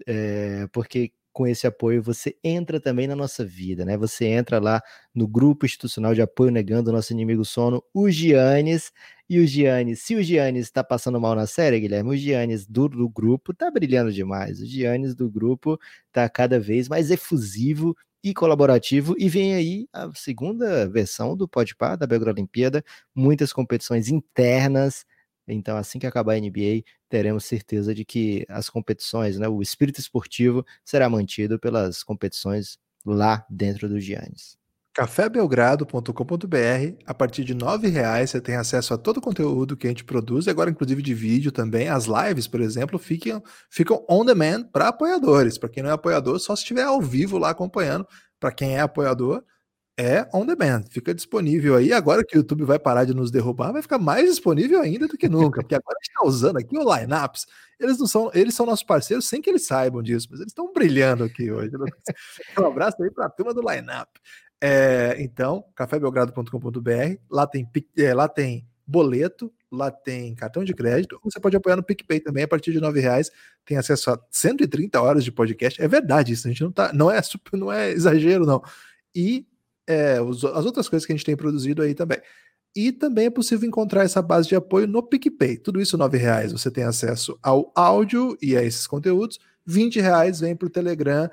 É, 0.06 0.68
porque 0.74 1.12
com 1.34 1.48
esse 1.48 1.68
apoio, 1.68 2.02
você 2.02 2.36
entra 2.44 2.80
também 2.80 3.08
na 3.08 3.16
nossa 3.16 3.46
vida, 3.46 3.86
né? 3.86 3.98
Você 3.98 4.26
entra 4.26 4.60
lá 4.60 4.82
no 5.14 5.28
grupo 5.28 5.66
institucional 5.66 6.14
de 6.14 6.22
apoio 6.22 6.52
negando 6.52 6.90
o 6.90 6.94
nosso 6.94 7.14
inimigo 7.14 7.46
sono, 7.46 7.84
o 7.94 8.10
Giannis. 8.10 8.92
E 9.30 9.40
o 9.40 9.46
Giannis, 9.46 10.02
se 10.02 10.16
o 10.16 10.24
Giannis 10.24 10.66
está 10.66 10.84
passando 10.84 11.20
mal 11.22 11.36
na 11.36 11.46
série, 11.46 11.80
Guilherme, 11.80 12.10
o 12.10 12.18
Giannis 12.18 12.66
do, 12.66 12.90
do 12.90 13.08
grupo 13.08 13.54
tá 13.54 13.70
brilhando 13.70 14.12
demais. 14.12 14.60
O 14.60 14.66
Giannis 14.66 15.14
do 15.16 15.30
grupo 15.30 15.80
tá 16.12 16.28
cada 16.28 16.60
vez 16.60 16.90
mais 16.90 17.12
efusivo 17.12 17.96
e 18.24 18.34
colaborativo. 18.34 19.16
E 19.18 19.30
vem 19.30 19.54
aí 19.54 19.88
a 19.94 20.10
segunda 20.16 20.88
versão 20.90 21.36
do 21.38 21.48
Podpah, 21.48 21.96
da 21.96 22.08
Belgrado 22.08 22.40
Olimpíada, 22.40 22.84
muitas 23.16 23.54
competições 23.54 24.10
internas. 24.10 25.06
Então, 25.54 25.78
assim 25.78 26.00
que 26.00 26.08
acabar 26.08 26.34
a 26.34 26.40
NBA, 26.40 26.84
teremos 27.10 27.46
certeza 27.46 27.94
de 27.94 28.06
que 28.06 28.46
as 28.50 28.70
competições, 28.70 29.38
né, 29.38 29.48
o 29.48 29.62
espírito 29.62 30.00
esportivo 30.00 30.66
será 30.86 31.10
mantido 31.10 31.60
pelas 31.60 32.04
competições 32.04 32.78
lá 33.06 33.46
dentro 33.50 33.90
do 33.90 34.00
Giannis. 34.00 34.58
cafébelgrado.com.br 34.94 37.04
A 37.06 37.14
partir 37.14 37.44
de 37.44 37.54
R$ 37.54 37.90
reais 37.90 38.32
você 38.32 38.42
tem 38.42 38.56
acesso 38.56 38.94
a 38.94 38.98
todo 38.98 39.18
o 39.18 39.22
conteúdo 39.22 39.78
que 39.78 39.88
a 39.88 39.90
gente 39.90 40.04
produz, 40.04 40.48
agora 40.48 40.70
inclusive 40.70 41.02
de 41.02 41.14
vídeo 41.14 41.52
também. 41.52 41.90
As 41.90 42.06
lives, 42.06 42.48
por 42.48 42.62
exemplo, 42.62 43.00
ficam, 43.00 43.42
ficam 43.70 44.06
on 44.10 44.26
demand 44.26 44.64
para 44.72 44.90
apoiadores. 44.90 45.58
Para 45.58 45.70
quem 45.70 45.84
não 45.84 45.90
é 45.90 45.94
apoiador, 45.94 46.40
só 46.40 46.56
se 46.56 46.64
estiver 46.64 46.84
ao 46.84 47.02
vivo 47.02 47.38
lá 47.38 47.50
acompanhando. 47.50 48.06
Para 48.40 48.52
quem 48.52 48.76
é 48.76 48.82
apoiador, 48.82 49.44
é 50.00 50.26
on 50.34 50.46
demand, 50.46 50.86
fica 50.90 51.14
disponível 51.14 51.76
aí. 51.76 51.92
Agora 51.92 52.24
que 52.24 52.38
o 52.38 52.40
YouTube 52.40 52.64
vai 52.64 52.80
parar 52.80 53.04
de 53.04 53.14
nos 53.14 53.30
derrubar, 53.30 53.74
vai 53.74 53.82
ficar 53.82 53.98
mais 53.98 54.30
disponível 54.30 54.80
ainda 54.80 55.10
do 55.10 55.18
que 55.18 55.28
nunca, 55.28 55.62
porque 55.62 55.76
agora 55.76 55.98
a 56.00 56.02
gente 56.02 56.16
está 56.16 56.26
usando 56.26 56.58
aqui 56.58 56.78
o 56.78 56.96
Lineups. 56.96 57.46
Eles 57.78 58.00
não 58.00 58.08
são, 58.08 58.32
eles 58.34 58.56
são 58.56 58.66
nossos 58.66 58.84
parceiros 58.84 59.28
sem 59.28 59.42
que 59.42 59.50
eles 59.50 59.68
saibam 59.68 60.02
disso, 60.02 60.30
mas 60.32 60.40
eles 60.40 60.52
estão 60.52 60.72
brilhando 60.72 61.26
aqui 61.26 61.52
hoje. 61.52 61.72
um 62.58 62.66
abraço 62.66 63.04
aí 63.04 63.12
para 63.12 63.26
a 63.26 63.30
turma 63.30 63.54
do 63.54 63.60
Lineup. 63.60 64.08
É, 64.62 65.18
então, 65.20 65.66
cafébelgrado.com.br, 65.76 67.18
lá 67.30 67.46
tem, 67.46 67.70
é, 67.98 68.14
lá 68.14 68.30
tem 68.30 68.66
boleto, 68.88 69.52
lá 69.70 69.92
tem 69.92 70.34
cartão 70.34 70.64
de 70.64 70.74
crédito, 70.74 71.20
você 71.22 71.42
pode 71.42 71.58
apoiar 71.58 71.76
no 71.76 71.84
PicPay 71.84 72.22
também, 72.22 72.44
a 72.44 72.48
partir 72.48 72.72
de 72.72 72.80
R$ 72.80 73.02
reais 73.02 73.30
tem 73.66 73.78
acesso 73.78 74.12
a 74.12 74.20
130 74.32 75.00
horas 75.02 75.26
de 75.26 75.32
podcast. 75.32 75.82
É 75.82 75.88
verdade 75.90 76.32
isso, 76.32 76.48
a 76.48 76.52
gente 76.52 76.64
não 76.64 76.72
tá, 76.72 76.94
não 76.94 77.12
é 77.12 77.22
super, 77.22 77.58
não 77.58 77.72
é 77.72 77.92
exagero 77.92 78.46
não. 78.46 78.64
E 79.14 79.46
é, 79.90 80.22
os, 80.22 80.46
as 80.46 80.66
outras 80.66 80.88
coisas 80.88 81.04
que 81.04 81.12
a 81.12 81.16
gente 81.16 81.26
tem 81.26 81.36
produzido 81.36 81.82
aí 81.82 81.96
também. 81.96 82.20
E 82.76 82.92
também 82.92 83.26
é 83.26 83.30
possível 83.32 83.68
encontrar 83.68 84.04
essa 84.04 84.22
base 84.22 84.48
de 84.48 84.56
apoio 84.56 84.86
no 84.86 85.02
PicPay. 85.02 85.58
Tudo 85.58 85.82
isso 85.82 85.98
R$ 85.98 86.18
reais 86.18 86.52
você 86.52 86.70
tem 86.70 86.84
acesso 86.84 87.38
ao 87.42 87.72
áudio 87.74 88.38
e 88.40 88.56
a 88.56 88.64
esses 88.64 88.86
conteúdos. 88.86 89.40
R$ 89.68 89.90
reais 90.00 90.40
vem 90.40 90.56
para 90.56 90.68
o 90.68 90.70
Telegram 90.70 91.28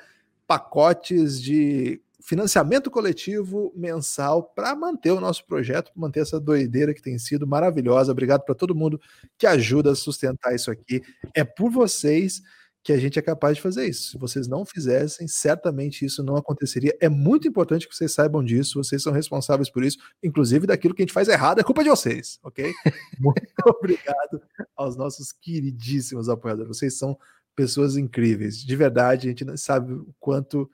pacotes 0.47 1.43
de 1.43 2.01
financiamento 2.23 2.91
coletivo 2.91 3.73
mensal 3.77 4.43
para 4.43 4.75
manter 4.75 5.11
o 5.11 5.21
nosso 5.21 5.45
projeto, 5.47 5.93
manter 5.95 6.21
essa 6.21 6.41
doideira 6.41 6.95
que 6.95 7.03
tem 7.03 7.19
sido 7.19 7.47
maravilhosa. 7.47 8.11
Obrigado 8.11 8.43
para 8.43 8.55
todo 8.55 8.75
mundo 8.75 8.99
que 9.37 9.47
ajuda 9.47 9.93
a 9.93 9.95
sustentar 9.95 10.55
isso 10.55 10.71
aqui. 10.71 11.03
É 11.35 11.45
por 11.45 11.71
vocês 11.71 12.43
que 12.87 12.93
a 12.93 12.99
gente 12.99 13.19
é 13.19 13.23
capaz 13.23 13.57
de 13.57 13.63
fazer 13.63 13.85
isso. 13.85 14.13
Se 14.13 14.17
vocês 14.17 14.47
não 14.47 14.65
fizessem, 14.65 15.27
certamente 15.27 16.05
isso 16.05 16.23
não 16.23 16.37
aconteceria. 16.37 16.97
É 17.01 17.09
muito 17.09 17.49
importante 17.49 17.89
que 17.89 17.97
vocês 17.97 18.13
saibam 18.13 18.45
disso, 18.45 18.81
vocês 18.81 19.03
são 19.03 19.13
responsáveis 19.13 19.69
por 19.69 19.83
isso, 19.83 19.99
inclusive 20.23 20.69
daquilo 20.69 20.95
que 20.95 21.03
a 21.03 21.05
gente 21.05 21.13
faz 21.13 21.27
errado, 21.27 21.59
é 21.59 21.65
culpa 21.65 21.83
de 21.83 21.91
vocês, 21.91 22.39
ok? 22.45 22.73
muito 23.19 23.43
obrigado 23.67 24.41
aos 24.77 24.97
nossos 24.97 25.33
queridíssimos 25.33 26.29
apoiadores. 26.29 26.69
Vocês 26.69 26.97
são 26.97 27.19
pessoas 27.57 27.97
incríveis. 27.97 28.59
De 28.59 28.77
verdade, 28.77 29.27
a 29.27 29.31
gente 29.31 29.45
não 29.45 29.57
sabe 29.57 29.93
o 29.93 30.15
quanto. 30.21 30.71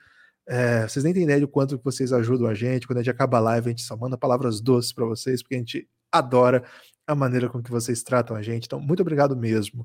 É, 0.46 0.86
vocês 0.86 1.02
nem 1.02 1.14
têm 1.14 1.22
ideia 1.22 1.40
do 1.40 1.48
quanto 1.48 1.80
vocês 1.82 2.12
ajudam 2.12 2.46
a 2.46 2.52
gente. 2.52 2.86
Quando 2.86 2.98
a 2.98 3.02
gente 3.02 3.10
acaba 3.10 3.38
a 3.38 3.40
live, 3.40 3.68
a 3.68 3.70
gente 3.70 3.84
só 3.84 3.96
manda 3.96 4.18
palavras 4.18 4.60
doces 4.60 4.92
para 4.92 5.06
vocês, 5.06 5.42
porque 5.42 5.54
a 5.54 5.58
gente 5.58 5.88
adora 6.12 6.62
a 7.06 7.14
maneira 7.14 7.48
com 7.48 7.62
que 7.62 7.70
vocês 7.70 8.02
tratam 8.02 8.36
a 8.36 8.42
gente. 8.42 8.66
Então, 8.66 8.78
muito 8.78 9.00
obrigado 9.00 9.34
mesmo. 9.34 9.82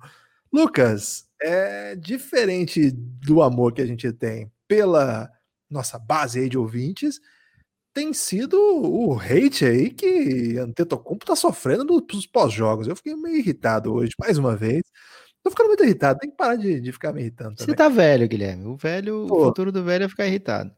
Lucas, 0.51 1.27
é 1.41 1.95
diferente 1.95 2.91
do 2.91 3.41
amor 3.41 3.73
que 3.73 3.81
a 3.81 3.85
gente 3.85 4.11
tem 4.11 4.51
pela 4.67 5.29
nossa 5.69 5.99
base 5.99 6.39
aí 6.39 6.49
de 6.49 6.57
ouvintes, 6.57 7.19
tem 7.93 8.13
sido 8.13 8.57
o 8.57 9.19
hate 9.19 9.65
aí 9.65 9.89
que 9.89 10.57
Antetokounmpo 10.57 11.25
tá 11.25 11.35
sofrendo 11.35 11.83
nos 11.83 12.27
pós-jogos. 12.27 12.87
Eu 12.87 12.95
fiquei 12.95 13.15
meio 13.15 13.37
irritado 13.37 13.91
hoje, 13.93 14.11
mais 14.19 14.37
uma 14.37 14.55
vez. 14.55 14.83
Tô 15.43 15.49
ficando 15.49 15.67
muito 15.67 15.83
irritado, 15.83 16.19
tem 16.19 16.29
que 16.29 16.35
parar 16.35 16.57
de, 16.57 16.79
de 16.79 16.91
ficar 16.91 17.11
me 17.11 17.21
irritando 17.21 17.55
também. 17.55 17.65
Você 17.65 17.75
tá 17.75 17.89
velho, 17.89 18.27
Guilherme. 18.27 18.65
O 18.65 18.75
velho, 18.75 19.25
Pô, 19.27 19.41
o 19.41 19.45
futuro 19.45 19.71
do 19.71 19.83
velho 19.83 20.05
é 20.05 20.09
ficar 20.09 20.27
irritado. 20.27 20.71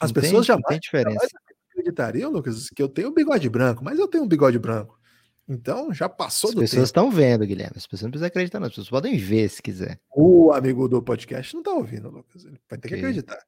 As 0.00 0.12
não 0.12 0.20
pessoas 0.20 0.46
tem, 0.46 0.54
jamais, 0.54 0.66
tem 0.68 0.78
diferença. 0.78 1.10
jamais 1.10 1.30
acreditariam, 1.70 2.30
Lucas, 2.30 2.70
que 2.70 2.82
eu 2.82 2.88
tenho 2.88 3.08
um 3.08 3.14
bigode 3.14 3.48
branco, 3.48 3.84
mas 3.84 3.98
eu 3.98 4.06
tenho 4.06 4.24
um 4.24 4.28
bigode 4.28 4.58
branco. 4.58 4.98
Então 5.48 5.92
já 5.92 6.08
passou 6.08 6.50
As 6.50 6.54
do 6.54 6.60
pessoas 6.60 6.88
estão 6.88 7.10
vendo, 7.10 7.46
Guilherme. 7.46 7.74
As 7.76 7.86
pessoas 7.86 8.02
não 8.02 8.10
precisam 8.10 8.28
acreditar, 8.28 8.58
não. 8.58 8.66
As 8.66 8.72
pessoas 8.72 8.88
podem 8.88 9.16
ver 9.16 9.48
se 9.48 9.62
quiser. 9.62 10.00
O 10.14 10.52
amigo 10.52 10.88
do 10.88 11.02
podcast 11.02 11.52
não 11.52 11.60
está 11.60 11.72
ouvindo, 11.72 12.10
Lucas. 12.10 12.44
Ele 12.44 12.58
vai 12.68 12.78
ter 12.78 12.88
que 12.88 12.94
acreditar. 12.94 13.38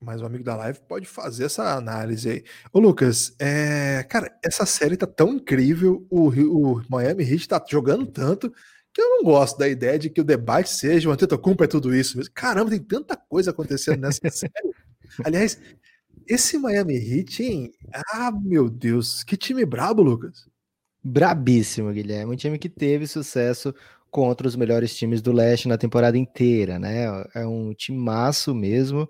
Mas 0.00 0.22
o 0.22 0.24
amigo 0.24 0.44
da 0.44 0.56
live 0.56 0.80
pode 0.88 1.06
fazer 1.06 1.44
essa 1.44 1.74
análise 1.74 2.30
aí. 2.30 2.44
Ô, 2.72 2.78
Lucas, 2.78 3.34
é... 3.38 4.02
cara, 4.08 4.32
essa 4.42 4.64
série 4.64 4.96
tá 4.96 5.06
tão 5.06 5.34
incrível. 5.34 6.06
O, 6.08 6.28
o 6.28 6.82
Miami 6.88 7.24
Heat 7.24 7.48
tá 7.48 7.62
jogando 7.68 8.06
tanto 8.06 8.52
que 8.92 9.00
eu 9.00 9.08
não 9.08 9.22
gosto 9.22 9.58
da 9.58 9.68
ideia 9.68 9.98
de 9.98 10.10
que 10.10 10.20
o 10.20 10.24
debate 10.24 10.70
seja 10.70 11.08
o 11.08 11.12
Antetokounmpo 11.12 11.62
é 11.62 11.66
tudo 11.66 11.94
isso 11.94 12.16
mesmo. 12.16 12.32
Caramba, 12.34 12.70
tem 12.70 12.80
tanta 12.80 13.16
coisa 13.16 13.50
acontecendo 13.50 14.00
nessa 14.00 14.20
série. 14.30 14.74
Aliás, 15.24 15.60
esse 16.26 16.56
Miami 16.58 16.96
Heat, 16.96 17.42
hein? 17.42 17.72
Ah, 18.12 18.32
meu 18.32 18.70
Deus, 18.70 19.22
que 19.22 19.36
time 19.36 19.64
brabo, 19.64 20.02
Lucas 20.02 20.49
brabíssimo, 21.02 21.92
Guilherme. 21.92 22.32
Um 22.32 22.36
time 22.36 22.58
que 22.58 22.68
teve 22.68 23.06
sucesso 23.06 23.74
contra 24.10 24.46
os 24.46 24.56
melhores 24.56 24.94
times 24.96 25.22
do 25.22 25.32
leste 25.32 25.68
na 25.68 25.78
temporada 25.78 26.18
inteira, 26.18 26.78
né? 26.78 27.04
É 27.34 27.46
um 27.46 27.72
time 27.72 27.98
maço 27.98 28.54
mesmo, 28.54 29.08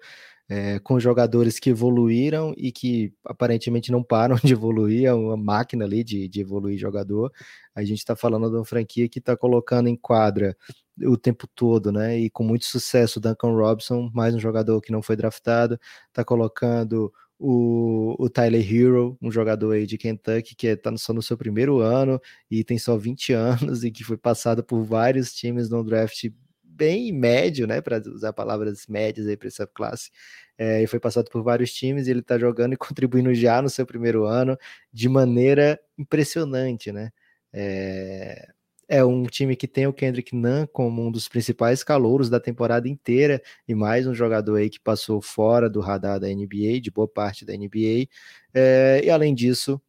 é, 0.49 0.79
com 0.81 1.01
jogadores 1.01 1.59
que 1.59 1.71
evoluíram 1.71 2.53
e 2.57 2.71
que 2.73 3.13
aparentemente 3.25 3.91
não 3.93 4.03
param 4.03 4.37
de 4.45 4.53
evoluir, 4.53 5.07
é 5.07 5.15
uma 5.15 5.37
máquina 5.37 5.85
ali 5.85 6.05
de, 6.05 6.29
de 6.29 6.41
evoluir 6.41 6.79
jogador. 6.79 7.33
A 7.75 7.83
gente 7.83 7.99
está 7.99 8.15
falando 8.17 8.51
de 8.51 8.57
uma 8.57 8.65
franquia 8.65 9.09
que 9.09 9.19
está 9.21 9.37
colocando 9.37 9.89
em 9.89 9.97
quadra 9.97 10.57
o 11.03 11.17
tempo 11.17 11.47
todo, 11.55 11.91
né? 11.91 12.19
E 12.19 12.31
com 12.31 12.45
muito 12.45 12.67
sucesso, 12.67 13.21
Duncan 13.21 13.53
Robson, 13.55 14.11
mais 14.13 14.35
um 14.35 14.41
jogador 14.41 14.81
que 14.81 14.93
não 14.93 15.03
foi 15.03 15.17
draftado, 15.17 15.79
está 16.09 16.25
colocando 16.25 17.13
o, 17.41 18.15
o 18.19 18.29
Tyler 18.29 18.61
Hero, 18.61 19.17
um 19.21 19.33
jogador 19.33 19.73
aí 19.73 19.87
de 19.87 19.97
Kentucky 19.97 20.55
que 20.55 20.67
está 20.67 20.95
só 20.99 21.15
no 21.15 21.23
seu 21.23 21.39
primeiro 21.39 21.79
ano 21.81 22.21
e 22.51 22.63
tem 22.63 22.79
só 22.79 22.99
20 22.99 23.33
anos 23.35 23.83
e 23.83 23.91
que 23.91 24.05
foi 24.05 24.19
passado 24.19 24.63
por 24.63 24.85
vários 24.85 25.33
times 25.33 25.71
no 25.71 25.83
draft 25.83 26.29
bem 26.63 27.13
médio, 27.13 27.67
né, 27.67 27.81
para 27.81 27.99
usar 27.99 28.33
palavras 28.33 28.87
médias 28.87 29.27
aí 29.27 29.37
para 29.37 29.49
essa 29.49 29.67
classe, 29.67 30.11
é, 30.57 30.83
e 30.83 30.87
foi 30.87 31.01
passado 31.01 31.31
por 31.31 31.43
vários 31.43 31.73
times 31.73 32.07
e 32.07 32.11
ele 32.11 32.21
está 32.21 32.39
jogando 32.39 32.75
e 32.75 32.77
contribuindo 32.79 33.35
já 33.35 33.61
no 33.63 33.71
seu 33.71 33.87
primeiro 33.87 34.25
ano 34.27 34.57
de 34.93 35.09
maneira 35.09 35.81
impressionante, 35.99 36.93
né? 36.93 37.11
É, 37.53 38.49
é 38.91 39.05
um 39.05 39.23
time 39.23 39.55
que 39.55 39.69
tem 39.69 39.87
o 39.87 39.93
Kendrick 39.93 40.35
Nunn 40.35 40.67
como 40.73 41.01
um 41.01 41.13
dos 41.13 41.29
principais 41.29 41.85
calouros 41.85 42.29
da 42.29 42.41
temporada 42.41 42.89
inteira 42.89 43.41
e 43.67 43.73
mais 43.73 44.05
um 44.05 44.13
jogador 44.13 44.57
aí 44.57 44.69
que 44.69 44.81
passou 44.81 45.23
fora 45.23 45.71
do 45.71 45.81
radar 45.81 46.19
da 46.19 46.27
NBA, 46.27 46.81
de 46.83 46.91
boa 46.91 47.07
parte 47.07 47.45
da 47.45 47.53
NBA. 47.57 48.09
É, 48.53 49.01
e 49.05 49.09
além 49.09 49.33
disso, 49.33 49.81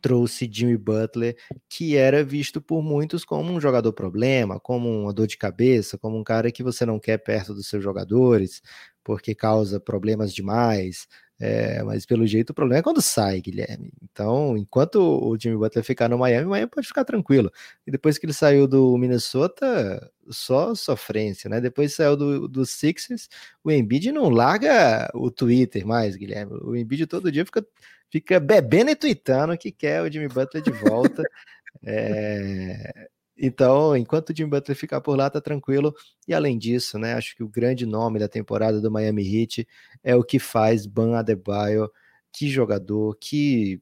trouxe 0.00 0.48
Jimmy 0.50 0.76
Butler, 0.76 1.36
que 1.68 1.96
era 1.96 2.22
visto 2.22 2.62
por 2.62 2.82
muitos 2.84 3.24
como 3.24 3.52
um 3.52 3.60
jogador 3.60 3.92
problema, 3.92 4.60
como 4.60 4.88
uma 4.88 5.12
dor 5.12 5.26
de 5.26 5.36
cabeça, 5.36 5.98
como 5.98 6.16
um 6.16 6.22
cara 6.22 6.52
que 6.52 6.62
você 6.62 6.86
não 6.86 7.00
quer 7.00 7.18
perto 7.18 7.52
dos 7.52 7.66
seus 7.66 7.82
jogadores, 7.82 8.62
porque 9.02 9.34
causa 9.34 9.80
problemas 9.80 10.32
demais, 10.32 11.08
é, 11.40 11.82
mas 11.82 12.06
pelo 12.06 12.26
jeito 12.26 12.50
o 12.50 12.54
problema 12.54 12.78
é 12.78 12.82
quando 12.82 13.02
sai, 13.02 13.40
Guilherme. 13.40 13.92
Então, 14.02 14.56
enquanto 14.56 14.96
o 14.96 15.36
Jimmy 15.38 15.56
Butler 15.56 15.84
ficar 15.84 16.08
no 16.08 16.18
Miami, 16.18 16.46
o 16.46 16.50
Miami 16.50 16.70
pode 16.70 16.86
ficar 16.86 17.04
tranquilo. 17.04 17.50
E 17.86 17.90
depois 17.90 18.18
que 18.18 18.26
ele 18.26 18.32
saiu 18.32 18.66
do 18.68 18.96
Minnesota, 18.96 20.10
só 20.28 20.74
sofrência, 20.74 21.50
né? 21.50 21.60
Depois 21.60 21.94
saiu 21.94 22.16
do, 22.16 22.48
do 22.48 22.64
Sixers, 22.64 23.28
o 23.62 23.70
Embiid 23.70 24.12
não 24.12 24.28
larga 24.28 25.10
o 25.14 25.30
Twitter 25.30 25.86
mais, 25.86 26.16
Guilherme. 26.16 26.52
O 26.62 26.76
Embiid 26.76 27.06
todo 27.06 27.32
dia 27.32 27.44
fica, 27.44 27.66
fica 28.10 28.38
bebendo 28.38 28.90
e 28.90 28.96
tweetando 28.96 29.58
que 29.58 29.72
quer 29.72 30.02
o 30.02 30.10
Jimmy 30.10 30.28
Butler 30.28 30.62
de 30.62 30.70
volta. 30.70 31.22
é, 31.84 33.08
então, 33.36 33.96
enquanto 33.96 34.30
o 34.30 34.36
Jim 34.36 34.48
Butler 34.48 34.76
ficar 34.76 35.00
por 35.00 35.16
lá, 35.16 35.28
tá 35.28 35.40
tranquilo. 35.40 35.94
E 36.26 36.34
além 36.34 36.56
disso, 36.58 36.98
né, 36.98 37.14
acho 37.14 37.36
que 37.36 37.42
o 37.42 37.48
grande 37.48 37.84
nome 37.86 38.18
da 38.18 38.28
temporada 38.28 38.80
do 38.80 38.90
Miami 38.90 39.22
Heat 39.26 39.66
é 40.02 40.14
o 40.14 40.22
que 40.24 40.38
faz 40.38 40.86
Ban 40.86 41.16
Adebayo. 41.18 41.90
Que 42.32 42.48
jogador, 42.48 43.16
que 43.20 43.80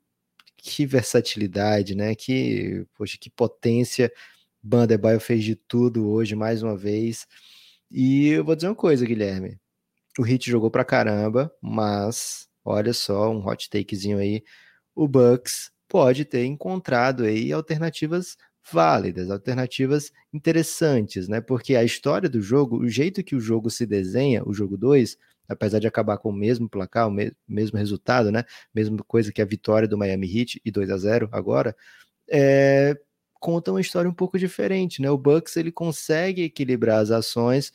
que 0.63 0.87
versatilidade, 0.87 1.95
né? 1.97 2.15
Que, 2.15 2.87
poxa, 2.97 3.19
que 3.21 3.29
potência. 3.31 4.13
Ban 4.63 4.85
Adebayo 4.85 5.21
fez 5.21 5.43
de 5.45 5.57
tudo 5.57 6.09
hoje 6.09 6.37
mais 6.37 6.63
uma 6.63 6.77
vez. 6.77 7.27
E 7.91 8.29
eu 8.29 8.45
vou 8.45 8.55
dizer 8.57 8.69
uma 8.69 8.75
coisa, 8.77 9.05
Guilherme. 9.07 9.59
o 10.19 10.27
Heat 10.27 10.51
jogou 10.51 10.71
pra 10.71 10.85
caramba, 10.85 11.53
mas 11.61 12.49
olha 12.65 12.93
só, 12.95 13.31
um 13.31 13.47
hot 13.47 13.69
takezinho 13.71 14.19
aí, 14.19 14.45
o 14.95 15.09
Bucks 15.09 15.73
pode 15.89 16.25
ter 16.25 16.45
encontrado 16.47 17.25
aí 17.25 17.53
alternativas 17.53 18.37
válidas, 18.71 19.31
alternativas 19.31 20.13
interessantes, 20.33 21.29
né? 21.29 21.41
Porque 21.41 21.75
a 21.77 21.85
história 21.85 22.29
do 22.29 22.41
jogo, 22.41 22.79
o 22.79 22.89
jeito 22.89 23.23
que 23.25 23.35
o 23.37 23.41
jogo 23.41 23.71
se 23.71 23.87
desenha, 23.87 24.43
o 24.47 24.53
jogo 24.55 24.77
2, 24.77 25.17
apesar 25.49 25.79
de 25.79 25.87
acabar 25.87 26.19
com 26.19 26.31
o 26.31 26.33
mesmo 26.33 26.69
placar, 26.69 27.09
o 27.09 27.11
me 27.11 27.33
mesmo 27.49 27.79
resultado, 27.79 28.31
né? 28.33 28.45
Mesma 28.75 28.99
coisa 29.05 29.33
que 29.33 29.43
a 29.43 29.45
vitória 29.45 29.89
do 29.89 29.99
Miami 29.99 30.27
Heat 30.39 30.61
e 30.65 30.71
2 30.71 30.91
a 30.91 30.97
0 30.99 31.29
agora, 31.33 31.77
é, 32.31 32.97
conta 33.41 33.73
uma 33.73 33.81
história 33.81 34.09
um 34.11 34.15
pouco 34.15 34.39
diferente, 34.39 35.03
né? 35.03 35.11
O 35.11 35.19
Bucks 35.19 35.57
ele 35.57 35.73
consegue 35.73 36.43
equilibrar 36.45 37.01
as 37.01 37.11
ações. 37.11 37.73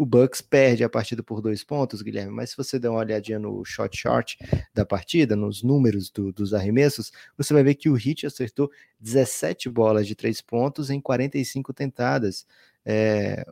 O 0.00 0.06
Bucks 0.06 0.40
perde 0.40 0.82
a 0.82 0.88
partida 0.88 1.22
por 1.22 1.42
dois 1.42 1.62
pontos, 1.62 2.00
Guilherme, 2.00 2.32
mas 2.32 2.48
se 2.48 2.56
você 2.56 2.78
der 2.78 2.88
uma 2.88 3.00
olhadinha 3.00 3.38
no 3.38 3.62
shot 3.66 3.94
chart 3.94 4.34
da 4.72 4.82
partida, 4.82 5.36
nos 5.36 5.62
números 5.62 6.08
do, 6.08 6.32
dos 6.32 6.54
arremessos, 6.54 7.12
você 7.36 7.52
vai 7.52 7.62
ver 7.62 7.74
que 7.74 7.90
o 7.90 7.98
Heat 7.98 8.24
acertou 8.24 8.70
17 8.98 9.68
bolas 9.68 10.06
de 10.06 10.14
três 10.14 10.40
pontos 10.40 10.88
em 10.88 11.02
45 11.02 11.74
tentadas. 11.74 12.46
É, 12.82 13.44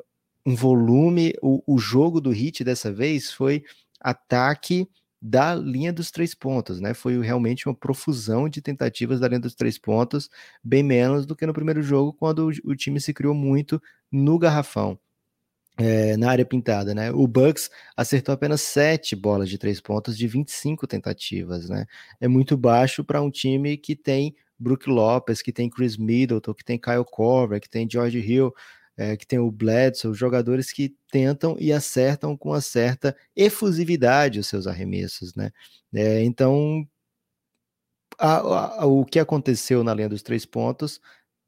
um 0.47 0.57
volume, 0.57 1.35
o, 1.43 1.63
o 1.67 1.77
jogo 1.77 2.19
do 2.19 2.33
Heat 2.33 2.65
dessa 2.65 2.91
vez 2.91 3.31
foi 3.31 3.63
ataque 4.01 4.89
da 5.21 5.55
linha 5.55 5.93
dos 5.93 6.11
três 6.11 6.35
pontos, 6.35 6.81
né? 6.81 6.95
Foi 6.95 7.21
realmente 7.21 7.69
uma 7.69 7.75
profusão 7.75 8.49
de 8.49 8.63
tentativas 8.63 9.21
da 9.21 9.29
linha 9.29 9.41
dos 9.41 9.55
três 9.55 9.77
pontos, 9.77 10.31
bem 10.65 10.83
menos 10.83 11.27
do 11.27 11.37
que 11.37 11.45
no 11.45 11.53
primeiro 11.53 11.83
jogo, 11.83 12.11
quando 12.15 12.49
o, 12.49 12.71
o 12.71 12.75
time 12.75 12.99
se 13.03 13.13
criou 13.13 13.35
muito 13.35 13.79
no 14.11 14.39
garrafão. 14.39 14.99
É, 15.81 16.17
na 16.17 16.31
área 16.31 16.45
pintada, 16.45 16.93
né? 16.93 17.13
O 17.13 17.27
Bucks 17.29 17.71
acertou 17.97 18.35
apenas 18.35 18.61
sete 18.63 19.15
bolas 19.15 19.49
de 19.49 19.57
três 19.59 19.81
pontos 19.81 20.19
de 20.19 20.27
25 20.27 20.89
tentativas, 20.89 21.69
né? 21.69 21.87
É 22.21 22.27
muito 22.27 22.57
baixo 22.57 23.05
para 23.05 23.23
um 23.23 23.31
time 23.31 23.77
que 23.77 23.95
tem 23.95 24.35
Brook 24.59 24.89
Lopes, 24.91 25.41
que 25.41 25.53
tem 25.53 25.71
Chris 25.71 25.97
Middleton, 25.97 26.53
que 26.53 26.65
tem 26.65 26.79
Kyle 26.81 27.05
Korver, 27.05 27.61
que 27.61 27.71
tem 27.71 27.89
George 27.89 28.19
Hill, 28.19 28.53
é, 28.97 29.17
que 29.17 29.25
tem 29.27 29.39
o 29.39 29.53
Bledsoe, 29.53 30.13
jogadores 30.15 30.73
que 30.73 30.97
tentam 31.13 31.57
e 31.61 31.73
acertam 31.73 32.37
com 32.37 32.49
uma 32.51 32.61
certa 32.61 33.17
efusividade 33.37 34.41
os 34.41 34.49
seus 34.49 34.67
arremessos, 34.67 35.35
né? 35.37 35.53
É, 35.95 36.25
então, 36.25 36.85
a, 38.19 38.83
a, 38.83 38.87
o 38.87 39.05
que 39.05 39.19
aconteceu 39.19 39.83
na 39.85 39.95
linha 39.95 40.09
dos 40.09 40.23
três 40.23 40.45
pontos, 40.47 41.01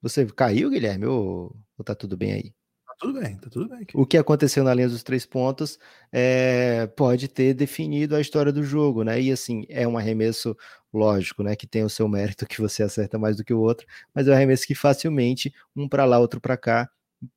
você 0.03 0.27
caiu, 0.27 0.71
Guilherme, 0.71 1.07
ou, 1.07 1.57
ou 1.79 1.85
tá 1.85 1.95
tudo 1.95 2.17
bem 2.17 2.33
aí? 2.33 2.60
Tudo 3.01 3.19
bem, 3.19 3.37
tá 3.39 3.49
tudo 3.49 3.67
bem. 3.69 3.87
O 3.95 4.05
que 4.05 4.19
aconteceu 4.19 4.63
na 4.63 4.75
linha 4.75 4.89
dos 4.89 5.03
três 5.03 5.25
pontos 5.25 5.79
é, 6.13 6.87
pode 6.89 7.29
ter 7.29 7.55
definido 7.55 8.15
a 8.15 8.21
história 8.21 8.53
do 8.53 8.63
jogo, 8.63 9.03
né? 9.03 9.19
E 9.21 9.33
assim, 9.33 9.65
é 9.71 9.89
um 9.89 9.97
arremesso 9.97 10.55
lógico, 10.93 11.43
né? 11.43 11.57
Que 11.57 11.67
tem 11.67 11.83
o 11.83 11.89
seu 11.89 12.07
mérito 12.07 12.45
que 12.47 12.61
você 12.61 12.83
acerta 12.83 13.19
mais 13.19 13.39
do 13.39 13.45
que 13.45 13.55
o 13.55 13.61
outro, 13.61 13.87
mas 14.15 14.29
é 14.29 14.31
um 14.33 14.35
arremesso 14.35 14.67
que 14.67 14.75
facilmente, 14.75 15.51
um 15.75 15.89
para 15.89 16.05
lá, 16.05 16.19
outro 16.19 16.41
para 16.43 16.59
cá, 16.59 16.91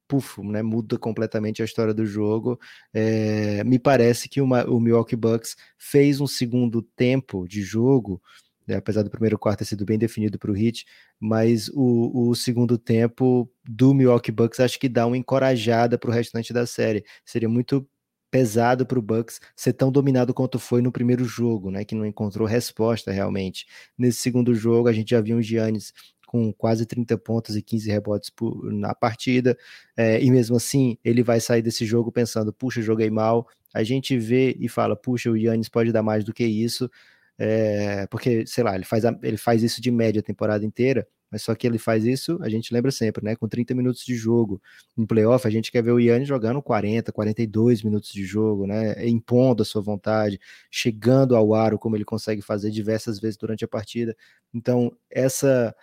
puf, 0.08 0.42
né, 0.44 0.62
muda 0.64 0.98
completamente 0.98 1.62
a 1.62 1.66
história 1.66 1.94
do 1.94 2.06
jogo. 2.06 2.60
É, 2.94 3.64
me 3.66 3.80
parece 3.80 4.30
que 4.30 4.42
uma, 4.42 4.66
o 4.70 4.80
Milwaukee 4.82 5.16
Bucks 5.16 5.56
fez 5.78 6.22
um 6.22 6.28
segundo 6.28 6.82
tempo 6.82 7.48
de 7.48 7.62
jogo, 7.62 8.22
né, 8.68 8.76
apesar 8.76 9.04
do 9.04 9.10
primeiro 9.10 9.38
quarto 9.38 9.60
ter 9.60 9.66
sido 9.66 9.86
bem 9.86 9.98
definido 9.98 10.38
para 10.38 10.52
o 10.52 10.58
Heat, 10.58 10.86
mas 11.20 11.70
o, 11.70 12.30
o, 12.30 12.36
segundo 12.36 12.78
tempo 12.78 13.50
do 13.64 13.94
Milwaukee 13.94 14.32
Bucks 14.32 14.60
acho 14.60 14.80
que 14.80 14.90
dá 14.90 15.06
uma 15.06 15.18
encorajada 15.18 15.98
para 15.98 16.10
o 16.10 16.14
restante 16.14 16.54
da 16.54 16.66
série. 16.66 17.04
Seria 17.26 17.50
muito 17.50 17.88
pesado 18.32 18.86
para 18.86 18.98
o 18.98 19.02
Bucks 19.02 19.40
ser 19.56 19.74
tão 19.74 19.92
dominado 19.92 20.34
quanto 20.34 20.58
foi 20.58 20.82
no 20.82 20.92
primeiro 20.92 21.24
jogo, 21.24 21.70
né, 21.70 21.86
que 21.86 21.94
não 21.94 22.06
encontrou 22.06 22.48
resposta 22.48 23.12
realmente. 23.12 23.68
Nesse 23.98 24.20
segundo 24.20 24.56
jogo 24.56 24.88
a 24.88 24.94
gente 24.94 25.12
já 25.12 25.22
viu 25.22 25.38
o 25.38 25.42
Giannis 25.42 25.94
com 26.34 26.52
quase 26.52 26.84
30 26.84 27.16
pontos 27.20 27.56
e 27.56 27.62
15 27.62 27.92
rebotes 27.92 28.32
por, 28.32 28.74
na 28.74 28.96
partida, 28.96 29.56
é, 29.96 30.20
e 30.20 30.32
mesmo 30.32 30.56
assim 30.56 30.98
ele 31.06 31.22
vai 31.22 31.40
sair 31.40 31.62
desse 31.62 31.86
jogo 31.86 32.12
pensando, 32.12 32.52
puxa, 32.52 32.82
joguei 32.82 33.12
mal, 33.12 33.48
a 33.72 33.84
gente 33.84 34.18
vê 34.18 34.58
e 34.60 34.68
fala, 34.68 34.96
puxa, 34.96 35.30
o 35.30 35.38
Yannis 35.38 35.70
pode 35.70 35.92
dar 35.92 36.02
mais 36.02 36.24
do 36.24 36.34
que 36.34 36.44
isso, 36.44 36.90
é, 37.38 38.08
porque, 38.08 38.46
sei 38.46 38.64
lá, 38.64 38.76
ele 38.76 38.86
faz, 38.86 39.06
a, 39.06 39.18
ele 39.24 39.38
faz 39.38 39.64
isso 39.64 39.82
de 39.82 39.92
média 39.92 40.20
a 40.20 40.24
temporada 40.24 40.66
inteira, 40.66 41.08
mas 41.32 41.42
só 41.42 41.56
que 41.56 41.66
ele 41.66 41.80
faz 41.80 42.06
isso, 42.06 42.38
a 42.44 42.50
gente 42.50 42.72
lembra 42.72 42.92
sempre, 42.92 43.26
né? 43.26 43.36
Com 43.36 43.48
30 43.48 43.74
minutos 43.74 44.06
de 44.06 44.16
jogo. 44.16 44.62
Em 44.96 45.04
playoff, 45.04 45.48
a 45.48 45.50
gente 45.50 45.72
quer 45.72 45.82
ver 45.82 45.92
o 45.92 46.00
Yannis 46.00 46.28
jogando 46.28 46.62
40, 46.62 47.12
42 47.12 47.82
minutos 47.82 48.12
de 48.12 48.24
jogo, 48.24 48.68
né? 48.68 49.08
Impondo 49.08 49.64
a 49.64 49.66
sua 49.66 49.82
vontade, 49.82 50.40
chegando 50.70 51.36
ao 51.36 51.56
aro, 51.56 51.80
como 51.80 51.96
ele 51.96 52.06
consegue 52.06 52.44
fazer 52.44 52.70
diversas 52.70 53.20
vezes 53.20 53.36
durante 53.36 53.66
a 53.66 53.68
partida. 53.68 54.16
Então, 54.54 54.96
essa 55.10 55.76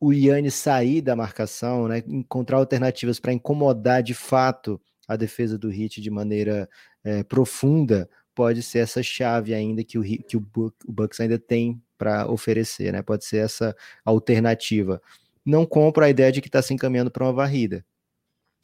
o 0.00 0.12
Yannis 0.12 0.54
sair 0.54 1.00
da 1.00 1.16
marcação, 1.16 1.88
né, 1.88 2.02
encontrar 2.06 2.58
alternativas 2.58 3.18
para 3.18 3.32
incomodar 3.32 4.02
de 4.02 4.14
fato 4.14 4.80
a 5.08 5.16
defesa 5.16 5.56
do 5.58 5.72
Heat 5.72 6.00
de 6.00 6.10
maneira 6.10 6.68
é, 7.04 7.22
profunda, 7.22 8.08
pode 8.36 8.62
ser 8.62 8.80
essa 8.80 9.02
chave 9.02 9.54
ainda 9.54 9.82
que 9.82 9.98
o, 9.98 10.02
que 10.02 10.36
o, 10.36 10.46
Bucks 10.86 11.18
ainda 11.18 11.38
tem 11.38 11.82
para 11.96 12.30
oferecer, 12.30 12.92
né? 12.92 13.00
Pode 13.00 13.24
ser 13.24 13.38
essa 13.38 13.74
alternativa. 14.04 15.00
Não 15.44 15.64
compro 15.64 16.04
a 16.04 16.10
ideia 16.10 16.30
de 16.30 16.42
que 16.42 16.48
está 16.48 16.60
se 16.60 16.74
encaminhando 16.74 17.10
para 17.10 17.24
uma 17.24 17.32
varrida. 17.32 17.84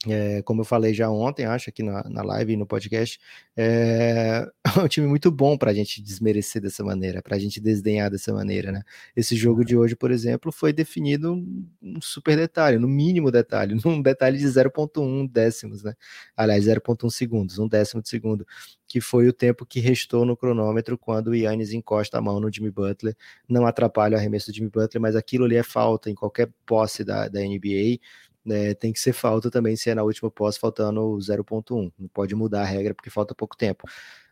É, 0.09 0.43
como 0.43 0.63
eu 0.63 0.65
falei 0.65 0.93
já 0.93 1.09
ontem, 1.09 1.45
acho 1.45 1.71
aqui 1.71 1.81
na, 1.81 2.03
na 2.09 2.23
live 2.23 2.55
e 2.55 2.57
no 2.57 2.67
podcast, 2.67 3.21
é, 3.57 4.45
é 4.77 4.81
um 4.81 4.89
time 4.89 5.07
muito 5.07 5.31
bom 5.31 5.57
para 5.57 5.71
a 5.71 5.75
gente 5.75 6.03
desmerecer 6.03 6.61
dessa 6.61 6.83
maneira, 6.83 7.23
para 7.23 7.37
a 7.37 7.39
gente 7.39 7.61
desdenhar 7.61 8.11
dessa 8.11 8.33
maneira, 8.33 8.73
né? 8.73 8.83
Esse 9.15 9.37
jogo 9.37 9.65
de 9.65 9.77
hoje, 9.77 9.95
por 9.95 10.11
exemplo, 10.11 10.51
foi 10.51 10.73
definido 10.73 11.35
um 11.81 12.01
super 12.01 12.37
detalhe, 12.37 12.79
no 12.79 12.89
mínimo 12.89 13.31
detalhe, 13.31 13.77
num 13.85 14.03
detalhe 14.03 14.39
de 14.39 14.47
0.1 14.47 15.29
décimos, 15.31 15.85
né? 15.85 15.95
Aliás, 16.37 16.67
0.1 16.67 17.09
segundos, 17.11 17.59
um 17.61 17.69
décimo 17.69 18.03
de 18.03 18.09
segundo, 18.09 18.45
que 18.89 19.01
foi 19.01 19.29
o 19.29 19.33
tempo 19.33 19.65
que 19.65 19.79
restou 19.79 20.27
no 20.27 20.37
cronômetro 20.37 20.99
quando 20.99 21.29
o 21.29 21.35
Yannis 21.35 21.73
encosta 21.73 22.19
a 22.19 22.21
mão 22.21 22.41
no 22.41 22.53
Jimmy 22.53 22.71
Butler, 22.71 23.17
não 23.49 23.67
atrapalha 23.67 24.17
o 24.17 24.19
arremesso 24.19 24.51
do 24.51 24.55
Jimmy 24.55 24.69
Butler, 24.69 25.01
mas 25.01 25.15
aquilo 25.15 25.45
ali 25.45 25.57
é 25.57 25.63
falta 25.63 26.11
em 26.11 26.15
qualquer 26.15 26.51
posse 26.67 27.05
da, 27.05 27.29
da 27.29 27.41
NBA, 27.41 28.01
né, 28.45 28.75
tem 28.75 28.93
que 28.93 29.01
ser 29.01 29.13
falta 29.13 29.51
também 29.51 29.77
se 29.77 29.91
é 29.91 29.95
na 29.95 30.03
última 30.03 30.31
posse 30.31 30.59
faltando 30.59 31.01
0.1. 31.19 31.93
Não 31.99 32.09
pode 32.09 32.35
mudar 32.35 32.63
a 32.63 32.67
regra 32.67 32.95
porque 32.95 33.11
falta 33.11 33.35
pouco 33.35 33.57
tempo. 33.57 33.87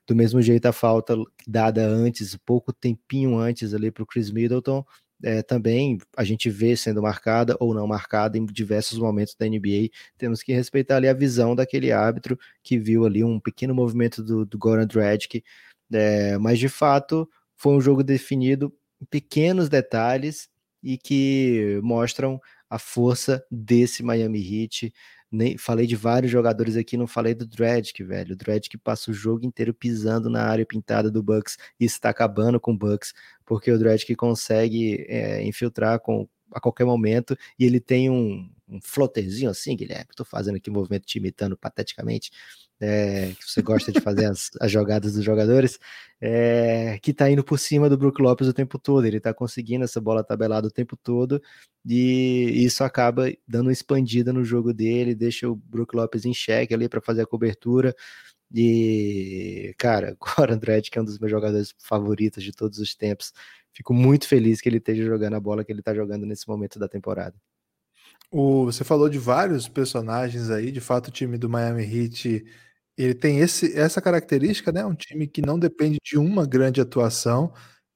Do 0.06 0.14
mesmo 0.14 0.42
jeito, 0.42 0.66
a 0.66 0.72
falta 0.72 1.16
dada 1.46 1.86
antes, 1.86 2.36
pouco 2.44 2.72
tempinho 2.72 3.38
antes 3.38 3.72
ali 3.74 3.90
para 3.90 4.02
o 4.02 4.06
Chris 4.06 4.30
Middleton, 4.30 4.84
é, 5.22 5.42
também 5.42 5.98
a 6.16 6.24
gente 6.24 6.48
vê 6.48 6.76
sendo 6.76 7.02
marcada 7.02 7.56
ou 7.60 7.74
não 7.74 7.86
marcada 7.86 8.38
em 8.38 8.44
diversos 8.46 8.98
momentos 8.98 9.34
da 9.38 9.46
NBA. 9.46 9.90
Temos 10.16 10.42
que 10.42 10.52
respeitar 10.52 10.96
ali 10.96 11.08
a 11.08 11.12
visão 11.12 11.54
daquele 11.54 11.92
árbitro 11.92 12.38
que 12.62 12.78
viu 12.78 13.04
ali 13.04 13.22
um 13.22 13.38
pequeno 13.38 13.74
movimento 13.74 14.22
do, 14.22 14.44
do 14.46 14.58
Goran 14.58 14.86
Dragic, 14.86 15.44
é, 15.92 16.38
mas 16.38 16.58
de 16.58 16.68
fato 16.68 17.28
foi 17.56 17.74
um 17.74 17.80
jogo 17.80 18.02
definido 18.02 18.72
em 19.00 19.04
pequenos 19.04 19.68
detalhes 19.68 20.48
e 20.82 20.96
que 20.96 21.78
mostram 21.82 22.40
a 22.70 22.78
força 22.78 23.44
desse 23.50 24.02
Miami 24.02 24.38
Heat. 24.40 24.94
Nem, 25.30 25.58
falei 25.58 25.86
de 25.86 25.96
vários 25.96 26.30
jogadores 26.30 26.76
aqui, 26.76 26.96
não 26.96 27.06
falei 27.06 27.34
do 27.34 27.46
Dredd, 27.46 27.92
velho. 28.02 28.34
O 28.34 28.36
Dredd 28.36 28.68
que 28.68 28.78
passa 28.78 29.10
o 29.10 29.14
jogo 29.14 29.44
inteiro 29.44 29.74
pisando 29.74 30.30
na 30.30 30.44
área 30.44 30.64
pintada 30.64 31.10
do 31.10 31.22
Bucks 31.22 31.56
e 31.78 31.84
está 31.84 32.10
acabando 32.10 32.60
com 32.60 32.72
o 32.72 32.78
Bucks, 32.78 33.12
porque 33.44 33.70
o 33.70 33.78
Dredd 33.78 34.04
que 34.06 34.16
consegue 34.16 35.04
é, 35.08 35.42
infiltrar 35.44 36.00
com, 36.00 36.28
a 36.52 36.60
qualquer 36.60 36.84
momento 36.84 37.36
e 37.58 37.64
ele 37.64 37.80
tem 37.80 38.10
um, 38.10 38.48
um 38.70 38.80
floterzinho 38.80 39.50
assim, 39.50 39.76
Guilherme. 39.76 40.06
Estou 40.10 40.24
fazendo 40.26 40.56
aqui 40.56 40.70
um 40.70 40.74
movimento 40.74 41.06
te 41.06 41.18
imitando 41.18 41.56
pateticamente 41.56 42.30
é, 42.80 43.32
que 43.38 43.44
você 43.50 43.60
gosta 43.60 43.92
de 43.92 44.00
fazer 44.00 44.26
as, 44.26 44.50
as 44.60 44.72
jogadas 44.72 45.14
dos 45.14 45.24
jogadores, 45.24 45.78
é, 46.20 46.98
que 47.02 47.10
está 47.10 47.30
indo 47.30 47.44
por 47.44 47.58
cima 47.58 47.90
do 47.90 47.98
Brook 47.98 48.20
Lopes 48.22 48.48
o 48.48 48.54
tempo 48.54 48.78
todo. 48.78 49.04
Ele 49.04 49.18
está 49.18 49.34
conseguindo 49.34 49.84
essa 49.84 50.00
bola 50.00 50.24
tabelada 50.24 50.66
o 50.66 50.70
tempo 50.70 50.96
todo 50.96 51.42
e 51.84 52.64
isso 52.64 52.82
acaba 52.82 53.30
dando 53.46 53.66
uma 53.66 53.72
expandida 53.72 54.32
no 54.32 54.44
jogo 54.44 54.72
dele, 54.72 55.14
deixa 55.14 55.48
o 55.48 55.56
Brook 55.56 55.94
Lopes 55.94 56.24
em 56.24 56.32
xeque 56.34 56.74
ali 56.74 56.88
para 56.88 57.00
fazer 57.00 57.22
a 57.22 57.26
cobertura. 57.26 57.94
E, 58.52 59.74
cara, 59.78 60.16
Goran 60.20 60.58
Dredd, 60.58 60.90
que 60.90 60.98
é 60.98 61.02
um 61.02 61.04
dos 61.04 61.18
meus 61.18 61.30
jogadores 61.30 61.74
favoritos 61.78 62.42
de 62.42 62.52
todos 62.52 62.78
os 62.78 62.94
tempos, 62.94 63.32
fico 63.72 63.94
muito 63.94 64.26
feliz 64.26 64.60
que 64.60 64.68
ele 64.68 64.78
esteja 64.78 65.04
jogando 65.04 65.34
a 65.34 65.40
bola 65.40 65.64
que 65.64 65.72
ele 65.72 65.80
está 65.80 65.94
jogando 65.94 66.26
nesse 66.26 66.48
momento 66.48 66.78
da 66.78 66.88
temporada. 66.88 67.34
O, 68.30 68.66
você 68.66 68.84
falou 68.84 69.08
de 69.08 69.18
vários 69.18 69.68
personagens 69.68 70.50
aí, 70.50 70.70
de 70.70 70.80
fato 70.80 71.08
o 71.08 71.10
time 71.10 71.36
do 71.36 71.48
Miami 71.48 71.82
Heat 71.82 72.44
ele 72.96 73.14
tem 73.14 73.38
esse, 73.40 73.76
essa 73.78 74.00
característica, 74.00 74.70
né? 74.72 74.84
Um 74.84 74.94
time 74.94 75.26
que 75.26 75.40
não 75.42 75.58
depende 75.58 75.98
de 76.04 76.18
uma 76.18 76.46
grande 76.46 76.80
atuação. 76.82 77.52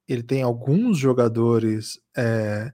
Ele 0.08 0.22
tem 0.22 0.42
alguns 0.42 0.98
jogadores 0.98 2.00
é, 2.16 2.72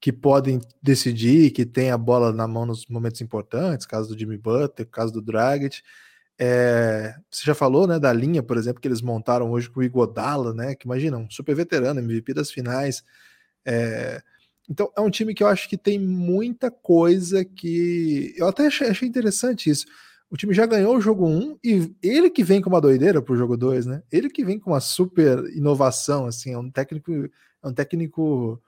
que 0.00 0.12
podem 0.12 0.60
decidir, 0.82 1.52
que 1.52 1.64
tem 1.66 1.90
a 1.90 1.98
bola 1.98 2.32
na 2.32 2.46
mão 2.48 2.66
nos 2.66 2.86
momentos 2.86 3.20
importantes, 3.22 3.86
caso 3.86 4.08
do 4.10 4.18
Jimmy 4.18 4.36
Butler, 4.38 4.88
caso 4.90 5.12
do 5.12 5.22
Dragic. 5.22 5.82
É, 6.38 7.14
você 7.30 7.44
já 7.46 7.54
falou, 7.54 7.86
né, 7.86 7.98
da 7.98 8.12
linha, 8.12 8.42
por 8.42 8.56
exemplo, 8.58 8.80
que 8.80 8.88
eles 8.88 9.02
montaram 9.02 9.50
hoje 9.50 9.70
com 9.70 9.80
o 9.80 9.82
Igodala, 9.82 10.54
né? 10.54 10.74
Que 10.74 10.86
imagina, 10.86 11.16
um 11.18 11.30
super 11.30 11.54
veterano, 11.54 12.00
MVP 12.00 12.34
das 12.34 12.50
finais. 12.50 13.02
É, 13.66 14.22
então 14.70 14.92
é 14.96 15.00
um 15.00 15.10
time 15.10 15.34
que 15.34 15.42
eu 15.42 15.48
acho 15.48 15.68
que 15.68 15.76
tem 15.76 15.98
muita 15.98 16.70
coisa 16.70 17.44
que. 17.44 18.32
Eu 18.36 18.46
até 18.46 18.68
achei, 18.68 19.08
interessante 19.08 19.68
isso. 19.68 19.84
O 20.30 20.36
time 20.36 20.54
já 20.54 20.64
ganhou 20.64 20.96
o 20.96 21.00
jogo 21.00 21.26
1 21.26 21.58
e 21.64 21.92
ele 22.00 22.30
que 22.30 22.44
vem 22.44 22.62
com 22.62 22.70
uma 22.70 22.80
doideira 22.80 23.20
pro 23.20 23.36
jogo 23.36 23.56
2, 23.56 23.86
né? 23.86 24.02
Ele 24.12 24.30
que 24.30 24.44
vem 24.44 24.60
com 24.60 24.70
uma 24.70 24.80
super 24.80 25.44
inovação, 25.56 26.26
assim, 26.26 26.52
é 26.52 26.58
um 26.58 26.70
técnico, 26.70 27.12
é 27.12 27.68
um 27.68 27.74
técnico 27.74 28.62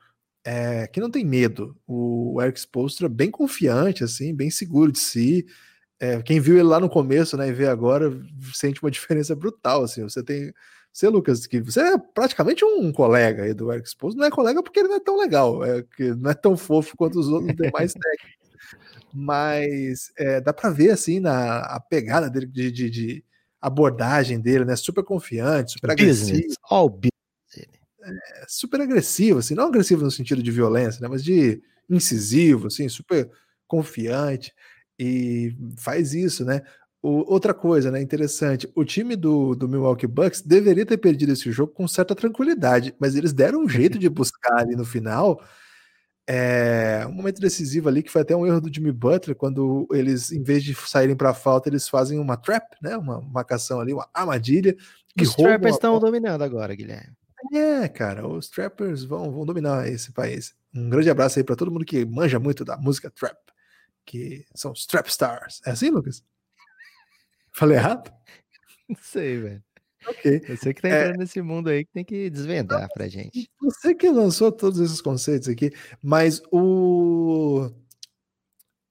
é, 0.45 0.89
que 0.89 1.01
não 1.01 1.09
tem 1.09 1.25
medo. 1.25 1.77
O 1.87 2.43
Eric 2.43 2.59
Spoelstra 2.59 3.09
bem 3.09 3.31
confiante, 3.31 4.03
assim, 4.03 4.35
bem 4.35 4.51
seguro 4.51 4.91
de 4.91 4.99
si. 4.99 5.47
É, 6.01 6.21
quem 6.21 6.41
viu 6.41 6.57
ele 6.57 6.65
lá 6.65 6.81
no 6.81 6.91
começo, 6.91 7.37
né, 7.37 7.49
e 7.49 7.53
vê 7.53 7.69
agora, 7.69 8.13
sente 8.53 8.83
uma 8.83 8.91
diferença 8.93 9.37
brutal, 9.37 9.85
assim. 9.85 10.03
Você 10.03 10.21
tem, 10.21 10.53
você 10.93 11.09
Lucas, 11.09 11.47
que 11.47 11.61
você 11.61 11.81
é 11.81 11.99
praticamente 11.99 12.65
um 12.65 12.93
colega 12.93 13.45
aí 13.45 13.55
do 13.55 13.73
Eric 13.73 13.89
Spoelstra, 13.89 14.21
não 14.21 14.27
é 14.27 14.31
colega 14.31 14.63
porque 14.63 14.81
ele 14.81 14.89
não 14.89 14.97
é 14.97 15.01
tão 15.01 15.19
legal, 15.19 15.65
é 15.65 15.83
que 15.83 16.15
não 16.15 16.31
é 16.31 16.35
tão 16.35 16.57
fofo 16.57 16.97
quanto 16.97 17.19
os 17.19 17.29
outros 17.29 17.57
demais 17.57 17.95
técnicos. 17.95 18.43
Mas 19.15 20.13
é, 20.19 20.41
dá 20.41 20.53
para 20.53 20.71
ver 20.71 20.91
assim 20.91 21.19
na 21.19 21.61
a 21.61 21.81
pegada 21.81 22.29
dele 22.29 22.47
de, 22.47 22.71
de, 22.71 22.91
de, 22.91 23.25
abordagem 23.61 24.41
dele, 24.41 24.65
né? 24.65 24.75
Super 24.75 25.05
confiante, 25.05 25.73
super 25.73 25.95
business, 25.95 26.31
agressivo. 26.31 26.55
All 26.69 26.89
business. 26.89 27.13
É, 28.05 28.45
super 28.49 28.81
agressivo, 28.81 29.39
assim, 29.39 29.55
não 29.55 29.69
agressivo 29.69 30.03
no 30.03 30.11
sentido 30.11 30.43
de 30.43 30.51
violência, 30.51 31.01
né? 31.01 31.09
Mas 31.09 31.23
de 31.23 31.63
incisivo, 31.89 32.67
assim, 32.67 32.89
super 32.89 33.31
confiante 33.69 34.53
e 34.99 35.55
faz 35.79 36.13
isso, 36.13 36.45
né? 36.45 36.63
O, 37.03 37.33
outra 37.33 37.53
coisa, 37.53 37.91
né, 37.91 38.01
interessante, 38.01 38.71
o 38.77 38.85
time 38.85 39.17
do, 39.17 39.57
do 39.57 39.69
Milwaukee 39.69 40.07
Bucks 40.07 40.41
deveria 40.41 40.87
ter 40.87 40.99
perdido 40.99 41.33
esse 41.33 41.51
jogo 41.51 41.73
com 41.73 41.89
certa 41.89 42.15
tranquilidade, 42.15 42.95
mas 42.99 43.17
eles 43.17 43.33
deram 43.33 43.65
um 43.65 43.69
jeito 43.69 43.99
de 43.99 44.09
buscar 44.09 44.59
ali 44.59 44.77
no 44.77 44.85
final 44.85 45.43
é, 46.27 47.05
um 47.09 47.13
momento 47.13 47.41
decisivo 47.41 47.89
ali 47.89 48.03
que 48.03 48.11
foi 48.11 48.23
até 48.23 48.35
um 48.35 48.47
erro 48.47 48.61
do 48.61 48.73
Jimmy 48.73 48.93
Butler, 48.93 49.37
quando 49.37 49.89
eles, 49.93 50.31
em 50.31 50.43
vez 50.43 50.63
de 50.63 50.75
saírem 50.75 51.17
para 51.17 51.35
falta, 51.35 51.69
eles 51.69 51.89
fazem 51.89 52.19
uma 52.19 52.37
trap, 52.37 52.77
né? 52.81 52.97
Uma 52.97 53.21
marcação 53.21 53.81
ali, 53.81 53.93
uma 53.93 54.09
armadilha. 54.15 54.77
Os 55.21 55.35
trappers 55.35 55.75
estão 55.75 55.99
dominando 55.99 56.43
agora, 56.43 56.75
Guilherme. 56.75 57.13
É, 57.53 57.89
cara, 57.89 58.27
os 58.27 58.49
trappers 58.49 59.03
vão, 59.03 59.33
vão 59.33 59.45
dominar 59.45 59.89
esse 59.89 60.13
país. 60.13 60.55
Um 60.75 60.89
grande 60.89 61.11
abraço 61.11 61.39
aí 61.39 61.45
para 61.45 61.57
todo 61.57 61.73
mundo 61.73 61.85
que 61.85 62.05
manja 62.05 62.39
muito 62.39 62.65
da 62.65 62.77
música 62.77 63.11
trap 63.11 63.37
que 64.05 64.45
são 64.55 64.73
os 64.73 64.87
Trap 64.87 65.07
Stars. 65.09 65.61
É 65.65 65.71
assim, 65.71 65.91
Lucas? 65.91 66.25
Falei 67.53 67.77
errado? 67.77 68.13
Não 68.89 68.97
sei, 69.01 69.39
velho. 69.39 69.63
Ok. 70.07 70.43
Você 70.49 70.75
que 70.75 70.83
tá 70.83 70.89
entrando 70.89 71.15
é... 71.15 71.19
nesse 71.19 71.41
mundo 71.41 71.69
aí 71.69 71.85
que 71.85 71.93
tem 71.93 72.05
que 72.05 72.29
desvendar 72.29 72.89
pra 72.93 73.09
gente. 73.09 73.49
Você 73.61 73.95
que 73.95 74.09
lançou 74.09 74.51
todos 74.51 74.81
esses 74.81 75.01
conceitos 75.01 75.49
aqui, 75.49 75.71
mas 76.03 76.43
o. 76.51 77.71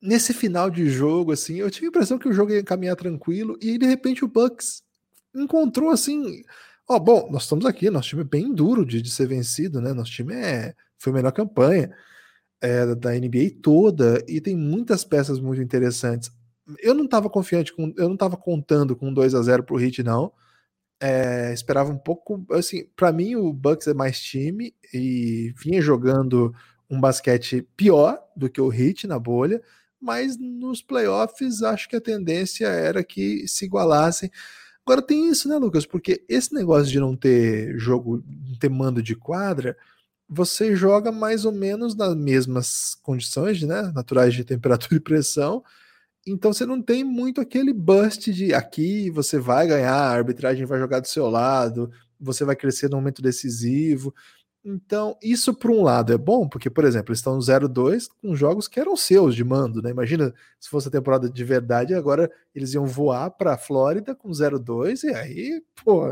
Nesse 0.01 0.33
final 0.33 0.69
de 0.69 0.89
jogo, 0.89 1.31
assim, 1.31 1.57
eu 1.57 1.69
tive 1.69 1.85
a 1.87 1.89
impressão 1.89 2.17
que 2.17 2.27
o 2.27 2.33
jogo 2.33 2.51
ia 2.51 2.63
caminhar 2.63 2.95
tranquilo 2.95 3.55
e 3.61 3.77
de 3.77 3.85
repente 3.85 4.25
o 4.25 4.27
Bucks 4.27 4.81
encontrou 5.35 5.91
assim. 5.91 6.43
Ó, 6.87 6.97
bom, 6.97 7.29
nós 7.31 7.43
estamos 7.43 7.65
aqui, 7.65 7.89
nosso 7.89 8.09
time 8.09 8.21
é 8.21 8.25
bem 8.25 8.51
duro 8.53 8.83
de, 8.83 9.01
de 9.01 9.11
ser 9.11 9.27
vencido, 9.27 9.79
né? 9.79 9.93
Nosso 9.93 10.11
time 10.11 10.33
é, 10.33 10.73
foi 10.97 11.11
a 11.11 11.15
melhor 11.15 11.31
campanha 11.31 11.95
é, 12.59 12.95
da 12.95 13.11
NBA 13.11 13.59
toda 13.61 14.23
e 14.27 14.41
tem 14.41 14.55
muitas 14.55 15.03
peças 15.03 15.39
muito 15.39 15.61
interessantes. 15.61 16.31
Eu 16.79 16.93
não 16.93 17.05
estava 17.05 17.29
confiante 17.29 17.73
com, 17.73 17.93
eu 17.97 18.07
não 18.07 18.13
estava 18.15 18.37
contando 18.37 18.95
com 18.95 19.13
2 19.13 19.35
a 19.35 19.41
0 19.41 19.63
pro 19.63 19.79
Heat 19.79 20.03
não. 20.03 20.31
É, 21.01 21.51
esperava 21.53 21.91
um 21.91 21.97
pouco, 21.97 22.45
assim, 22.51 22.85
para 22.95 23.11
mim 23.11 23.35
o 23.35 23.51
Bucks 23.51 23.87
é 23.87 23.93
mais 23.93 24.19
time 24.21 24.75
e 24.93 25.53
vinha 25.57 25.81
jogando 25.81 26.53
um 26.89 26.99
basquete 27.01 27.67
pior 27.75 28.19
do 28.35 28.49
que 28.49 28.61
o 28.61 28.71
Heat 28.71 29.07
na 29.07 29.17
bolha, 29.17 29.61
mas 29.99 30.37
nos 30.37 30.81
playoffs 30.81 31.63
acho 31.63 31.89
que 31.89 31.95
a 31.95 32.01
tendência 32.01 32.67
era 32.67 33.03
que 33.03 33.47
se 33.47 33.65
igualassem. 33.65 34.29
Agora 34.85 35.01
tem 35.01 35.29
isso, 35.29 35.47
né, 35.49 35.57
Lucas? 35.57 35.85
Porque 35.85 36.23
esse 36.29 36.53
negócio 36.53 36.91
de 36.91 36.99
não 36.99 37.15
ter 37.15 37.77
jogo, 37.79 38.23
não 38.27 38.57
ter 38.59 38.69
mando 38.69 39.01
de 39.01 39.15
quadra, 39.15 39.77
você 40.29 40.75
joga 40.75 41.11
mais 41.11 41.45
ou 41.45 41.51
menos 41.51 41.95
nas 41.95 42.15
mesmas 42.15 42.95
condições, 43.03 43.61
né, 43.63 43.91
naturais 43.93 44.33
de 44.33 44.43
temperatura 44.45 44.95
e 44.95 44.99
pressão. 44.99 45.63
Então 46.25 46.53
você 46.53 46.65
não 46.65 46.81
tem 46.81 47.03
muito 47.03 47.41
aquele 47.41 47.73
bust 47.73 48.31
de 48.31 48.53
aqui 48.53 49.09
você 49.09 49.39
vai 49.39 49.67
ganhar, 49.67 49.93
a 49.95 50.11
arbitragem 50.11 50.65
vai 50.65 50.79
jogar 50.79 50.99
do 50.99 51.07
seu 51.07 51.29
lado, 51.29 51.91
você 52.19 52.45
vai 52.45 52.55
crescer 52.55 52.89
no 52.89 52.97
momento 52.97 53.21
decisivo. 53.21 54.13
Então, 54.63 55.17
isso 55.23 55.55
por 55.55 55.71
um 55.71 55.81
lado 55.81 56.13
é 56.13 56.17
bom, 56.19 56.47
porque, 56.47 56.69
por 56.69 56.85
exemplo, 56.85 57.11
eles 57.11 57.17
estão 57.19 57.33
no 57.35 57.41
0-2 57.41 58.07
com 58.21 58.35
jogos 58.35 58.67
que 58.67 58.79
eram 58.79 58.95
seus 58.95 59.33
de 59.35 59.43
mando, 59.43 59.81
né? 59.81 59.89
Imagina 59.89 60.31
se 60.59 60.69
fosse 60.69 60.87
a 60.87 60.91
temporada 60.91 61.27
de 61.27 61.43
verdade, 61.43 61.95
agora 61.95 62.31
eles 62.53 62.73
iam 62.75 62.85
voar 62.85 63.31
para 63.31 63.53
a 63.55 63.57
Flórida 63.57 64.13
com 64.13 64.29
0-2 64.29 65.03
e 65.03 65.15
aí, 65.15 65.63
pô, 65.83 66.03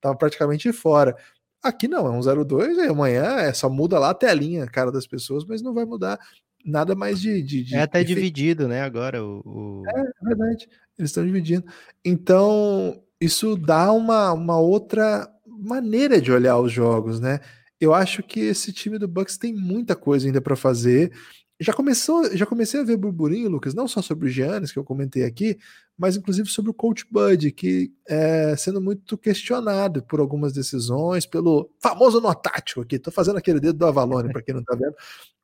tava 0.00 0.14
praticamente 0.16 0.70
fora. 0.72 1.16
Aqui 1.62 1.88
não, 1.88 2.06
é 2.06 2.10
um 2.10 2.44
02 2.44 2.76
e 2.78 2.82
amanhã 2.82 3.22
é 3.38 3.52
só 3.54 3.70
muda 3.70 3.98
lá 3.98 4.10
a 4.10 4.14
telinha, 4.14 4.66
cara 4.66 4.92
das 4.92 5.06
pessoas, 5.06 5.44
mas 5.46 5.62
não 5.62 5.72
vai 5.74 5.84
mudar 5.86 6.18
nada 6.64 6.94
mais 6.94 7.20
de. 7.20 7.42
de, 7.42 7.64
de 7.64 7.74
é 7.74 7.82
até 7.82 8.02
dividido, 8.02 8.68
né? 8.68 8.82
Agora 8.82 9.24
o. 9.24 9.42
o... 9.44 9.82
É, 9.86 10.00
é 10.00 10.26
verdade. 10.26 10.68
Eles 10.98 11.10
estão 11.10 11.24
dividindo. 11.24 11.64
Então, 12.04 13.02
isso 13.20 13.56
dá 13.56 13.92
uma, 13.92 14.32
uma 14.32 14.58
outra 14.58 15.28
maneira 15.46 16.20
de 16.20 16.32
olhar 16.32 16.58
os 16.58 16.72
jogos, 16.72 17.20
né? 17.20 17.40
Eu 17.80 17.94
acho 17.94 18.22
que 18.22 18.40
esse 18.40 18.72
time 18.72 18.98
do 18.98 19.08
Bucks 19.08 19.38
tem 19.38 19.54
muita 19.54 19.96
coisa 19.96 20.26
ainda 20.26 20.40
para 20.40 20.56
fazer 20.56 21.12
já 21.60 21.74
começou, 21.74 22.34
já 22.34 22.46
comecei 22.46 22.80
a 22.80 22.84
ver 22.84 22.96
burburinho, 22.96 23.50
Lucas, 23.50 23.74
não 23.74 23.86
só 23.86 24.00
sobre 24.00 24.26
o 24.26 24.30
Giannis, 24.30 24.72
que 24.72 24.78
eu 24.78 24.84
comentei 24.84 25.24
aqui, 25.24 25.58
mas 25.96 26.16
inclusive 26.16 26.48
sobre 26.48 26.70
o 26.70 26.74
Coach 26.74 27.06
Bud, 27.10 27.52
que 27.52 27.92
é 28.08 28.56
sendo 28.56 28.80
muito 28.80 29.18
questionado 29.18 30.02
por 30.02 30.20
algumas 30.20 30.54
decisões, 30.54 31.26
pelo 31.26 31.70
famoso 31.78 32.18
nó 32.18 32.32
tático 32.32 32.80
aqui. 32.80 32.98
Tô 32.98 33.10
fazendo 33.10 33.36
aquele 33.36 33.60
dedo 33.60 33.78
do 33.78 33.86
Avalone, 33.86 34.32
para 34.32 34.40
quem 34.40 34.54
não 34.54 34.64
tá 34.64 34.74
vendo. 34.74 34.94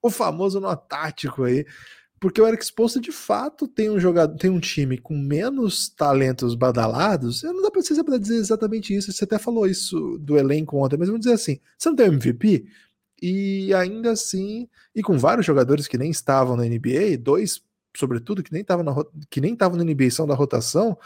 O 0.01 0.09
famoso 0.09 0.59
nó 0.59 0.75
tático 0.75 1.45
aí. 1.45 1.67
Porque 2.19 2.41
o 2.41 2.49
Eric 2.49 2.65
Spoelstra 2.65 3.01
de 3.01 3.13
fato 3.13 3.69
tem 3.69 3.91
um 3.91 4.01
jogador, 4.01 4.35
tem 4.39 4.51
um 4.51 4.59
time 4.59 4.97
com 4.97 5.15
menos 5.15 5.91
talentos 5.91 6.55
badalados. 6.55 7.43
Eu 7.43 7.53
não 7.53 7.61
dá 7.63 7.71
você 7.75 7.95
dizer 8.19 8.37
exatamente 8.37 8.97
isso. 8.97 9.13
Você 9.13 9.25
até 9.25 9.39
falou 9.39 9.67
isso 9.67 10.17
do 10.19 10.39
elenco 10.39 10.83
ontem, 10.83 10.97
mas 10.97 11.09
vamos 11.09 11.21
dizer 11.21 11.35
assim: 11.35 11.61
você 11.77 11.91
não 11.91 11.97
tem 11.97 12.07
MVP? 12.07 12.67
E 13.21 13.73
ainda 13.75 14.13
assim, 14.13 14.69
e 14.95 15.03
com 15.03 15.19
vários 15.19 15.47
jogadores 15.47 15.89
que 15.89 15.99
nem 15.99 16.11
estavam 16.11 16.57
na 16.57 16.65
NBA, 16.65 17.17
dois, 17.19 17.63
sobretudo, 17.97 18.43
que 18.43 18.53
nem 18.53 18.63
estavam 18.63 18.85
na, 18.85 18.95
que 19.31 19.41
nem 19.41 19.55
estavam 19.55 19.77
na 19.79 19.85
NBA 19.85 20.11
são 20.11 20.27
da 20.27 20.35
rotação, 20.35 20.99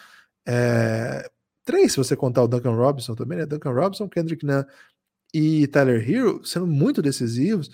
é, 0.47 1.31
três, 1.65 1.93
se 1.93 1.99
você 1.99 2.17
contar 2.17 2.43
o 2.43 2.49
Duncan 2.49 2.75
Robinson 2.75 3.15
também, 3.15 3.39
né? 3.39 3.47
Duncan 3.47 3.73
Robinson, 3.73 4.09
Kendrick 4.09 4.45
Nunn 4.45 4.65
e 5.33 5.67
Tyler 5.69 6.09
Hero 6.09 6.45
sendo 6.45 6.67
muito 6.67 7.01
decisivos. 7.03 7.71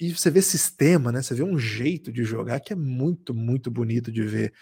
E 0.00 0.14
você 0.14 0.30
vê 0.30 0.40
sistema, 0.42 1.10
né? 1.10 1.22
Você 1.22 1.34
vê 1.34 1.42
um 1.42 1.58
jeito 1.58 2.12
de 2.12 2.22
jogar 2.24 2.60
que 2.60 2.72
é 2.72 2.76
muito, 2.76 3.34
muito 3.34 3.70
bonito 3.70 4.12
de 4.12 4.22
ver. 4.22 4.52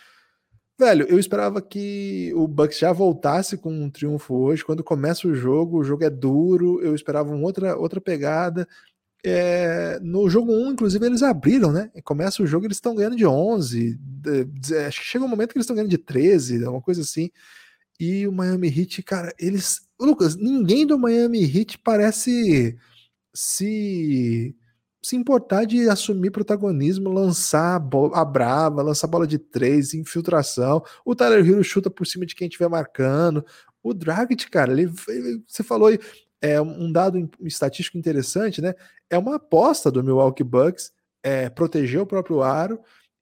Velho, 0.78 1.06
eu 1.08 1.18
esperava 1.18 1.62
que 1.62 2.32
o 2.34 2.46
Bucks 2.46 2.78
já 2.78 2.92
voltasse 2.92 3.56
com 3.56 3.72
um 3.72 3.88
triunfo 3.88 4.34
hoje. 4.34 4.64
Quando 4.64 4.84
começa 4.84 5.26
o 5.26 5.34
jogo, 5.34 5.78
o 5.78 5.84
jogo 5.84 6.04
é 6.04 6.10
duro. 6.10 6.80
Eu 6.82 6.94
esperava 6.94 7.30
uma 7.30 7.46
outra, 7.46 7.76
outra 7.76 7.98
pegada. 7.98 8.68
É, 9.24 9.98
no 10.02 10.28
jogo 10.28 10.52
1, 10.52 10.72
inclusive, 10.72 11.06
eles 11.06 11.22
abriram, 11.22 11.72
né? 11.72 11.90
Começa 12.04 12.42
o 12.42 12.46
jogo, 12.46 12.66
eles 12.66 12.76
estão 12.76 12.94
ganhando 12.94 13.16
de 13.16 13.26
11. 13.26 13.96
De, 13.98 14.44
de, 14.44 14.76
acho 14.76 15.00
que 15.00 15.06
chega 15.06 15.24
um 15.24 15.28
momento 15.28 15.52
que 15.52 15.58
eles 15.58 15.64
estão 15.64 15.74
ganhando 15.74 15.90
de 15.90 15.98
13, 15.98 16.64
uma 16.66 16.82
coisa 16.82 17.00
assim. 17.00 17.30
E 17.98 18.26
o 18.28 18.32
Miami 18.32 18.68
Heat, 18.68 19.02
cara, 19.02 19.34
eles. 19.38 19.80
Lucas, 19.98 20.36
ninguém 20.36 20.86
do 20.86 20.98
Miami 20.98 21.42
Heat 21.42 21.78
parece 21.78 22.76
se 23.34 24.54
se 25.06 25.14
importar 25.14 25.64
de 25.64 25.88
assumir 25.88 26.32
protagonismo, 26.32 27.08
lançar 27.08 27.80
a, 27.80 28.20
a 28.20 28.24
brava, 28.24 28.82
lançar 28.82 29.06
bola 29.06 29.24
de 29.24 29.38
três, 29.38 29.94
infiltração. 29.94 30.82
O 31.04 31.14
Tyler 31.14 31.48
Hero 31.48 31.62
chuta 31.62 31.88
por 31.88 32.04
cima 32.04 32.26
de 32.26 32.34
quem 32.34 32.48
estiver 32.48 32.68
marcando. 32.68 33.46
O 33.84 33.94
Dragic, 33.94 34.50
cara, 34.50 34.72
ele, 34.72 34.92
ele, 35.06 35.44
você 35.46 35.62
falou 35.62 35.86
aí, 35.86 36.00
é 36.42 36.60
um 36.60 36.90
dado 36.90 37.30
estatístico 37.42 37.96
interessante, 37.96 38.60
né? 38.60 38.74
É 39.08 39.16
uma 39.16 39.36
aposta 39.36 39.92
do 39.92 40.02
Milwaukee 40.02 40.42
Bucks 40.42 40.90
é, 41.22 41.48
proteger 41.50 42.00
o 42.00 42.06
próprio 42.06 42.42
aro 42.42 42.80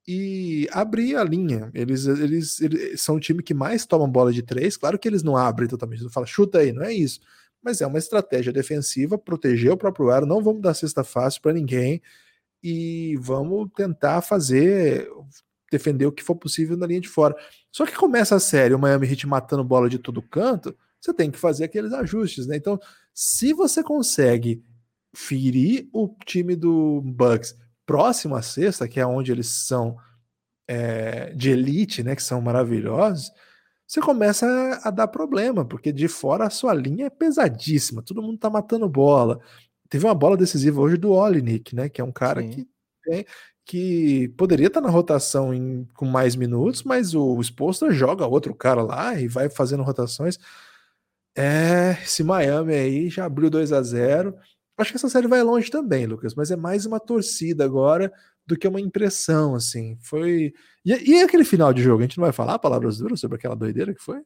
e 0.09 0.67
abrir 0.73 1.17
a 1.17 1.23
linha. 1.23 1.71
Eles, 1.75 2.07
eles, 2.07 2.63
eles 2.63 3.03
são 3.03 3.17
o 3.17 3.21
time 3.21 3.43
que 3.43 3.53
mais 3.53 3.85
toma 3.85 4.09
bola 4.09 4.33
de 4.33 4.43
três. 4.43 4.79
Claro 4.79 4.99
que 4.99 5.07
eles 5.07 5.23
não 5.23 5.37
abrem 5.37 5.69
totalmente, 5.69 6.03
não 6.03 6.09
fala 6.09 6.25
chuta 6.25 6.61
aí, 6.61 6.73
não 6.73 6.83
é 6.83 6.95
isso 6.95 7.21
mas 7.65 7.81
é 7.81 7.87
uma 7.87 7.99
estratégia 7.99 8.53
defensiva, 8.53 9.17
proteger 9.17 9.73
o 9.73 9.77
próprio 9.77 10.11
aro, 10.11 10.27
não 10.27 10.43
vamos 10.43 10.63
dar 10.63 10.75
cesta 10.75 11.03
fácil 11.03 11.41
para 11.41 11.53
ninguém 11.53 12.03
e 12.63 13.17
vamos 13.21 13.71
tentar 13.75 14.21
fazer 14.23 15.09
defender 15.71 16.07
o 16.07 16.13
que 16.13 16.23
for 16.23 16.37
possível 16.37 16.77
na 16.77 16.87
linha 16.87 17.01
de 17.01 17.09
fora. 17.09 17.35
Só 17.71 17.85
que 17.85 17.97
começa 17.97 18.37
a 18.37 18.41
série, 18.41 18.75
o 18.75 18.79
Miami 18.79 19.09
Heat 19.09 19.27
matando 19.27 19.65
bola 19.65 19.89
de 19.89 19.99
todo 19.99 20.23
canto, 20.23 20.77
você 21.01 21.13
tem 21.13 21.31
que 21.31 21.39
fazer 21.39 21.65
aqueles 21.65 21.93
ajustes, 21.93 22.47
né? 22.47 22.57
Então, 22.57 22.79
se 23.13 23.53
você 23.53 23.83
consegue 23.83 24.63
ferir 25.15 25.89
o 25.93 26.09
time 26.25 26.57
do 26.57 27.01
Bucks 27.03 27.57
próximo 27.85 28.35
à 28.37 28.43
sexta, 28.43 28.89
que 28.89 28.99
é 28.99 29.07
onde 29.07 29.31
eles 29.31 29.49
são 29.49 29.97
é, 30.67 31.33
de 31.35 31.51
elite, 31.51 32.03
né, 32.03 32.17
que 32.17 32.23
são 32.23 32.41
maravilhosos, 32.41 33.31
você 33.87 34.01
começa 34.01 34.47
a, 34.83 34.91
dar 34.91 35.09
problema, 35.09 35.65
porque 35.65 35.93
de 35.93 36.09
fora 36.09 36.47
a 36.47 36.51
sua 36.51 36.75
linha 36.75 37.07
é 37.07 37.11
pesadíssima, 37.11 38.03
todo 38.03 38.23
mundo 38.23 38.39
tá 38.39 38.49
matando 38.51 38.89
bola. 38.89 39.41
Teve 39.89 40.07
uma 40.07 40.15
bola 40.15 40.37
decisiva 40.37 40.81
hoje 40.81 40.97
do 40.97 41.13
Olinik, 41.13 41.75
né, 41.75 41.89
que 41.89 42.01
é 42.01 42.05
um 42.05 42.13
cara 42.13 42.43
que 42.43 42.67
tem, 43.05 43.27
que 43.65 44.29
poderia 44.37 44.67
estar 44.69 44.81
tá 44.81 44.87
na 44.87 44.93
rotação 44.93 45.53
em, 45.55 45.85
com 45.95 46.07
mais 46.07 46.37
minutos, 46.37 46.83
mas 46.83 47.15
o 47.15 47.41
Spolstra 47.43 47.91
joga 47.93 48.27
outro 48.27 48.55
cara 48.55 48.83
lá 48.83 49.19
e 49.21 49.29
vai 49.29 49.49
fazendo 49.49 49.83
rotações. 49.83 50.39
É, 51.37 51.99
esse 52.03 52.23
Miami 52.23 52.75
aí 52.75 53.11
já 53.11 53.25
abriu 53.25 53.51
2 53.51 53.73
a 53.73 53.83
0 53.83 54.37
Acho 54.77 54.91
que 54.91 54.97
essa 54.97 55.09
série 55.09 55.29
vai 55.29 55.43
longe 55.43 55.71
também, 55.71 56.05
Lucas, 56.07 56.35
mas 56.35 56.51
é 56.51 56.57
mais 56.57 56.85
uma 56.85 56.99
torcida 56.99 57.65
agora 57.65 58.13
do 58.47 58.57
que 58.57 58.69
uma 58.69 58.81
impressão, 58.81 59.55
assim. 59.55 59.97
Foi. 60.03 60.53
E, 60.85 61.13
e 61.13 61.23
aquele 61.23 61.45
final 61.45 61.73
de 61.73 61.83
jogo? 61.83 62.01
A 62.01 62.07
gente 62.07 62.19
não 62.19 62.25
vai 62.25 62.33
falar 62.33 62.59
palavras 62.59 62.99
duras 62.99 63.21
sobre 63.21 63.37
aquela 63.37 63.57
doideira 63.57 63.95
que 63.95 64.03
foi? 64.03 64.21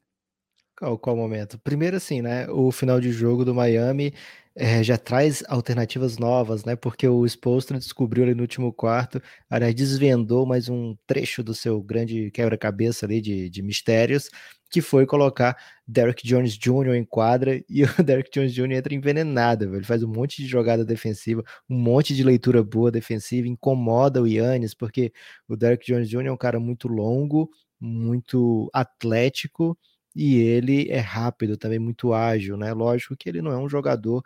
Qual, 0.78 0.96
qual 0.98 1.16
momento? 1.16 1.58
Primeiro, 1.58 1.96
assim, 1.96 2.22
né? 2.22 2.48
O 2.50 2.70
final 2.70 3.00
de 3.00 3.10
jogo 3.10 3.44
do 3.44 3.54
Miami 3.54 4.14
é, 4.54 4.82
já 4.82 4.96
traz 4.96 5.42
alternativas 5.48 6.18
novas, 6.18 6.64
né? 6.64 6.76
Porque 6.76 7.06
o 7.08 7.24
Spolstra 7.26 7.78
descobriu 7.78 8.24
ali 8.24 8.34
no 8.34 8.42
último 8.42 8.72
quarto, 8.72 9.20
aliás, 9.50 9.74
desvendou 9.74 10.46
mais 10.46 10.68
um 10.68 10.96
trecho 11.06 11.42
do 11.42 11.54
seu 11.54 11.80
grande 11.82 12.30
quebra-cabeça 12.32 13.06
ali 13.06 13.20
de, 13.20 13.48
de 13.50 13.62
mistérios, 13.62 14.30
que 14.70 14.80
foi 14.80 15.06
colocar 15.06 15.56
Derek 15.86 16.26
Jones 16.26 16.56
Jr. 16.56 16.94
em 16.94 17.04
quadra 17.04 17.62
e 17.68 17.84
o 17.84 18.02
Derek 18.04 18.30
Jones 18.30 18.52
Jr. 18.52 18.72
entra 18.72 18.94
envenenado, 18.94 19.66
velho. 19.66 19.78
ele 19.78 19.86
faz 19.86 20.02
um 20.02 20.08
monte 20.08 20.42
de 20.42 20.48
jogada 20.48 20.84
defensiva, 20.84 21.42
um 21.68 21.76
monte 21.78 22.14
de 22.14 22.22
leitura 22.22 22.62
boa 22.62 22.90
defensiva, 22.90 23.48
incomoda 23.48 24.22
o 24.22 24.26
Yannis, 24.26 24.74
porque 24.74 25.12
o 25.48 25.56
Derek 25.56 25.86
Jones 25.86 26.08
Jr. 26.08 26.26
é 26.26 26.32
um 26.32 26.36
cara 26.36 26.60
muito 26.60 26.88
longo, 26.88 27.50
muito 27.80 28.70
atlético, 28.72 29.78
e 30.14 30.36
ele 30.36 30.90
é 30.90 30.98
rápido, 30.98 31.56
também 31.56 31.78
muito 31.78 32.12
ágil, 32.12 32.56
né? 32.56 32.72
Lógico 32.72 33.16
que 33.16 33.28
ele 33.28 33.40
não 33.40 33.52
é 33.52 33.58
um 33.58 33.68
jogador 33.68 34.22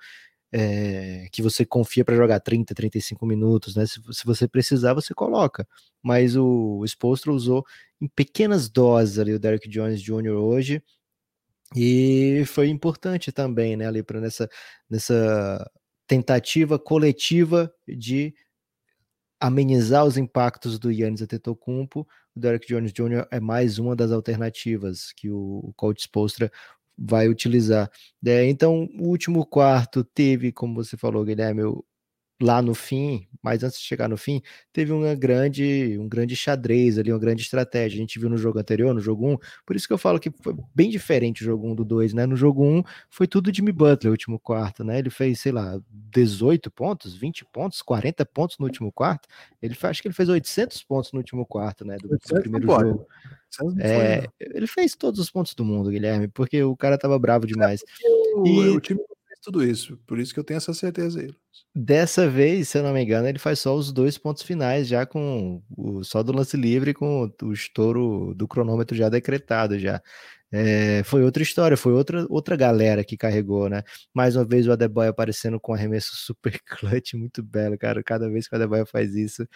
é, 0.53 1.29
que 1.33 1.41
você 1.41 1.65
confia 1.65 2.05
para 2.05 2.15
jogar 2.15 2.39
30, 2.41 2.75
35 2.75 3.25
minutos, 3.25 3.75
né? 3.75 3.87
Se, 3.87 4.01
se, 4.13 4.25
você 4.25 4.47
precisar, 4.47 4.93
você 4.93 5.15
coloca. 5.15 5.67
Mas 6.03 6.37
o, 6.37 6.85
Spolstra 6.87 7.33
usou 7.33 7.65
em 8.01 8.07
pequenas 8.09 8.69
doses 8.69 9.19
ali 9.19 9.33
o 9.33 9.39
Derek 9.41 9.69
Jones 9.69 10.03
Jr. 10.03 10.33
hoje, 10.33 10.83
e 11.75 12.45
foi 12.47 12.69
importante 12.69 13.33
também, 13.33 13.77
né, 13.77 13.87
ali 13.87 14.03
para 14.03 14.21
nessa, 14.21 14.49
nessa 14.91 15.71
tentativa 16.07 16.79
coletiva 16.79 17.73
de 17.89 18.35
amenizar 19.41 20.05
os 20.05 20.19
impactos 20.19 20.79
do 20.79 20.93
Yannis 20.93 21.23
Antetokounmpo, 21.23 22.07
o 22.35 22.41
Derek 22.41 22.67
Jones 22.67 22.93
Jr. 22.93 23.27
é 23.31 23.41
mais 23.41 23.79
uma 23.79 23.97
das 23.97 24.13
alternativas 24.13 25.13
que 25.17 25.31
o, 25.31 25.61
o 25.65 25.73
coach 25.75 26.03
Spolstra 26.03 26.53
vai 26.99 27.29
utilizar. 27.29 27.91
É, 28.27 28.47
então, 28.47 28.89
o 28.99 29.09
último 29.09 29.45
quarto 29.47 30.05
teve, 30.05 30.53
como 30.53 30.75
você 30.75 30.97
falou, 30.97 31.25
Guilherme, 31.25 31.63
lá 32.43 32.61
no 32.61 32.75
fim, 32.75 33.27
mas 33.41 33.63
antes 33.63 33.79
de 33.79 33.85
chegar 33.85 34.09
no 34.09 34.17
fim, 34.17 34.43
teve 34.73 34.93
uma 34.93 35.15
grande, 35.15 35.97
um 35.99 36.09
grande 36.09 36.35
xadrez 36.35 36.99
ali, 36.99 37.13
uma 37.13 37.19
grande 37.19 37.43
estratégia. 37.43 37.97
A 37.97 38.01
gente 38.01 38.19
viu 38.19 38.29
no 38.29 38.37
jogo 38.37 38.59
anterior, 38.59 38.93
no 38.93 39.01
jogo 39.01 39.27
1, 39.29 39.39
por 39.65 39.77
isso 39.77 39.87
que 39.87 39.93
eu 39.93 39.99
falo 39.99 40.19
que 40.19 40.31
foi 40.43 40.55
bem 40.75 40.91
diferente 40.91 41.43
o 41.43 41.45
jogo 41.45 41.69
1 41.69 41.75
do 41.77 41.85
2, 41.85 42.15
né? 42.15 42.27
No 42.27 42.37
jogo 42.37 42.65
1 42.65 42.83
foi 43.09 43.27
tudo 43.27 43.55
Jimmy 43.55 43.73
Butler, 43.73 44.11
o 44.11 44.15
último 44.15 44.39
quarto, 44.39 44.83
né? 44.83 44.99
Ele 44.99 45.11
fez, 45.11 45.41
sei 45.41 45.53
lá, 45.53 45.81
18 45.91 46.71
pontos, 46.71 47.15
20 47.15 47.45
pontos, 47.47 47.81
40 47.81 48.27
pontos 48.27 48.59
no 48.59 48.67
último 48.67 48.91
quarto. 48.91 49.29
Ele 49.63 49.77
acho 49.81 50.03
que 50.03 50.09
ele 50.09 50.15
fez 50.15 50.29
800 50.29 50.83
pontos 50.83 51.13
no 51.13 51.19
último 51.19 51.47
quarto, 51.47 51.85
né, 51.85 51.97
do, 51.97 52.09
do 52.09 52.19
primeiro 52.41 52.67
jogo. 52.67 53.07
É, 53.79 54.27
ele 54.41 54.67
fez 54.67 54.97
todos 54.97 55.21
os 55.21 55.31
pontos 55.31 55.55
do 55.55 55.65
mundo, 55.65 55.91
Guilherme, 55.91 56.27
porque 56.27 56.63
o 56.63 56.75
cara 56.75 56.97
tava 56.97 57.19
bravo 57.19 57.47
demais. 57.47 57.83
É 58.03 58.49
e 58.49 58.69
o 58.71 58.81
time 58.81 59.01
tudo 59.43 59.65
isso, 59.65 59.97
por 60.07 60.19
isso 60.19 60.33
que 60.35 60.41
eu 60.41 60.45
tenho 60.45 60.59
essa 60.59 60.73
certeza 60.75 61.21
aí. 61.21 61.35
Dessa 61.75 62.29
vez, 62.29 62.69
se 62.69 62.79
eu 62.79 62.83
não 62.83 62.93
me 62.93 63.03
engano, 63.03 63.27
ele 63.29 63.39
faz 63.39 63.59
só 63.61 63.75
os 63.75 63.93
dois 63.93 64.19
pontos 64.19 64.43
finais, 64.43 64.87
já 64.89 65.07
com 65.07 65.63
o 65.77 66.05
só 66.05 66.23
do 66.23 66.33
lance 66.33 66.57
livre, 66.57 66.93
com 66.95 67.31
o 67.43 67.53
estouro 67.53 68.35
do 68.35 68.47
cronômetro 68.47 68.97
já 68.97 69.09
decretado 69.09 69.79
já. 69.79 70.03
É, 70.55 71.03
foi 71.05 71.25
outra 71.25 71.43
história, 71.43 71.77
foi 71.79 71.93
outra, 71.95 72.27
outra 72.29 72.57
galera 72.57 73.03
que 73.05 73.17
carregou, 73.17 73.71
né? 73.71 73.83
Mais 74.15 74.37
uma 74.37 74.45
vez 74.45 74.67
o 74.67 74.73
Adeboy 74.73 75.09
aparecendo 75.09 75.59
com 75.59 75.73
arremesso 75.75 76.15
super 76.17 76.61
clutch, 76.67 77.15
muito 77.15 77.43
belo, 77.43 77.79
cara. 77.79 78.03
Cada 78.03 78.29
vez 78.31 78.47
que 78.49 78.55
o 78.55 78.59
Adeboy 78.59 78.85
faz 78.87 79.15
isso, 79.15 79.47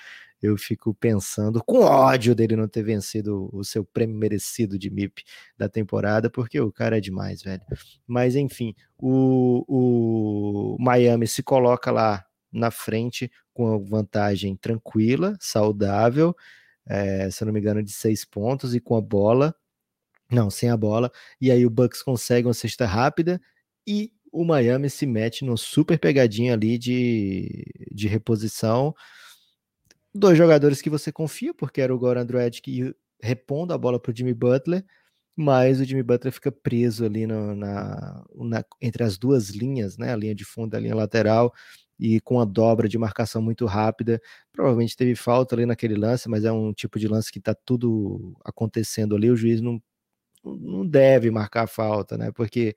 eu 0.42 0.56
fico 0.56 0.94
pensando 0.94 1.62
com 1.64 1.80
ódio 1.80 2.34
dele 2.34 2.56
não 2.56 2.68
ter 2.68 2.82
vencido 2.82 3.48
o 3.52 3.64
seu 3.64 3.84
prêmio 3.84 4.16
merecido 4.16 4.78
de 4.78 4.90
MIP 4.90 5.22
da 5.56 5.68
temporada, 5.68 6.30
porque 6.30 6.60
o 6.60 6.72
cara 6.72 6.98
é 6.98 7.00
demais, 7.00 7.42
velho. 7.42 7.62
Mas 8.06 8.36
enfim, 8.36 8.74
o, 8.98 9.64
o 9.68 10.76
Miami 10.78 11.26
se 11.26 11.42
coloca 11.42 11.90
lá 11.90 12.24
na 12.52 12.70
frente 12.70 13.30
com 13.52 13.74
a 13.74 13.78
vantagem 13.78 14.56
tranquila, 14.56 15.36
saudável, 15.40 16.34
é, 16.86 17.30
se 17.30 17.42
eu 17.42 17.46
não 17.46 17.52
me 17.52 17.60
engano, 17.60 17.82
de 17.82 17.92
seis 17.92 18.24
pontos 18.24 18.74
e 18.74 18.80
com 18.80 18.96
a 18.96 19.00
bola 19.00 19.54
não, 20.30 20.50
sem 20.50 20.68
a 20.70 20.76
bola. 20.76 21.10
E 21.40 21.50
aí 21.50 21.64
o 21.64 21.70
Bucks 21.70 22.02
consegue 22.02 22.46
uma 22.46 22.54
cesta 22.54 22.86
rápida 22.86 23.40
e 23.86 24.12
o 24.32 24.44
Miami 24.44 24.90
se 24.90 25.06
mete 25.06 25.44
numa 25.44 25.56
super 25.56 25.98
pegadinha 25.98 26.54
ali 26.54 26.76
de, 26.78 27.64
de 27.92 28.08
reposição. 28.08 28.94
Dois 30.16 30.38
jogadores 30.38 30.80
que 30.80 30.88
você 30.90 31.12
confia, 31.12 31.52
porque 31.52 31.80
era 31.80 31.94
o 31.94 31.98
Goran 31.98 32.24
Dragic 32.24 32.94
repondo 33.20 33.72
a 33.72 33.78
bola 33.78 34.00
para 34.00 34.12
o 34.12 34.16
Jimmy 34.16 34.32
Butler, 34.34 34.84
mas 35.36 35.80
o 35.80 35.84
Jimmy 35.84 36.02
Butler 36.02 36.32
fica 36.32 36.50
preso 36.52 37.04
ali 37.04 37.26
no, 37.26 37.54
na, 37.54 38.24
na, 38.34 38.64
entre 38.80 39.04
as 39.04 39.18
duas 39.18 39.50
linhas, 39.50 39.98
né? 39.98 40.12
A 40.12 40.16
linha 40.16 40.34
de 40.34 40.44
fundo 40.44 40.74
e 40.74 40.76
a 40.76 40.80
linha 40.80 40.94
lateral, 40.94 41.52
e 41.98 42.20
com 42.20 42.40
a 42.40 42.44
dobra 42.44 42.88
de 42.88 42.98
marcação 42.98 43.42
muito 43.42 43.66
rápida. 43.66 44.20
Provavelmente 44.52 44.96
teve 44.96 45.14
falta 45.14 45.54
ali 45.54 45.66
naquele 45.66 45.94
lance, 45.96 46.28
mas 46.28 46.44
é 46.44 46.52
um 46.52 46.72
tipo 46.72 46.98
de 46.98 47.08
lance 47.08 47.30
que 47.32 47.38
está 47.38 47.54
tudo 47.54 48.34
acontecendo 48.44 49.14
ali. 49.16 49.30
O 49.30 49.36
juiz 49.36 49.60
não 49.60 49.80
não 50.44 50.86
deve 50.86 51.30
marcar 51.30 51.66
falta, 51.68 52.16
né? 52.18 52.30
Porque 52.32 52.76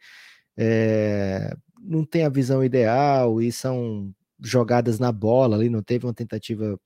é, 0.58 1.54
não 1.82 2.06
tem 2.06 2.26
a 2.26 2.30
visão 2.30 2.64
ideal 2.64 3.42
e 3.42 3.52
são 3.52 4.14
jogadas 4.42 5.00
na 5.00 5.12
bola 5.12 5.56
ali, 5.58 5.70
não 5.70 5.84
teve 5.84 6.06
uma 6.06 6.14
tentativa, 6.14 6.80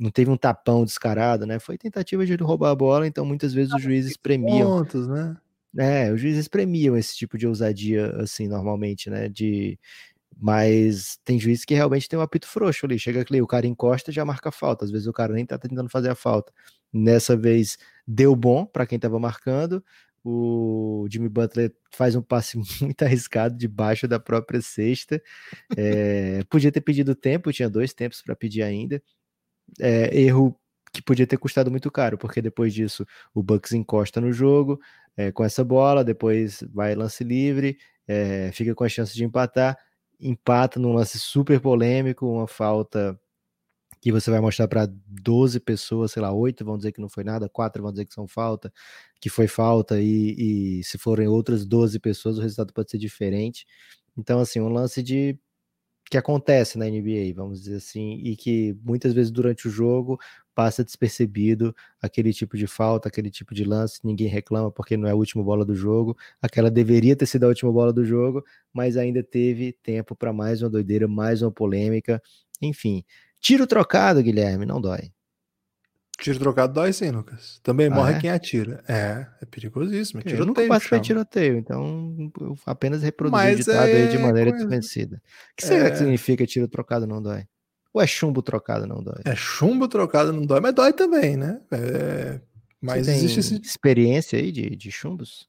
não 0.00 0.10
teve 0.10 0.30
um 0.30 0.36
tapão 0.36 0.84
descarado, 0.84 1.46
né? 1.46 1.58
Foi 1.58 1.76
tentativa 1.76 2.24
de 2.24 2.34
roubar 2.36 2.70
a 2.70 2.74
bola, 2.74 3.06
então 3.06 3.24
muitas 3.24 3.52
vezes 3.52 3.74
os 3.74 3.82
juízes 3.82 4.16
premiam. 4.16 4.78
Pontos, 4.78 5.06
né? 5.06 5.36
É, 5.78 6.10
os 6.10 6.20
juízes 6.20 6.48
premiam 6.48 6.96
esse 6.96 7.14
tipo 7.14 7.36
de 7.36 7.46
ousadia, 7.46 8.16
assim, 8.16 8.48
normalmente, 8.48 9.10
né? 9.10 9.28
De, 9.28 9.78
mas 10.40 11.18
tem 11.22 11.38
juízes 11.38 11.66
que 11.66 11.74
realmente 11.74 12.08
tem 12.08 12.18
um 12.18 12.22
apito 12.22 12.48
frouxo 12.48 12.86
ali. 12.86 12.98
Chega 12.98 13.24
ali, 13.28 13.42
o 13.42 13.46
cara 13.46 13.66
encosta 13.66 14.10
já 14.10 14.24
marca 14.24 14.50
falta. 14.50 14.86
Às 14.86 14.90
vezes 14.90 15.06
o 15.06 15.12
cara 15.12 15.34
nem 15.34 15.44
tá 15.44 15.58
tentando 15.58 15.90
fazer 15.90 16.08
a 16.08 16.14
falta. 16.14 16.50
Nessa 16.90 17.36
vez 17.36 17.76
deu 18.06 18.34
bom 18.34 18.64
para 18.64 18.86
quem 18.86 18.98
tava 18.98 19.20
marcando, 19.20 19.84
o 20.24 21.06
Jimmy 21.10 21.28
Butler 21.28 21.72
faz 21.92 22.16
um 22.16 22.22
passe 22.22 22.56
muito 22.80 23.02
arriscado 23.02 23.56
debaixo 23.56 24.08
da 24.08 24.18
própria 24.18 24.62
cesta. 24.62 25.22
É, 25.76 26.42
podia 26.48 26.72
ter 26.72 26.80
pedido 26.80 27.14
tempo, 27.14 27.52
tinha 27.52 27.68
dois 27.68 27.92
tempos 27.92 28.22
para 28.22 28.34
pedir 28.34 28.62
ainda. 28.62 29.02
É, 29.78 30.18
erro 30.18 30.56
que 30.92 31.02
podia 31.02 31.26
ter 31.26 31.36
custado 31.36 31.70
muito 31.70 31.90
caro, 31.90 32.18
porque 32.18 32.42
depois 32.42 32.74
disso 32.74 33.06
o 33.34 33.42
Bucks 33.42 33.72
encosta 33.72 34.20
no 34.20 34.32
jogo 34.32 34.80
é, 35.16 35.30
com 35.30 35.44
essa 35.44 35.64
bola, 35.64 36.04
depois 36.04 36.64
vai 36.72 36.94
lance 36.94 37.22
livre, 37.22 37.78
é, 38.08 38.50
fica 38.52 38.74
com 38.74 38.84
a 38.84 38.88
chance 38.88 39.14
de 39.14 39.24
empatar, 39.24 39.78
empata 40.20 40.80
num 40.80 40.92
lance 40.92 41.18
super 41.18 41.60
polêmico, 41.60 42.26
uma 42.26 42.48
falta 42.48 43.18
que 44.00 44.10
você 44.10 44.30
vai 44.30 44.40
mostrar 44.40 44.66
para 44.66 44.88
12 45.06 45.60
pessoas, 45.60 46.12
sei 46.12 46.22
lá, 46.22 46.32
8 46.32 46.64
vão 46.64 46.78
dizer 46.78 46.92
que 46.92 47.00
não 47.00 47.08
foi 47.08 47.22
nada, 47.22 47.48
4 47.48 47.82
vão 47.82 47.92
dizer 47.92 48.06
que 48.06 48.14
são 48.14 48.26
falta, 48.26 48.72
que 49.20 49.28
foi 49.28 49.46
falta, 49.46 50.00
e, 50.00 50.78
e 50.80 50.84
se 50.84 50.96
forem 50.98 51.28
outras 51.28 51.66
12 51.66 51.98
pessoas, 52.00 52.38
o 52.38 52.40
resultado 52.40 52.72
pode 52.72 52.90
ser 52.90 52.98
diferente. 52.98 53.66
Então, 54.16 54.40
assim, 54.40 54.60
um 54.60 54.68
lance 54.68 55.02
de 55.02 55.38
que 56.10 56.18
acontece 56.18 56.76
na 56.76 56.86
NBA, 56.86 57.32
vamos 57.34 57.62
dizer 57.62 57.76
assim, 57.76 58.14
e 58.24 58.36
que 58.36 58.76
muitas 58.82 59.12
vezes 59.12 59.30
durante 59.30 59.68
o 59.68 59.70
jogo 59.70 60.18
passa 60.54 60.84
despercebido 60.84 61.74
aquele 62.02 62.32
tipo 62.32 62.56
de 62.56 62.66
falta, 62.66 63.08
aquele 63.08 63.30
tipo 63.30 63.54
de 63.54 63.64
lance, 63.64 64.00
ninguém 64.04 64.26
reclama 64.26 64.70
porque 64.70 64.96
não 64.96 65.08
é 65.08 65.12
a 65.12 65.14
última 65.14 65.42
bola 65.42 65.64
do 65.64 65.74
jogo, 65.74 66.16
aquela 66.42 66.70
deveria 66.70 67.16
ter 67.16 67.26
sido 67.26 67.44
a 67.44 67.48
última 67.48 67.72
bola 67.72 67.92
do 67.92 68.04
jogo, 68.04 68.44
mas 68.72 68.96
ainda 68.96 69.22
teve 69.22 69.72
tempo 69.82 70.16
para 70.16 70.32
mais 70.32 70.60
uma 70.62 70.68
doideira, 70.70 71.06
mais 71.08 71.42
uma 71.42 71.52
polêmica, 71.52 72.20
enfim, 72.60 73.04
Tiro 73.40 73.66
trocado, 73.66 74.22
Guilherme, 74.22 74.66
não 74.66 74.80
dói. 74.80 75.10
Tiro 76.20 76.38
trocado 76.38 76.72
dói 76.74 76.92
sim, 76.92 77.10
Lucas. 77.10 77.58
Também 77.62 77.86
Ah, 77.86 77.90
morre 77.90 78.14
é? 78.14 78.18
quem 78.20 78.30
atira. 78.30 78.84
É, 78.86 79.26
é 79.40 79.46
perigosíssimo. 79.46 80.20
É 80.24 80.32
Eu 80.32 80.44
nunca 80.44 80.66
participei 80.66 81.00
de 81.00 81.06
tiroteio, 81.06 81.56
então 81.58 82.30
eu 82.40 82.56
apenas 82.66 83.02
reproduzi 83.02 83.42
o 83.42 83.46
Mas 83.46 83.56
ditado 83.58 83.84
aí 83.86 84.08
de 84.08 84.16
é 84.16 84.18
maneira 84.18 84.50
coisa- 84.50 84.66
desconhecida. 84.66 85.16
O 85.16 85.56
que 85.56 85.64
será 85.66 85.86
que 85.88 85.96
É. 85.96 85.98
significa 85.98 86.46
tiro 86.46 86.68
trocado 86.68 87.06
não 87.06 87.22
dói? 87.22 87.44
Ou 87.92 88.00
é 88.00 88.06
chumbo 88.06 88.40
trocado 88.42 88.86
não 88.86 89.02
dói? 89.02 89.22
É 89.24 89.34
chumbo 89.34 89.88
trocado 89.88 90.32
não 90.32 90.46
dói, 90.46 90.60
mas 90.60 90.74
dói 90.74 90.92
também, 90.92 91.36
né? 91.36 91.60
É, 91.72 92.40
Mas 92.80 93.08
existe 93.08 93.40
esse. 93.40 93.54
experiência 93.60 94.38
aí 94.38 94.52
de, 94.52 94.76
de 94.76 94.90
chumbos? 94.92 95.48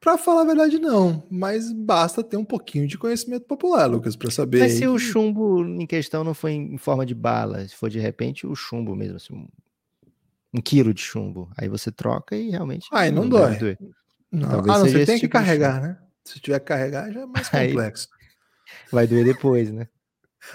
Pra 0.00 0.16
falar 0.16 0.42
a 0.42 0.44
verdade, 0.46 0.78
não. 0.78 1.26
Mas 1.30 1.70
basta 1.70 2.24
ter 2.24 2.38
um 2.38 2.44
pouquinho 2.44 2.86
de 2.86 2.96
conhecimento 2.96 3.44
popular, 3.44 3.84
Lucas, 3.84 4.16
pra 4.16 4.30
saber. 4.30 4.60
Mas 4.60 4.72
aí 4.72 4.78
se 4.78 4.86
o 4.86 4.98
chumbo 4.98 5.62
em 5.62 5.86
questão 5.86 6.24
não 6.24 6.32
foi 6.32 6.52
em 6.52 6.78
forma 6.78 7.04
de 7.04 7.14
bala, 7.14 7.68
se 7.68 7.76
for 7.76 7.90
de 7.90 7.98
repente 7.98 8.46
o 8.46 8.54
chumbo 8.54 8.96
mesmo, 8.96 9.16
assim, 9.16 9.46
um, 10.54 10.60
quilo 10.62 10.94
de 10.94 11.02
chumbo, 11.02 11.50
aí 11.56 11.68
você 11.68 11.92
troca 11.92 12.34
e 12.34 12.48
realmente 12.48 12.88
Aí 12.90 13.10
não 13.10 13.28
deve 13.28 13.58
dói. 13.58 13.78
Não, 14.32 14.48
Talvez 14.48 14.76
ah, 14.76 14.78
não, 14.78 14.86
você 14.86 15.04
tem 15.04 15.16
que 15.16 15.20
tipo 15.22 15.32
carregar, 15.32 15.82
né? 15.82 15.98
Se 16.24 16.40
tiver 16.40 16.60
que 16.60 16.66
carregar, 16.66 17.12
já 17.12 17.20
é 17.20 17.26
mais 17.26 17.48
Aí- 17.52 17.68
complexo. 17.68 18.08
Vai 18.90 19.06
doer 19.06 19.24
depois, 19.24 19.70
né? 19.70 19.86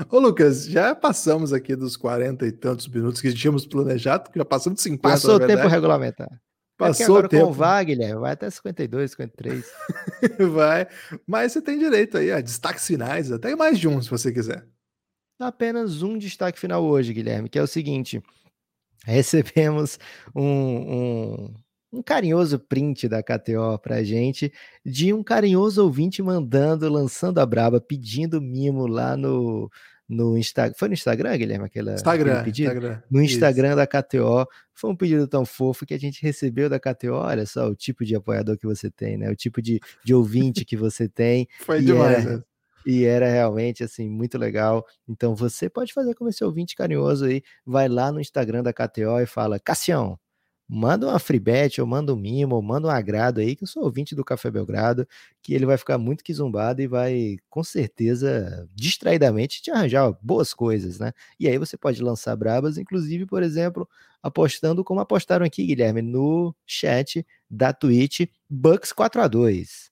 Ô, 0.10 0.18
Lucas, 0.18 0.66
já 0.66 0.96
passamos 0.96 1.54
aqui 1.54 1.76
dos 1.76 1.96
40 1.96 2.48
e 2.48 2.52
tantos 2.52 2.88
minutos 2.88 3.22
que 3.22 3.32
tínhamos 3.32 3.68
planejado, 3.68 4.32
já 4.36 4.44
passamos 4.44 4.78
de 4.78 4.84
50, 4.84 5.08
Passou 5.08 5.36
o 5.36 5.40
tempo 5.40 5.70
verdade. 5.70 5.70
Regulamentar. 6.76 6.88
É 6.88 6.88
Passou 6.88 7.06
agora 7.06 7.26
o 7.26 7.30
tempo. 7.30 7.46
com 7.46 7.52
o 7.52 7.54
VAR, 7.54 7.86
Guilherme, 7.86 8.20
vai 8.20 8.34
até 8.34 8.50
52, 8.50 9.12
53. 9.12 9.66
Vai. 10.54 10.88
Mas 11.26 11.52
você 11.52 11.62
tem 11.62 11.80
direito 11.80 12.18
aí 12.18 12.32
a 12.32 12.42
destaques 12.42 12.86
finais, 12.86 13.32
até 13.32 13.56
mais 13.56 13.80
de 13.80 13.88
um, 13.88 14.02
se 14.02 14.10
você 14.10 14.32
quiser. 14.32 14.68
Apenas 15.40 16.02
um 16.02 16.18
destaque 16.18 16.60
final 16.60 16.84
hoje, 16.84 17.14
Guilherme, 17.14 17.50
que 17.50 17.60
é 17.60 17.62
o 17.62 17.68
seguinte: 17.68 18.22
recebemos 19.06 20.00
um, 20.34 20.44
um, 20.44 21.54
um 21.94 22.04
carinhoso 22.04 22.58
print 22.58 23.08
da 23.08 23.22
KTO 23.22 23.78
pra 23.82 24.04
gente 24.04 24.52
de 24.86 25.14
um 25.14 25.24
carinhoso 25.24 25.84
ouvinte 25.84 26.22
mandando, 26.22 26.90
lançando 26.90 27.40
a 27.40 27.46
braba, 27.46 27.82
pedindo 27.82 28.42
mimo 28.42 28.88
lá 28.88 29.18
no, 29.18 29.70
no 30.08 30.38
Instagram. 30.38 30.76
Foi 30.78 30.88
no 30.88 30.94
Instagram, 30.94 31.38
Guilherme? 31.38 31.66
Aquela, 31.66 31.94
Instagram, 31.94 32.44
pedido? 32.44 32.68
Instagram. 32.72 33.02
no 33.10 33.22
Isso. 33.22 33.34
Instagram 33.36 33.76
da 33.76 33.88
KTO. 33.88 34.48
Foi 34.74 34.90
um 34.92 34.96
pedido 34.96 35.28
tão 35.28 35.46
fofo 35.46 35.86
que 35.86 35.94
a 35.94 36.00
gente 36.00 36.22
recebeu 36.22 36.70
da 36.70 36.80
KTO. 36.80 37.14
Olha 37.14 37.46
só 37.46 37.68
o 37.68 37.76
tipo 37.76 38.06
de 38.06 38.16
apoiador 38.16 38.58
que 38.58 38.66
você 38.68 38.92
tem, 38.92 39.18
né? 39.18 39.30
O 39.30 39.36
tipo 39.36 39.62
de, 39.62 39.80
de 40.04 40.14
ouvinte 40.14 40.64
que 40.66 40.78
você 40.78 41.08
tem. 41.10 41.48
Foi 41.62 41.80
E 41.80 41.86
demais, 41.86 42.26
é- 42.26 42.30
né? 42.30 42.44
E 42.88 43.04
era 43.04 43.28
realmente 43.28 43.84
assim 43.84 44.08
muito 44.08 44.38
legal. 44.38 44.86
Então 45.10 45.36
você 45.36 45.68
pode 45.68 45.92
fazer 45.92 46.14
como 46.14 46.30
esse 46.30 46.44
ouvinte 46.44 46.76
carinhoso 46.76 47.26
aí, 47.26 47.42
vai 47.66 47.88
lá 47.90 48.12
no 48.12 48.22
Instagram 48.22 48.62
da 48.62 48.72
KTO 48.72 49.20
e 49.20 49.26
fala: 49.26 49.60
"Cassião, 49.60 50.20
manda 50.68 51.08
uma 51.08 51.20
free 51.20 51.40
bet, 51.40 51.80
ou 51.82 51.88
manda 51.88 52.14
um 52.14 52.18
mimo, 52.18 52.56
ou 52.56 52.62
manda 52.62 52.88
um 52.88 52.92
agrado 52.92 53.40
aí, 53.40 53.56
que 53.56 53.64
eu 53.64 53.68
sou 53.68 53.84
ouvinte 53.84 54.16
do 54.16 54.24
Café 54.26 54.50
Belgrado, 54.52 55.08
que 55.42 55.54
ele 55.54 55.66
vai 55.66 55.78
ficar 55.78 55.98
muito 55.98 56.24
quizumbado 56.24 56.82
e 56.82 56.88
vai 56.88 57.38
com 57.50 57.64
certeza 57.64 58.68
distraidamente 58.74 59.62
te 59.62 59.72
arranjar 59.72 60.12
boas 60.22 60.54
coisas, 60.54 61.00
né? 61.00 61.12
E 61.40 61.48
aí 61.48 61.58
você 61.58 61.78
pode 61.78 62.02
lançar 62.02 62.36
brabas, 62.36 62.78
inclusive, 62.78 63.26
por 63.26 63.44
exemplo, 63.44 63.88
apostando 64.24 64.84
como 64.84 65.00
apostaram 65.00 65.46
aqui, 65.46 65.66
Guilherme, 65.66 66.02
no 66.02 66.56
chat 66.66 67.26
da 67.50 67.72
Twitch, 67.74 68.22
Bucks 68.50 68.92
4 68.92 69.22
a 69.22 69.28
2. 69.28 69.92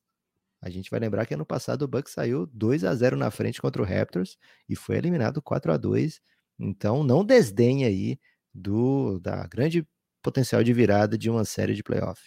A 0.61 0.69
gente 0.69 0.89
vai 0.89 0.99
lembrar 0.99 1.25
que 1.25 1.33
ano 1.33 1.45
passado 1.45 1.83
o 1.83 1.87
Bucks 1.87 2.13
saiu 2.13 2.47
2 2.53 2.83
a 2.85 2.95
0 2.95 3.17
na 3.17 3.29
frente 3.31 3.61
contra 3.61 3.81
o 3.81 3.85
Raptors 3.85 4.37
e 4.69 4.75
foi 4.75 4.97
eliminado 4.97 5.41
4 5.41 5.71
a 5.73 5.77
2. 5.77 6.21
Então 6.59 7.03
não 7.03 7.25
desdenhe 7.25 7.85
aí 7.85 8.19
do 8.53 9.19
da 9.19 9.45
grande 9.47 9.85
potencial 10.23 10.63
de 10.63 10.73
virada 10.73 11.17
de 11.17 11.29
uma 11.29 11.45
série 11.45 11.75
de 11.75 11.83
playoff. 11.83 12.21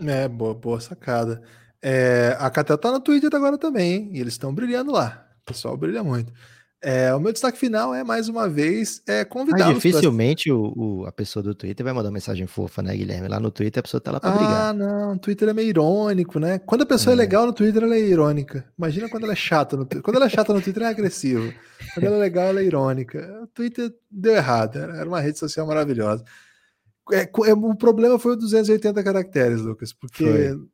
É, 0.00 0.26
boa, 0.26 0.54
boa 0.54 0.80
sacada. 0.80 1.40
É, 1.82 2.36
a 2.40 2.50
Catel 2.50 2.78
tá 2.78 2.90
no 2.90 2.98
Twitter 3.00 3.30
agora 3.34 3.56
também, 3.58 3.92
hein? 3.92 4.10
E 4.14 4.20
eles 4.20 4.34
estão 4.34 4.52
brilhando 4.54 4.90
lá. 4.90 5.24
O 5.42 5.44
pessoal 5.44 5.76
brilha 5.76 6.02
muito. 6.02 6.32
É, 6.80 7.12
o 7.12 7.18
meu 7.18 7.32
destaque 7.32 7.58
final 7.58 7.92
é, 7.92 8.04
mais 8.04 8.28
uma 8.28 8.48
vez, 8.48 9.02
é 9.08 9.24
convidá-los 9.24 9.64
pra- 9.64 9.74
dificilmente 9.74 10.48
o, 10.52 10.72
o- 10.76 11.06
a 11.06 11.10
pessoa 11.10 11.42
do 11.42 11.52
Twitter 11.52 11.82
vai 11.82 11.92
mandar 11.92 12.06
uma 12.08 12.12
mensagem 12.14 12.46
fofa, 12.46 12.80
né, 12.82 12.96
Guilherme? 12.96 13.26
Lá 13.26 13.40
no 13.40 13.50
Twitter 13.50 13.80
a 13.80 13.82
pessoa 13.82 14.00
tá 14.00 14.12
lá 14.12 14.20
pra 14.20 14.30
brigar. 14.30 14.68
Ah, 14.68 14.72
não, 14.72 15.14
o 15.14 15.18
Twitter 15.18 15.48
é 15.48 15.52
meio 15.52 15.68
irônico, 15.70 16.38
né? 16.38 16.60
Quando 16.60 16.82
a 16.82 16.86
pessoa 16.86 17.12
é. 17.12 17.14
É. 17.14 17.16
legal 17.16 17.46
no 17.46 17.52
Twitter, 17.52 17.82
ela 17.82 17.96
é 17.96 18.00
irônica. 18.00 18.64
Imagina 18.78 19.08
quando 19.08 19.24
ela 19.24 19.32
é 19.32 19.36
chata 19.36 19.76
no 19.76 19.84
Twitter. 19.84 20.02
Quando 20.02 20.16
ela 20.16 20.26
é 20.26 20.28
chata 20.28 20.54
no 20.54 20.60
Twitter, 20.62 20.84
é 20.84 20.86
agressiva. 20.86 21.52
Quando 21.94 22.06
ela 22.06 22.16
é 22.16 22.20
legal, 22.20 22.44
ela 22.46 22.60
é 22.60 22.64
irônica. 22.64 23.40
O 23.42 23.46
Twitter 23.48 23.92
deu 24.08 24.34
errado, 24.36 24.78
era 24.78 25.08
uma 25.08 25.20
rede 25.20 25.38
social 25.40 25.66
maravilhosa. 25.66 26.24
É, 27.12 27.22
é, 27.22 27.54
o 27.54 27.74
problema 27.74 28.18
foi 28.18 28.32
o 28.32 28.36
280 28.36 29.02
caracteres, 29.02 29.60
Lucas, 29.60 29.92
porque 29.92 30.24
Foi. 30.24 30.68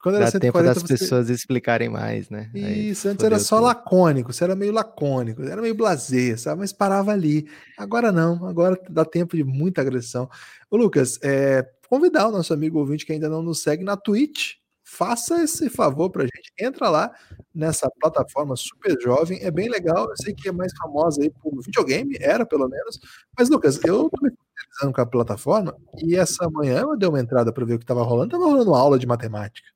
quando 0.00 0.16
era 0.16 0.26
Dá 0.26 0.32
tempo 0.32 0.58
140 0.58 0.74
das 0.74 0.82
você... 0.82 0.98
pessoas 0.98 1.28
explicarem 1.28 1.88
mais, 1.88 2.30
né? 2.30 2.50
Aí 2.54 2.90
Isso, 2.90 3.08
antes 3.08 3.22
fodeu 3.22 3.36
era 3.36 3.38
só 3.38 3.56
tudo. 3.56 3.66
lacônico, 3.66 4.32
você 4.32 4.44
era 4.44 4.54
meio 4.54 4.72
lacônico, 4.72 5.42
era 5.42 5.60
meio 5.60 5.74
blasé, 5.74 6.36
sabe? 6.36 6.60
Mas 6.60 6.72
parava 6.72 7.12
ali. 7.12 7.48
Agora 7.76 8.12
não, 8.12 8.46
agora 8.46 8.80
dá 8.88 9.04
tempo 9.04 9.36
de 9.36 9.44
muita 9.44 9.80
agressão. 9.80 10.28
Ô, 10.70 10.76
Lucas, 10.76 11.18
é, 11.22 11.66
convidar 11.88 12.28
o 12.28 12.32
nosso 12.32 12.54
amigo 12.54 12.78
ouvinte 12.78 13.04
que 13.04 13.12
ainda 13.12 13.28
não 13.28 13.42
nos 13.42 13.62
segue 13.62 13.84
na 13.84 13.96
Twitch, 13.96 14.54
faça 14.92 15.42
esse 15.42 15.70
favor 15.70 16.10
pra 16.10 16.24
gente. 16.24 16.52
Entra 16.58 16.90
lá 16.90 17.10
nessa 17.54 17.90
plataforma 17.98 18.54
super 18.56 19.00
jovem, 19.00 19.38
é 19.42 19.50
bem 19.50 19.68
legal. 19.68 20.08
Eu 20.08 20.16
sei 20.16 20.34
que 20.34 20.48
é 20.48 20.52
mais 20.52 20.72
famosa 20.76 21.22
aí 21.22 21.30
por 21.30 21.62
videogame, 21.62 22.16
era 22.20 22.44
pelo 22.44 22.68
menos. 22.68 22.98
Mas, 23.38 23.48
Lucas, 23.48 23.80
eu 23.84 24.10
tô 24.10 24.22
me 24.22 24.30
familiarizando 24.62 24.92
com 24.94 25.00
a 25.00 25.06
plataforma 25.06 25.76
e 26.02 26.16
essa 26.16 26.48
manhã 26.50 26.80
eu 26.80 26.96
dei 26.96 27.08
uma 27.08 27.20
entrada 27.20 27.52
para 27.52 27.64
ver 27.64 27.74
o 27.74 27.78
que 27.78 27.84
estava 27.84 28.02
rolando. 28.02 28.30
Tava 28.30 28.44
rolando 28.44 28.74
aula 28.74 28.98
de 28.98 29.06
matemática. 29.06 29.68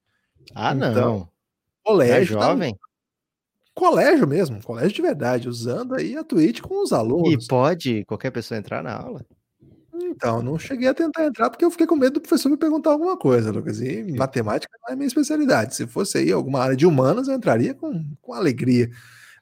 Ah, 0.54 0.74
Então, 0.74 0.92
não. 0.94 1.18
É 1.22 1.26
Colégio, 1.84 2.38
tava- 2.38 2.52
jovem? 2.52 2.76
colégio 3.74 4.26
mesmo, 4.26 4.62
colégio 4.62 4.92
de 4.94 5.02
verdade, 5.02 5.48
usando 5.48 5.94
aí 5.94 6.16
a 6.16 6.24
Twitch 6.24 6.60
com 6.60 6.82
os 6.82 6.90
E 6.90 6.94
alunos. 6.94 7.46
pode 7.46 8.04
qualquer 8.06 8.30
pessoa 8.30 8.58
entrar 8.58 8.82
na 8.82 8.94
aula? 8.94 9.24
Então, 9.94 10.42
não 10.42 10.58
cheguei 10.58 10.88
a 10.88 10.94
tentar 10.94 11.26
entrar 11.26 11.50
porque 11.50 11.64
eu 11.64 11.70
fiquei 11.70 11.86
com 11.86 11.94
medo 11.96 12.14
do 12.14 12.20
professor 12.20 12.48
me 12.48 12.56
perguntar 12.56 12.90
alguma 12.90 13.16
coisa, 13.16 13.50
Lucas. 13.50 13.80
E 13.80 14.02
matemática 14.16 14.72
não 14.82 14.92
é 14.92 14.96
minha 14.96 15.06
especialidade. 15.06 15.74
Se 15.74 15.86
fosse 15.86 16.18
aí 16.18 16.32
alguma 16.32 16.60
área 16.60 16.76
de 16.76 16.86
humanas, 16.86 17.28
eu 17.28 17.34
entraria 17.34 17.74
com, 17.74 18.04
com 18.22 18.32
alegria. 18.32 18.90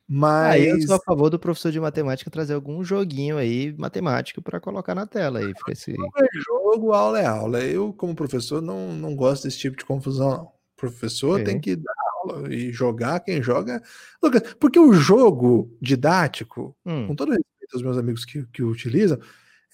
Aí 0.09 0.69
eu 0.69 0.75
Mas 0.75 0.87
sou 0.87 0.97
a 0.97 1.01
favor 1.01 1.31
do 1.31 1.39
professor 1.39 1.73
de 1.73 1.81
matemática 1.81 2.31
trazer 2.31 2.55
algum 2.55 2.85
joguinho 2.85 3.39
aí 3.39 3.75
matemático 3.79 4.43
para 4.43 4.61
colocar 4.61 4.95
na 4.95 5.07
tela 5.07 5.39
aí. 5.39 5.55
Fica 5.55 5.73
esse... 5.73 5.93
jogo 5.93 6.13
é 6.19 6.41
jogo, 6.41 6.93
aula 6.93 7.21
é 7.21 7.27
aula. 7.27 7.61
Eu, 7.63 7.93
como 7.93 8.15
professor, 8.15 8.61
não, 8.61 8.93
não 8.93 9.17
gosto 9.17 9.45
desse 9.45 9.59
tipo 9.59 9.77
de 9.77 9.85
confusão, 9.85 10.31
não. 10.31 10.45
O 10.45 10.77
professor 10.77 11.43
tem 11.43 11.59
que 11.59 11.77
dar 11.77 11.95
aula 12.23 12.53
e 12.53 12.71
jogar 12.71 13.21
quem 13.21 13.43
joga. 13.43 13.83
Lucas, 14.23 14.55
porque 14.61 14.79
o 14.79 14.93
jogo 14.93 15.75
didático, 15.81 16.77
Hum, 16.85 17.07
com 17.07 17.15
todo 17.15 17.31
respeito 17.31 17.75
aos 17.75 17.83
meus 17.83 17.97
amigos 17.97 18.25
que, 18.25 18.45
que 18.49 18.63
o 18.63 18.71
utilizam, 18.71 19.19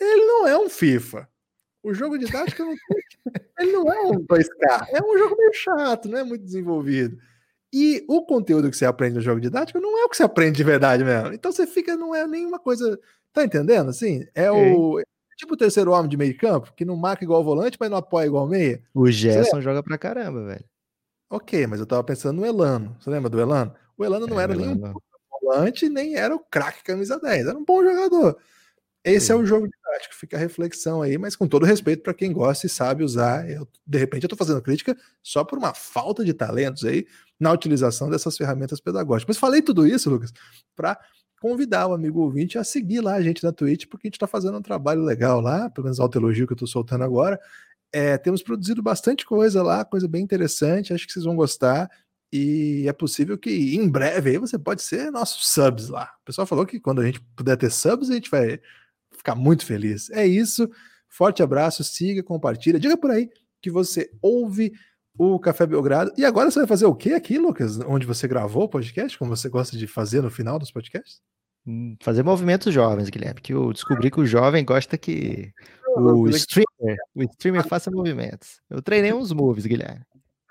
ele 0.00 0.24
não 0.26 0.46
é 0.46 0.56
um 0.56 0.68
FIFA. 0.68 1.28
O 1.82 1.94
jogo 1.94 2.18
didático 2.18 2.62
não 2.62 2.74
ele 3.58 3.72
não 3.72 3.92
é 3.92 4.00
um 4.02 4.20
2K. 4.26 4.86
É 4.90 5.02
um 5.02 5.18
jogo 5.18 5.36
meio 5.36 5.52
chato, 5.52 6.08
não 6.08 6.18
é 6.18 6.24
muito 6.24 6.44
desenvolvido. 6.44 7.18
E 7.72 8.04
o 8.08 8.24
conteúdo 8.24 8.68
que 8.70 8.76
você 8.76 8.84
aprende 8.84 9.14
no 9.16 9.20
jogo 9.20 9.40
didático 9.40 9.78
não 9.80 9.96
é 9.98 10.04
o 10.04 10.08
que 10.08 10.16
você 10.16 10.24
aprende 10.24 10.56
de 10.56 10.64
verdade 10.64 11.04
mesmo. 11.04 11.32
Então 11.32 11.52
você 11.52 11.66
fica, 11.66 11.96
não 11.96 12.14
é 12.14 12.26
nenhuma 12.26 12.58
coisa. 12.58 12.98
Tá 13.32 13.44
entendendo? 13.44 13.90
Assim, 13.90 14.26
é 14.34 14.50
o. 14.50 14.98
é 15.00 15.04
Tipo 15.36 15.54
o 15.54 15.56
terceiro 15.56 15.92
homem 15.92 16.08
de 16.10 16.16
meio 16.18 16.36
campo, 16.36 16.72
que 16.76 16.84
não 16.84 16.96
marca 16.96 17.24
igual 17.24 17.42
volante, 17.42 17.78
mas 17.80 17.88
não 17.90 17.96
apoia 17.96 18.26
igual 18.26 18.46
meia. 18.46 18.82
o 18.92 19.10
Gerson 19.10 19.60
joga 19.62 19.82
pra 19.82 19.96
caramba, 19.96 20.44
velho. 20.44 20.64
Ok, 21.30 21.66
mas 21.66 21.80
eu 21.80 21.86
tava 21.86 22.04
pensando 22.04 22.40
no 22.40 22.46
Elano. 22.46 22.94
Você 23.00 23.08
lembra 23.08 23.30
do 23.30 23.40
Elano? 23.40 23.72
O 23.96 24.04
Elano 24.04 24.26
não 24.26 24.38
É, 24.38 24.42
era 24.42 24.54
nenhum 24.54 24.72
Elano. 24.72 25.00
volante, 25.40 25.88
nem 25.88 26.14
era 26.16 26.34
o 26.34 26.40
craque 26.40 26.82
camisa 26.82 27.18
10. 27.18 27.46
Era 27.46 27.56
um 27.56 27.64
bom 27.64 27.82
jogador. 27.82 28.36
Esse 29.04 29.32
é 29.32 29.34
o 29.34 29.46
jogo 29.46 29.66
didático, 30.10 30.14
fica 30.14 30.36
a 30.36 30.40
reflexão 30.40 31.02
aí, 31.02 31.16
mas 31.16 31.36
com 31.36 31.46
todo 31.46 31.64
respeito 31.64 32.02
para 32.02 32.12
quem 32.12 32.32
gosta 32.32 32.66
e 32.66 32.68
sabe 32.68 33.04
usar. 33.04 33.48
Eu, 33.48 33.66
de 33.86 33.98
repente 33.98 34.24
eu 34.24 34.28
tô 34.28 34.36
fazendo 34.36 34.60
crítica 34.60 34.96
só 35.22 35.44
por 35.44 35.58
uma 35.58 35.72
falta 35.72 36.24
de 36.24 36.34
talentos 36.34 36.84
aí 36.84 37.06
na 37.38 37.52
utilização 37.52 38.10
dessas 38.10 38.36
ferramentas 38.36 38.80
pedagógicas. 38.80 39.34
Mas 39.34 39.38
falei 39.38 39.62
tudo 39.62 39.86
isso, 39.86 40.10
Lucas, 40.10 40.32
para 40.76 40.98
convidar 41.40 41.86
o 41.86 41.94
amigo 41.94 42.20
ouvinte 42.20 42.58
a 42.58 42.64
seguir 42.64 43.00
lá 43.00 43.14
a 43.14 43.22
gente 43.22 43.42
na 43.42 43.52
Twitch, 43.52 43.86
porque 43.86 44.06
a 44.06 44.08
gente 44.08 44.16
está 44.16 44.26
fazendo 44.26 44.58
um 44.58 44.62
trabalho 44.62 45.02
legal 45.02 45.40
lá, 45.40 45.70
pelo 45.70 45.84
menos 45.84 45.98
autoelogio 45.98 46.46
que 46.46 46.52
eu 46.52 46.56
estou 46.56 46.68
soltando 46.68 47.04
agora. 47.04 47.40
É, 47.92 48.18
temos 48.18 48.42
produzido 48.42 48.82
bastante 48.82 49.24
coisa 49.24 49.62
lá, 49.62 49.84
coisa 49.84 50.06
bem 50.06 50.22
interessante, 50.22 50.92
acho 50.92 51.06
que 51.06 51.12
vocês 51.12 51.24
vão 51.24 51.34
gostar. 51.34 51.90
E 52.32 52.84
é 52.86 52.92
possível 52.92 53.36
que 53.36 53.74
em 53.74 53.88
breve 53.88 54.30
aí 54.30 54.38
você 54.38 54.56
pode 54.56 54.82
ser 54.82 55.10
nosso 55.10 55.42
subs 55.42 55.88
lá. 55.88 56.12
O 56.22 56.24
pessoal 56.26 56.46
falou 56.46 56.64
que 56.64 56.78
quando 56.78 57.00
a 57.00 57.06
gente 57.06 57.20
puder 57.34 57.56
ter 57.56 57.70
subs, 57.70 58.08
a 58.08 58.14
gente 58.14 58.30
vai 58.30 58.60
ficar 59.20 59.34
muito 59.34 59.64
feliz. 59.64 60.10
É 60.10 60.26
isso. 60.26 60.68
Forte 61.08 61.42
abraço, 61.42 61.84
siga, 61.84 62.22
compartilha. 62.22 62.80
Diga 62.80 62.96
por 62.96 63.10
aí 63.10 63.28
que 63.60 63.70
você 63.70 64.10
ouve 64.22 64.72
o 65.18 65.38
Café 65.38 65.66
Belgrado. 65.66 66.12
E 66.16 66.24
agora 66.24 66.50
você 66.50 66.58
vai 66.58 66.68
fazer 66.68 66.86
o 66.86 66.94
que 66.94 67.12
aqui, 67.12 67.38
Lucas? 67.38 67.78
Onde 67.80 68.06
você 68.06 68.26
gravou 68.26 68.64
o 68.64 68.68
podcast, 68.68 69.18
como 69.18 69.34
você 69.34 69.48
gosta 69.48 69.76
de 69.76 69.86
fazer 69.86 70.22
no 70.22 70.30
final 70.30 70.58
dos 70.58 70.70
podcasts? 70.70 71.20
hum, 71.66 71.96
fazer 72.00 72.22
movimentos 72.22 72.72
jovens, 72.72 73.10
Guilherme, 73.10 73.40
que 73.40 73.52
eu 73.52 73.72
descobri 73.72 74.10
que 74.10 74.20
o 74.20 74.26
jovem 74.26 74.64
gosta 74.64 74.96
que 74.96 75.52
o 75.96 76.28
streamer, 76.28 76.96
o 77.14 77.22
streamer 77.22 77.66
faça 77.66 77.90
movimentos. 77.90 78.60
Eu 78.70 78.80
treinei 78.80 79.12
uns 79.12 79.32
moves, 79.32 79.66
Guilherme 79.66 80.04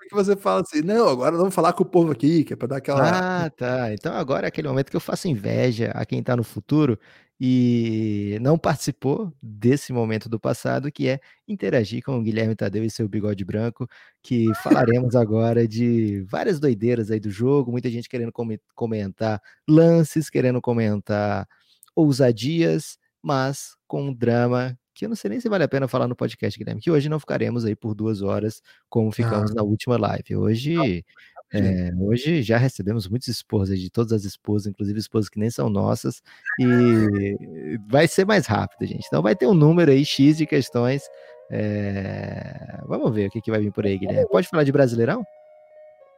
que 0.08 0.14
você 0.16 0.34
fala 0.34 0.62
assim, 0.62 0.82
não, 0.82 1.08
agora 1.08 1.36
vamos 1.36 1.54
falar 1.54 1.72
com 1.72 1.84
o 1.84 1.86
povo 1.86 2.10
aqui, 2.10 2.42
que 2.42 2.52
é 2.52 2.56
para 2.56 2.66
dar 2.66 2.76
aquela. 2.78 3.44
Ah, 3.44 3.48
tá. 3.50 3.94
Então 3.94 4.12
agora 4.12 4.44
é 4.44 4.48
aquele 4.48 4.66
momento 4.66 4.90
que 4.90 4.96
eu 4.96 5.00
faço 5.00 5.28
inveja 5.28 5.92
a 5.94 6.04
quem 6.04 6.20
tá 6.20 6.34
no 6.34 6.42
futuro 6.42 6.98
e 7.40 8.38
não 8.42 8.58
participou 8.58 9.32
desse 9.42 9.94
momento 9.94 10.28
do 10.28 10.38
passado, 10.38 10.92
que 10.92 11.08
é 11.08 11.20
interagir 11.48 12.02
com 12.04 12.18
o 12.18 12.22
Guilherme 12.22 12.54
Tadeu 12.54 12.84
e 12.84 12.90
seu 12.90 13.08
bigode 13.08 13.44
branco, 13.46 13.88
que 14.22 14.52
falaremos 14.62 15.16
agora 15.16 15.66
de 15.66 16.20
várias 16.28 16.60
doideiras 16.60 17.10
aí 17.10 17.18
do 17.18 17.30
jogo, 17.30 17.72
muita 17.72 17.88
gente 17.88 18.10
querendo 18.10 18.30
comentar 18.74 19.40
lances, 19.66 20.28
querendo 20.28 20.60
comentar 20.60 21.48
ousadias, 21.96 22.98
mas 23.22 23.74
com 23.86 24.08
um 24.08 24.14
drama 24.14 24.78
que 24.92 25.06
eu 25.06 25.08
não 25.08 25.16
sei 25.16 25.30
nem 25.30 25.40
se 25.40 25.48
vale 25.48 25.64
a 25.64 25.68
pena 25.68 25.88
falar 25.88 26.06
no 26.06 26.14
podcast, 26.14 26.58
Guilherme, 26.58 26.82
que 26.82 26.90
hoje 26.90 27.08
não 27.08 27.18
ficaremos 27.18 27.64
aí 27.64 27.74
por 27.74 27.94
duas 27.94 28.20
horas 28.20 28.60
como 28.86 29.10
ficamos 29.10 29.50
ah. 29.52 29.54
na 29.54 29.62
última 29.62 29.96
live. 29.96 30.36
Hoje, 30.36 31.04
é, 31.52 31.92
hoje 31.98 32.42
já 32.42 32.56
recebemos 32.56 33.08
muitos 33.08 33.28
esposos 33.28 33.78
de 33.78 33.90
todas 33.90 34.12
as 34.12 34.24
esposas, 34.24 34.68
inclusive 34.68 34.98
esposas 34.98 35.28
que 35.28 35.38
nem 35.38 35.50
são 35.50 35.68
nossas, 35.68 36.22
e 36.58 37.78
vai 37.88 38.06
ser 38.06 38.24
mais 38.24 38.46
rápido, 38.46 38.86
gente. 38.86 39.06
Então 39.06 39.22
vai 39.22 39.34
ter 39.34 39.46
um 39.46 39.54
número 39.54 39.90
aí 39.90 40.04
X 40.04 40.36
de 40.36 40.46
questões. 40.46 41.02
É... 41.50 42.80
Vamos 42.86 43.12
ver 43.12 43.28
o 43.28 43.30
que, 43.30 43.40
que 43.40 43.50
vai 43.50 43.60
vir 43.60 43.72
por 43.72 43.84
aí, 43.84 43.98
Guilherme. 43.98 44.28
Pode 44.28 44.48
falar 44.48 44.62
de 44.62 44.70
Brasileirão? 44.70 45.24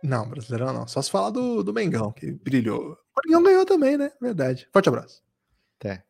Não, 0.03 0.29
Brasileirão 0.29 0.73
não. 0.73 0.87
Só 0.87 1.01
se 1.01 1.11
falar 1.11 1.31
do, 1.31 1.63
do 1.63 1.73
Mengão, 1.73 2.13
que 2.13 2.33
brilhou. 2.33 2.93
O 2.93 3.29
Mengão 3.29 3.43
ganhou 3.43 3.65
também, 3.65 3.97
né? 3.97 4.11
Verdade. 4.21 4.69
Forte 4.73 4.89
abraço. 4.89 5.23
Até. 5.79 6.03